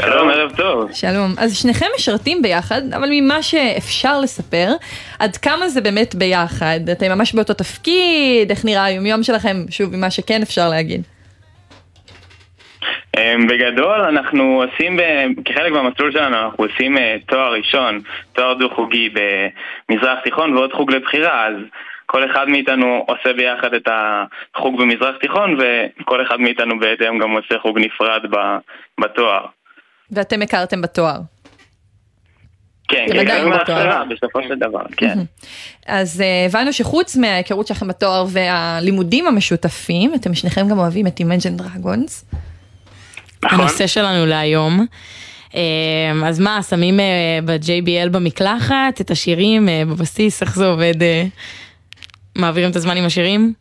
שלום, 0.00 0.30
ערב 0.30 0.56
טוב. 0.56 0.92
שלום. 0.92 1.30
אז 1.38 1.56
שניכם 1.62 1.86
משרתים 1.96 2.42
ביחד, 2.42 2.80
אבל 2.96 3.08
ממה 3.10 3.42
שאפשר 3.42 4.20
לספר, 4.20 4.68
עד 5.18 5.36
כמה 5.36 5.68
זה 5.68 5.80
באמת 5.80 6.14
ביחד? 6.14 6.80
אתם 6.92 7.06
ממש 7.12 7.34
באותו 7.34 7.54
תפקיד, 7.54 8.50
איך 8.50 8.64
נראה 8.64 8.84
היומיום 8.84 9.22
שלכם? 9.22 9.56
שוב, 9.70 9.96
ממה 9.96 10.10
שכן 10.10 10.42
אפשר 10.42 10.68
להגיד. 10.68 11.02
אמ, 13.16 13.46
בגדול 13.46 14.00
אנחנו 14.00 14.62
עושים, 14.62 14.96
כחלק 15.44 15.72
מהמסלול 15.72 16.12
שלנו 16.12 16.36
אנחנו 16.36 16.64
עושים 16.64 16.98
אה, 16.98 17.16
תואר 17.26 17.52
ראשון, 17.52 18.00
תואר 18.32 18.54
דו-חוגי 18.54 19.08
במזרח 19.88 20.18
תיכון 20.24 20.56
ועוד 20.56 20.72
חוג 20.72 20.92
לבחירה, 20.92 21.46
אז 21.46 21.54
כל 22.06 22.30
אחד 22.30 22.48
מאיתנו 22.48 23.04
עושה 23.08 23.32
ביחד 23.32 23.74
את 23.74 23.88
החוג 24.54 24.80
במזרח 24.82 25.16
תיכון 25.20 25.58
וכל 25.58 26.22
אחד 26.22 26.40
מאיתנו 26.40 26.78
בהתאם 26.78 27.18
גם 27.18 27.30
עושה 27.30 27.58
חוג 27.58 27.78
נפרד 27.78 28.22
בתואר. 29.00 29.46
ואתם 30.10 30.42
הכרתם 30.42 30.82
בתואר. 30.82 31.20
כן, 32.88 33.06
כן, 33.12 33.24
בתואר. 33.24 33.48
מההתחלה, 33.48 34.02
בסופו 34.10 34.42
של 34.48 34.54
דבר, 34.58 34.82
כן. 34.96 35.18
אז 35.86 36.20
אה, 36.20 36.46
הבנו 36.46 36.72
שחוץ 36.72 37.16
מההיכרות 37.16 37.66
שלכם 37.66 37.88
בתואר 37.88 38.26
והלימודים 38.28 39.26
המשותפים, 39.26 40.14
אתם 40.14 40.34
שניכם 40.34 40.68
גם 40.68 40.78
אוהבים 40.78 41.06
את 41.06 41.20
Imagine 41.20 41.60
Dragons. 41.60 42.36
נכון. 43.44 43.60
הנושא 43.60 43.86
שלנו 43.86 44.26
להיום. 44.26 44.86
אה, 45.54 45.60
אז 46.26 46.40
מה, 46.40 46.62
שמים 46.62 47.00
אה, 47.00 47.38
ב-JBL 47.44 48.08
במקלחת 48.08 49.00
את 49.00 49.10
השירים 49.10 49.68
בבסיס, 49.88 50.42
איך 50.42 50.56
זה 50.56 50.66
עובד? 50.66 50.94
מעבירים 52.36 52.70
את 52.70 52.76
הזמן 52.76 52.96
עם 52.96 53.04
השירים? 53.04 53.52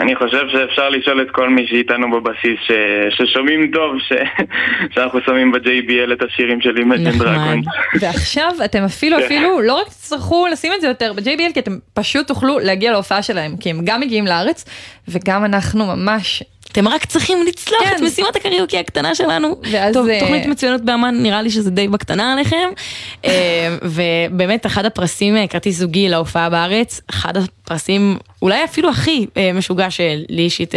אני 0.00 0.16
חושב 0.16 0.48
שאפשר 0.52 0.88
לשאול 0.88 1.22
את 1.22 1.30
כל 1.30 1.48
מי 1.48 1.66
שאיתנו 1.66 2.10
בבסיס 2.10 2.58
ש... 2.66 2.72
ששומעים 3.10 3.70
טוב 3.72 3.98
ש... 3.98 4.12
שאנחנו 4.94 5.20
שמים 5.26 5.52
ב-JBL 5.52 6.12
את 6.12 6.22
השירים 6.22 6.60
של 6.60 6.76
Imagine 6.76 7.18
דרגון. 7.18 7.62
ועכשיו 8.00 8.50
אתם 8.64 8.82
אפילו 8.84 9.16
כן. 9.16 9.24
אפילו 9.24 9.60
לא 9.60 9.74
רק 9.74 9.88
תצטרכו 9.88 10.46
לשים 10.52 10.72
את 10.76 10.80
זה 10.80 10.88
יותר 10.88 11.12
ב-JBL, 11.12 11.52
כי 11.54 11.60
אתם 11.60 11.78
פשוט 11.94 12.26
תוכלו 12.26 12.58
להגיע 12.58 12.92
להופעה 12.92 13.22
שלהם, 13.22 13.56
כי 13.60 13.70
הם 13.70 13.80
גם 13.84 14.00
מגיעים 14.00 14.26
לארץ, 14.26 14.64
וגם 15.08 15.44
אנחנו 15.44 15.86
ממש... 15.86 16.42
אתם 16.72 16.88
רק 16.88 17.04
צריכים 17.04 17.46
לצלוח 17.46 17.82
את 17.96 18.00
משימת 18.00 18.36
הקריוקי 18.36 18.78
הקטנה 18.78 19.14
שלנו. 19.14 19.60
ואז... 19.72 19.94
טוב, 19.94 20.08
אה, 20.08 20.20
תוכנית 20.20 20.46
מצוינות 20.46 20.80
באמן, 20.80 21.22
נראה 21.22 21.42
לי 21.42 21.50
שזה 21.50 21.70
די 21.70 21.88
בקטנה 21.88 22.32
עליכם. 22.32 22.68
אה, 23.24 23.76
ובאמת, 23.82 24.66
אחד 24.66 24.84
הפרסים, 24.84 25.36
אה, 25.36 25.46
כרטיס 25.46 25.76
זוגי 25.76 26.08
להופעה 26.08 26.50
בארץ, 26.50 27.00
אחד 27.10 27.36
הפרסים, 27.36 28.18
אולי 28.42 28.64
אפילו 28.64 28.90
הכי 28.90 29.26
משוגע 29.54 29.90
שלי 29.90 30.24
אישית 30.42 30.74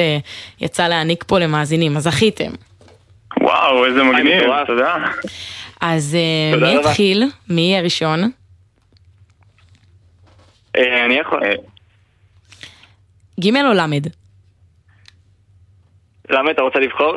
יצא 0.61 0.87
להעניק 0.87 1.23
פה 1.27 1.39
למאזינים, 1.39 1.97
אז 1.97 2.03
זכיתם. 2.03 2.51
וואו, 3.41 3.85
איזה 3.85 4.03
מגניב, 4.03 4.43
תודה. 4.67 4.95
אז 5.81 6.17
תודה 6.53 6.65
מי 6.65 6.77
רבה. 6.77 6.89
יתחיל? 6.89 7.23
מי 7.49 7.61
יהיה 7.61 7.81
ראשון? 7.81 8.31
אני 10.77 11.13
יכול... 11.13 11.39
ג' 13.39 13.57
או 13.57 13.73
למד? 13.73 14.07
למה 16.29 16.51
אתה 16.51 16.61
רוצה 16.61 16.79
לבחור? 16.79 17.13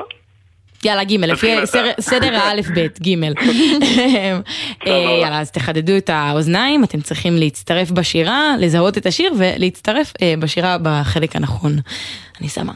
יאללה, 0.84 1.04
ג', 1.04 1.12
לפי. 1.12 1.66
סדר- 1.66 1.92
סדר 2.00 2.36
האלף-בית, 2.36 3.00
ג'. 3.02 3.08
אה, 4.86 4.90
יאללה, 5.22 5.40
אז 5.40 5.50
תחדדו 5.50 5.96
את 5.96 6.10
האוזניים, 6.12 6.84
אתם 6.84 7.00
צריכים 7.00 7.36
להצטרף 7.36 7.90
בשירה, 7.90 8.54
לזהות 8.58 8.98
את 8.98 9.06
השיר 9.06 9.32
ולהצטרף 9.38 10.12
אה, 10.22 10.34
בשירה 10.38 10.76
בחלק 10.82 11.36
הנכון. 11.36 11.76
אני 12.40 12.48
שמה. 12.48 12.72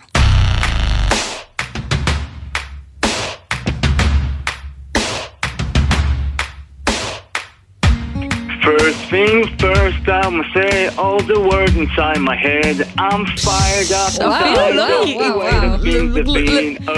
Things 9.08 9.48
first, 9.60 10.08
I'ma 10.08 10.42
say 10.54 10.88
all 10.98 11.20
the 11.32 11.40
words 11.50 11.74
inside 11.84 12.18
my 12.30 12.36
head. 12.36 12.76
I'm 12.98 13.24
fired 13.46 13.90
up. 13.92 14.24
וואו, 14.24 14.72
לא, 14.74 15.04
beat. 15.04 16.88
Oh, 16.88 16.90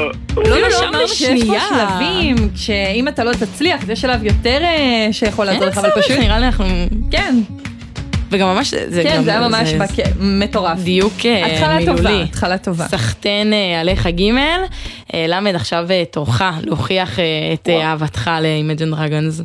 לא 0.49 0.55
אפילו 0.55 0.93
לא 0.93 1.07
שיש 1.07 1.29
פה 1.29 1.43
בשנייה. 1.43 1.61
שלבים, 1.69 2.37
שאם 2.57 3.09
אתה 3.09 3.25
לא 3.25 3.33
תצליח, 3.33 3.85
זה 3.87 3.97
שלב 3.97 4.25
יותר 4.25 4.59
אה, 4.63 5.09
שיכול 5.13 5.47
לעזור 5.47 5.65
לך, 5.67 5.79
אבל 5.79 5.91
פשוט... 6.03 6.19
נראה 6.19 6.39
לי 6.39 6.47
אנחנו... 6.47 6.65
כן. 7.11 7.35
וגם 8.31 8.49
ממש, 8.49 8.75
זה 8.75 9.03
כן, 9.03 9.17
גם... 9.17 9.25
זה 9.25 9.31
היה 9.31 9.49
ממש 9.49 9.73
בק- 9.73 10.07
מטורף. 10.21 10.79
דיוק 10.79 11.13
אה, 11.25 11.47
התחלה 11.47 11.77
מילולי. 11.79 11.97
טובה, 12.03 12.23
התחלה 12.23 12.59
טובה. 12.59 12.89
סחטיין 12.89 13.53
אה, 13.53 13.81
עליך 13.81 14.07
ג', 14.07 14.31
למד 15.29 15.55
עכשיו 15.55 15.87
תורך 16.11 16.43
להוכיח 16.63 17.19
את 17.55 17.69
אה, 17.69 17.83
אהבתך 17.91 18.31
ל-Imagine 18.43 18.95
Dragons. 18.95 19.43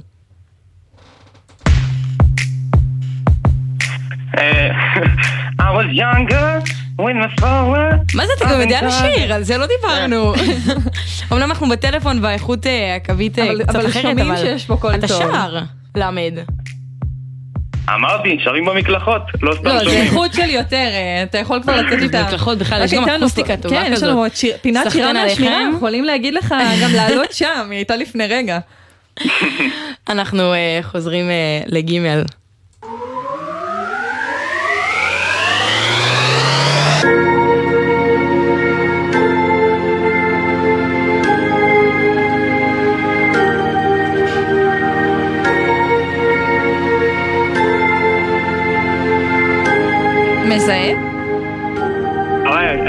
I 5.62 5.70
was 5.78 5.88
younger 5.94 6.62
when 7.00 7.16
my 7.24 7.42
forward... 7.42 8.16
מה 8.16 8.26
זה, 8.28 8.32
אתה 8.38 8.46
גם 8.54 8.62
יודע 8.62 8.80
לשיר, 8.88 9.34
על 9.34 9.44
זה 9.44 9.58
לא 9.58 9.66
דיברנו. 9.66 10.34
אמנם 11.32 11.44
אנחנו 11.52 11.70
בטלפון 11.70 12.20
והאיכות 12.24 12.68
אה, 12.68 12.96
הקווית 12.96 13.40
אה, 13.40 13.44
אבל- 13.52 13.64
קצת 13.64 13.76
אבל 13.76 13.86
אחרת, 13.88 14.02
שומעים 14.02 14.32
אבל 14.32 14.38
שיש 14.38 14.66
פה 14.66 14.78
קול 14.78 14.96
אתה 14.96 15.08
טוב. 15.08 15.18
שר, 15.20 15.58
למד. 15.96 16.34
אמרתי, 17.96 18.38
שרים 18.44 18.66
במקלחות, 18.66 19.22
לא 19.42 19.56
סתם 19.56 19.66
לא, 19.66 19.78
זה 19.80 19.84
שומעים. 19.84 20.02
איכות 20.04 20.34
של 20.34 20.50
יותר, 20.50 20.76
אה, 20.92 21.24
אתה 21.24 21.38
יכול 21.38 21.62
כבר 21.64 21.76
לצאת 21.82 22.00
איתה. 22.02 22.24
במקלחות 22.24 22.58
בכלל, 22.58 22.84
יש 22.84 22.94
רק 22.94 23.08
גם 23.08 23.16
אקוסטיקה 23.16 23.58
טובה 23.58 23.76
כן, 23.84 23.90
יש 23.92 23.98
כזאת. 23.98 24.10
לנו 24.10 24.20
עוד 24.20 24.36
שיר- 24.36 24.56
פינת 24.62 24.92
שירה 24.92 25.14
מהשמירה, 25.14 25.60
יכולים 25.76 26.04
להגיד 26.04 26.34
לך 26.34 26.56
גם 26.84 26.90
לעלות 26.96 27.32
שם, 27.32 27.68
היא 27.70 27.78
הייתה 27.78 27.96
לפני 27.96 28.28
רגע. 28.28 28.60
אנחנו 30.10 30.54
אה, 30.54 30.80
חוזרים 30.84 31.30
אה, 31.30 31.34
לגימל. 31.66 32.24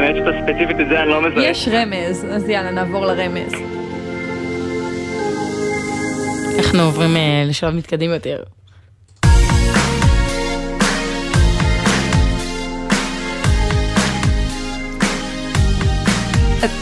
האמת 0.08 0.24
שאתה 0.24 0.38
ספציפית 0.42 0.80
את 0.80 0.88
זה 0.88 1.02
אני 1.02 1.08
לא 1.10 1.22
מזהה. 1.22 1.44
יש 1.44 1.68
רמז, 1.72 2.26
אז 2.30 2.48
יאללה, 2.48 2.70
נעבור 2.70 3.06
לרמז. 3.06 3.52
אנחנו 6.58 6.82
עוברים 6.82 7.16
אה, 7.16 7.44
לשלב 7.46 7.74
מתקדם 7.74 8.10
יותר. 8.10 8.42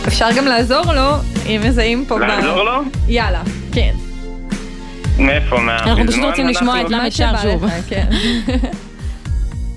אפשר 0.08 0.28
גם 0.36 0.44
לעזור 0.44 0.92
לו, 0.92 1.12
אם 1.46 1.60
מזהים 1.64 2.04
פה. 2.08 2.18
לעזור 2.18 2.62
לו? 2.62 2.80
יאללה, 3.08 3.42
כן. 3.72 3.94
מאיפה? 5.18 5.60
מה... 5.60 5.78
אנחנו 5.78 6.06
פשוט 6.06 6.24
רוצים 6.24 6.46
לשמוע 6.48 6.80
את 6.80 6.90
למד 6.90 7.10
שר 7.10 7.36
שוב. 7.42 7.64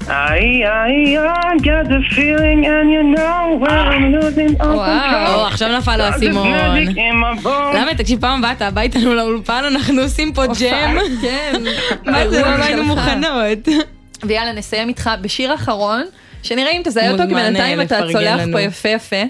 כן. 0.09 0.15
I, 0.15 0.63
I, 0.65 1.17
I 1.17 1.57
got 1.57 1.85
the 1.89 2.01
feeling 2.15 2.65
and 2.65 2.87
you 2.95 3.03
know 3.15 3.59
when 3.61 3.79
I'm 3.93 4.05
losing 4.15 4.61
all 4.61 4.77
control. 4.77 5.33
או, 5.35 5.45
עכשיו 5.47 5.77
נפל 5.77 5.97
לו 5.97 6.03
האסימון. 6.03 6.47
למה, 7.73 7.95
תקשיב, 7.97 8.21
פעם 8.21 8.39
הבאה 8.39 8.51
אתה 8.51 8.71
בא 8.71 8.81
איתנו 8.81 9.13
לאולפן, 9.13 9.63
אנחנו 9.67 10.01
עושים 10.01 10.33
פה 10.33 10.45
ג'ם. 10.45 10.97
כן. 11.21 11.55
מה 12.05 12.27
זה, 12.29 12.41
לא 12.41 12.63
היינו. 12.63 12.83
מוכנות. 12.83 13.67
ויאללה, 14.23 14.51
נסיים 14.53 14.87
איתך 14.87 15.09
בשיר 15.21 15.53
אחרון, 15.53 16.03
שנראה 16.43 16.71
אם 16.71 16.81
תזהה 16.83 17.11
אותו, 17.11 17.23
כי 17.27 17.33
בינתיים 17.33 17.81
אתה 17.81 17.99
צולח 18.11 18.39
לנו. 18.39 18.51
פה 18.51 18.61
יפה 18.61 18.89
יפה. 18.89 19.23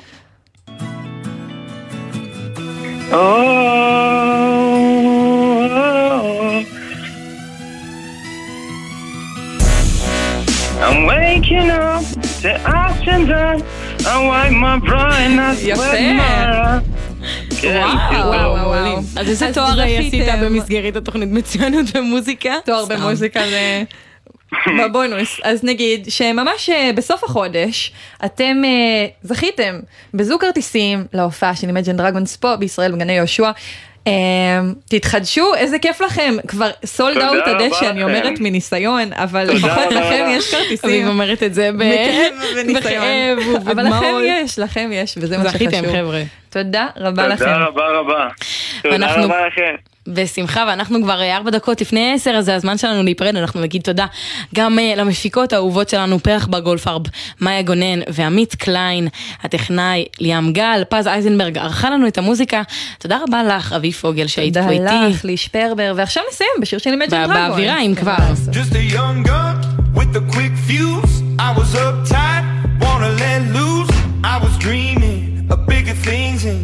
I'm 10.81 11.05
waking 11.05 11.69
up, 11.69 12.03
the 12.41 12.53
action 12.65 13.27
done, 13.27 13.61
I 14.05 14.15
wipe 14.27 14.53
my 14.65 14.79
brain, 14.79 15.37
I 15.39 15.55
sweat 15.55 16.15
my... 16.15 16.99
כן, 17.61 17.85
וואו. 18.17 18.51
וואו, 18.51 18.67
וואו. 18.67 18.97
אז 19.15 19.29
איזה 19.29 19.53
תואר 19.53 19.81
עשית. 19.81 20.23
במסגרת 20.41 20.95
התוכנית 20.95 21.29
מצוינות 21.31 21.85
במוזיקה? 21.95 22.53
תואר. 22.65 22.85
במוזיקה 22.85 23.39
זה... 23.49 23.83
בבונוס. 24.79 25.39
אז 25.43 25.63
נגיד 25.63 26.05
שממש 26.09 26.69
אה, 26.69 26.91
בסוף 26.95 27.23
החודש 27.23 27.91
אתם 28.25 28.61
אה, 28.65 29.07
זכיתם 29.23 29.79
בזוג 30.13 30.41
כרטיסים 30.41 31.05
להופעה 31.13 31.55
של 31.55 31.69
Imagine 31.69 31.99
Dragons 31.99 32.37
פה 32.39 32.55
בישראל 32.55 32.91
בגני 32.91 33.13
יהושע. 33.13 33.51
אה, 34.07 34.11
תתחדשו, 34.89 35.55
איזה 35.55 35.79
כיף 35.79 36.01
לכם, 36.01 36.35
כבר 36.47 36.69
סולד 36.85 37.17
אאוט 37.17 37.43
הדשא, 37.47 37.89
אני. 37.89 38.03
אומרת 38.03 38.39
מניסיון, 38.39 39.13
אבל 39.13 39.43
לפחות. 39.43 39.91
לכם 39.91 40.25
יש 40.29 40.51
כרטיסים. 40.55 40.89
אביב 40.89 41.07
אומרת 41.07 41.43
את 41.43 41.53
זה 41.53 41.69
בכאב 42.75 43.37
אבל 43.71 43.83
לכם. 43.87 44.05
יש, 44.25 44.59
לכם 44.59 44.89
יש, 44.93 45.15
וזה 45.17 45.37
מה 45.37 45.43
שחשוב. 45.49 45.69
זכיתם, 45.69 45.83
חבר'ה. 45.91 46.21
תודה 46.49 46.87
רבה 46.97 47.27
לכם. 47.27 47.45
תודה 47.45 47.57
רבה 47.57 47.87
רבה. 47.99 48.27
תודה 48.83 48.95
אנחנו- 48.95 49.23
רבה 49.23 49.47
לכם. 49.47 49.88
בשמחה, 50.07 50.65
ואנחנו 50.67 51.01
כבר 51.03 51.21
אה, 51.21 51.35
ארבע 51.37 51.51
דקות 51.51 51.81
לפני 51.81 52.13
עשר, 52.15 52.31
אז 52.31 52.45
זה 52.45 52.55
הזמן 52.55 52.77
שלנו 52.77 53.03
להיפרד, 53.03 53.35
אנחנו 53.35 53.61
נגיד 53.61 53.81
תודה 53.81 54.05
גם 54.55 54.79
אה, 54.79 54.93
למפיקות 54.97 55.53
האהובות 55.53 55.89
שלנו, 55.89 56.19
פרח 56.19 56.47
בגולפרב, 56.47 57.01
מאיה 57.41 57.61
גונן 57.61 57.99
ועמית 58.13 58.55
קליין, 58.55 59.07
הטכנאי 59.43 60.05
ליאם 60.19 60.53
גל, 60.53 60.83
פז 60.89 61.07
אייזנברג 61.07 61.57
ערכה 61.57 61.89
לנו 61.89 62.07
את 62.07 62.17
המוזיקה. 62.17 62.61
תודה 62.99 63.19
רבה 63.27 63.43
לך, 63.43 63.73
אבי 63.73 63.91
פוגל, 63.91 64.27
שהיית 64.27 64.57
פה 64.57 64.69
איתי. 64.69 64.77
תודה 64.77 65.07
לך, 65.07 65.25
ליש 65.25 65.47
פרבר, 65.47 65.93
ועכשיו 65.95 66.23
נסיים 66.31 66.49
בשיר 66.61 66.79
של 66.79 66.89
Imagine 66.89 67.09
בא- 67.11 67.25
Dragons. 67.25 67.33
באווירה, 67.33 67.81
אם 67.81 67.95
כבר. 67.95 68.15
Just 68.51 68.73
a 68.73 68.93
young 68.95 69.27
gun 69.27 69.65
with 69.95 70.15
a 70.15 70.33
quick 70.33 70.69
fuse. 70.69 71.39
I 71.39 71.57
was 71.59 71.75
uptight, 71.75 72.43
wanna 72.81 73.09
let 73.23 73.41
loose. 73.57 73.91
I 74.23 74.35
was 74.43 74.53
dreaming 74.65 75.21
of 75.51 75.57
bigger 75.67 75.97
things 76.09 76.39
and 76.51 76.59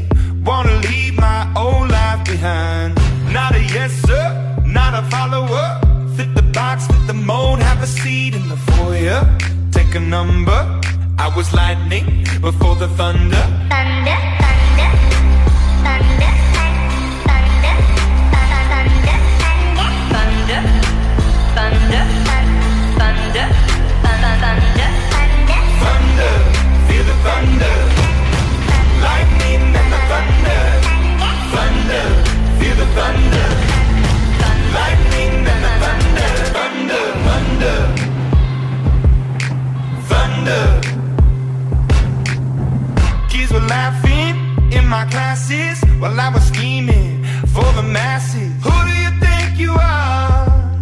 wanna 0.48 0.76
leave 0.90 1.16
my 1.28 1.40
old 1.64 1.88
life 1.98 2.22
behind. 2.32 2.95
Not 3.36 3.54
a 3.54 3.62
yes, 3.62 3.92
sir, 4.08 4.26
not 4.66 4.94
a 4.94 5.04
follower. 5.12 5.68
Fit 6.16 6.34
the 6.36 6.42
box, 6.54 6.88
fit 6.88 7.06
the 7.06 7.14
mold, 7.14 7.60
have 7.60 7.84
a 7.84 7.86
seat 7.86 8.34
in 8.34 8.48
the 8.48 8.56
foyer. 8.56 9.20
Take 9.74 9.94
a 9.94 10.00
number. 10.00 10.60
I 11.20 11.28
was 11.36 11.54
lightning 11.54 12.24
before 12.40 12.76
the 12.78 12.88
thunder. 13.00 13.44
Thunder, 13.74 14.18
thunder, 14.40 14.90
thunder. 15.84 16.32
Thunder, 17.28 17.28
thunder, 17.28 17.76
thunder, 21.56 22.06
thunder, 22.96 22.96
thunder, 22.96 23.48
thunder, 24.04 24.40
thunder, 25.12 25.52
thunder, 25.84 26.34
feel 26.88 27.04
the 27.12 27.16
thunder, 27.26 27.76
lightning 29.06 29.62
and 29.80 29.90
the 29.94 30.02
thunder, 30.12 30.62
thunder, 31.54 32.06
feel 32.60 32.76
the 32.82 32.88
thunder. 32.96 33.25
in 44.86 44.92
my 44.92 45.06
classes 45.06 45.82
while 46.00 46.20
I 46.20 46.30
was 46.30 46.44
scheming 46.44 47.24
for 47.54 47.68
the 47.74 47.84
masses. 47.84 48.52
Who 48.66 48.76
do 48.90 48.94
you 49.04 49.12
think 49.24 49.58
you 49.58 49.74
are? 49.74 50.80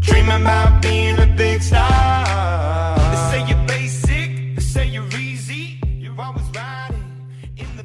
Dreaming 0.00 0.42
about 0.42 0.82
being 0.82 1.18
a 1.18 1.26
big 1.26 1.60
star. 1.62 2.96
They 3.10 3.20
say 3.30 3.40
you're 3.48 3.66
basic, 3.66 4.28
they 4.56 4.62
say 4.74 4.86
you're 4.94 5.14
easy. 5.28 5.80
You're 6.02 6.20
always 6.20 6.48
riding 6.54 7.08
in 7.56 7.68
the. 7.76 7.82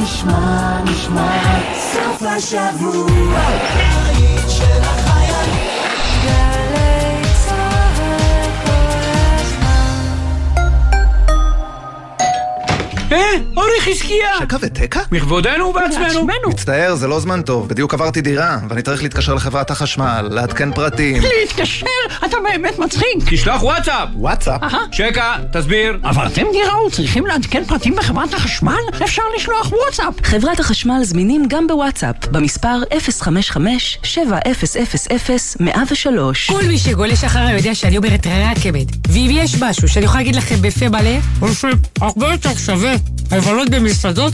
Nishma, 0.00 0.40
nishma, 0.88 1.26
self-la 1.92 2.36
אה, 13.12 13.18
אורי 13.56 13.70
חזקיה! 13.80 14.28
שקע 14.40 14.56
ותקע? 14.60 15.00
בכבודנו 15.10 15.64
ובעצמנו. 15.64 16.26
מצטער, 16.48 16.94
זה 16.94 17.08
לא 17.08 17.20
זמן 17.20 17.42
טוב. 17.42 17.68
בדיוק 17.68 17.94
עברתי 17.94 18.20
דירה, 18.20 18.58
ואני 18.68 18.82
צריך 18.82 19.02
להתקשר 19.02 19.34
לחברת 19.34 19.70
החשמל, 19.70 20.28
לעדכן 20.30 20.72
פרטים. 20.72 21.22
להתקשר? 21.40 21.86
אתה 22.24 22.36
באמת 22.42 22.78
מצחיק. 22.78 23.06
תשלח 23.30 23.62
וואטסאפ. 23.62 24.08
וואטסאפ? 24.14 24.60
שקע, 24.92 25.32
תסביר. 25.52 25.98
אבל 26.04 26.26
אתם 26.26 26.42
דיראו, 26.52 26.90
צריכים 26.90 27.26
לעדכן 27.26 27.64
פרטים 27.64 27.96
בחברת 27.96 28.34
החשמל? 28.34 28.74
אפשר 29.04 29.22
לשלוח 29.36 29.72
וואטסאפ. 29.72 30.14
חברת 30.26 30.60
החשמל 30.60 31.00
זמינים 31.02 31.44
גם 31.48 31.66
בוואטסאפ, 31.66 32.16
במספר 32.30 32.82
055-7000-103. 32.92 32.96
כל 36.48 36.62
מי 36.68 36.78
שגולש 36.78 37.24
אחריי 37.24 37.56
יודע 37.56 37.74
שאני 37.74 37.96
אומרת 37.96 38.26
רק 38.26 38.66
אמת. 38.68 38.86
ואם 39.08 39.30
יש 39.32 39.62
משהו 39.62 39.88
שאני 39.88 40.04
יכולה 40.04 40.20
להגיד 40.20 40.36
לכם 40.36 40.54
בפה 40.62 40.88
מלא, 40.88 41.10
הוא 41.40 41.48
שהרבה 41.54 42.32
יותר 42.32 42.54
שווה 42.54 42.92
לבלות 43.32 43.70
במסעדות 43.70 44.32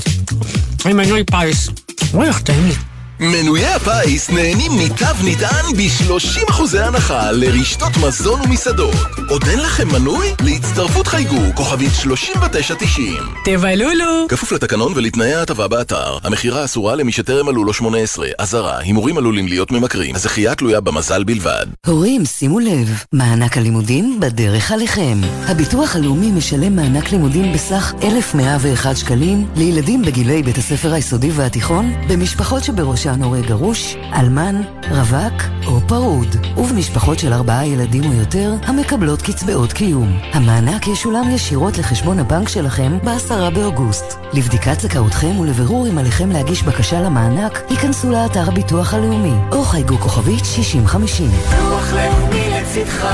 עם 0.86 0.96
מנוי 0.96 1.24
פיס. 1.24 1.68
וואי, 2.10 2.28
איך 2.28 2.40
טעים 2.40 2.66
לי. 2.66 2.74
מנויי 3.20 3.66
הפיס 3.66 4.30
נהנים 4.30 4.72
מתו 4.78 5.06
נטען 5.24 5.64
ב-30% 5.76 6.78
הנחה 6.78 7.32
לרשתות 7.32 7.96
מזון 8.06 8.40
ומסעדות. 8.40 8.94
עוד 9.28 9.44
אין 9.48 9.60
לכם 9.60 9.88
מנוי? 9.88 10.26
להצטרפות 10.44 11.06
חייגו 11.06 11.40
כוכבית 11.54 11.92
3990. 11.94 13.14
תבלולו! 13.44 14.26
כפוף 14.28 14.52
לתקנון 14.52 14.92
ולתנאי 14.96 15.34
ההטבה 15.34 15.68
באתר. 15.68 16.18
המכירה 16.24 16.64
אסורה 16.64 16.94
למי 16.94 17.12
שטרם 17.12 17.46
מלאו 17.46 17.64
לו 17.64 17.72
18. 17.72 18.28
אזהרה, 18.38 18.78
הימורים 18.78 19.18
עלולים 19.18 19.48
להיות 19.48 19.72
ממכרים. 19.72 20.14
הזכייה 20.14 20.54
תלויה 20.54 20.80
במזל 20.80 21.24
בלבד. 21.24 21.66
הורים, 21.86 22.24
שימו 22.24 22.58
לב, 22.58 23.02
מענק 23.12 23.56
הלימודים 23.56 24.20
בדרך 24.20 24.72
עליכם. 24.72 25.18
הביטוח 25.46 25.96
הלאומי 25.96 26.32
משלם 26.32 26.76
מענק 26.76 27.12
לימודים 27.12 27.52
בסך 27.52 27.92
1,101 28.02 28.96
שקלים 28.96 29.46
לילדים 29.56 30.02
בגילי 30.02 30.42
בית 30.42 30.58
הספר 30.58 30.92
היסודי 30.92 31.30
והתיכון, 31.30 31.92
במשפחות 32.08 32.64
שבראשן 32.64 33.05
הורה 33.14 33.40
גרוש, 33.40 33.96
אלמן, 34.12 34.62
רווק 34.90 35.42
או 35.66 35.80
פרוד, 35.80 36.36
ובמשפחות 36.56 37.18
של 37.18 37.32
ארבעה 37.32 37.66
ילדים 37.66 38.04
או 38.04 38.12
יותר 38.12 38.54
המקבלות 38.62 39.22
קצבאות 39.22 39.72
קיום. 39.72 40.18
המענק 40.32 40.86
ישולם 40.86 41.30
ישירות 41.30 41.78
לחשבון 41.78 42.18
הבנק 42.18 42.48
שלכם 42.48 42.98
ב-10 43.04 43.50
באוגוסט. 43.54 44.18
לבדיקת 44.32 44.80
זכאותכם 44.80 45.38
ולבירור 45.38 45.88
אם 45.88 45.98
עליכם 45.98 46.30
להגיש 46.30 46.62
בקשה 46.62 47.00
למענק, 47.00 47.62
היכנסו 47.68 48.10
לאתר 48.10 48.48
הביטוח 48.48 48.94
הלאומי, 48.94 49.34
או 49.52 49.62
חייגו 49.62 49.98
כוכבית 49.98 50.44
6050. 50.44 51.30
ביטוח 51.30 51.92
לאומי 51.92 52.50
לצדך, 52.50 53.06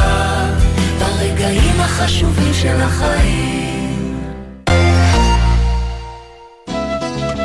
ברגעים 0.99 1.81
החשובים 1.81 2.55
של 2.55 2.81
החיים. 2.81 3.62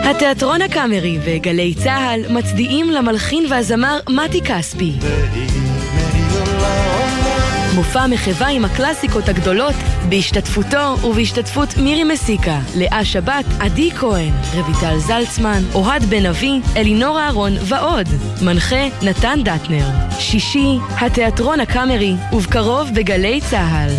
התיאטרון 0.09 0.61
הקאמרי 0.61 1.19
וגלי 1.25 1.73
צה"ל 1.75 2.33
מצדיעים 2.33 2.89
למלחין 2.89 3.45
והזמר 3.49 3.99
מתי 4.09 4.41
כספי. 4.41 4.93
מופע 7.75 8.07
מחווה 8.07 8.47
עם 8.47 8.65
הקלאסיקות 8.65 9.29
הגדולות 9.29 9.75
בהשתתפותו 10.09 10.95
ובהשתתפות 11.03 11.77
מירי 11.77 12.03
מסיקה, 12.03 12.59
לאה 12.75 13.05
שבת, 13.05 13.45
עדי 13.59 13.91
כהן, 13.91 14.31
רויטל 14.53 14.97
זלצמן, 14.97 15.63
אוהד 15.73 16.03
בן 16.03 16.25
אבי, 16.25 16.59
אלינור 16.75 17.19
אהרון 17.19 17.53
ועוד. 17.61 18.07
מנחה 18.41 18.87
נתן 19.01 19.39
דטנר. 19.43 19.85
שישי, 20.19 20.77
התיאטרון 20.89 21.59
הקאמרי, 21.59 22.15
ובקרוב 22.33 22.89
בגלי 22.93 23.41
צה"ל. 23.49 23.91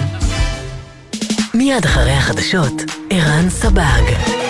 מיד 1.55 1.85
אחרי 1.85 2.13
החדשות, 2.13 2.83
ערן 3.11 3.51
סבג. 3.51 4.48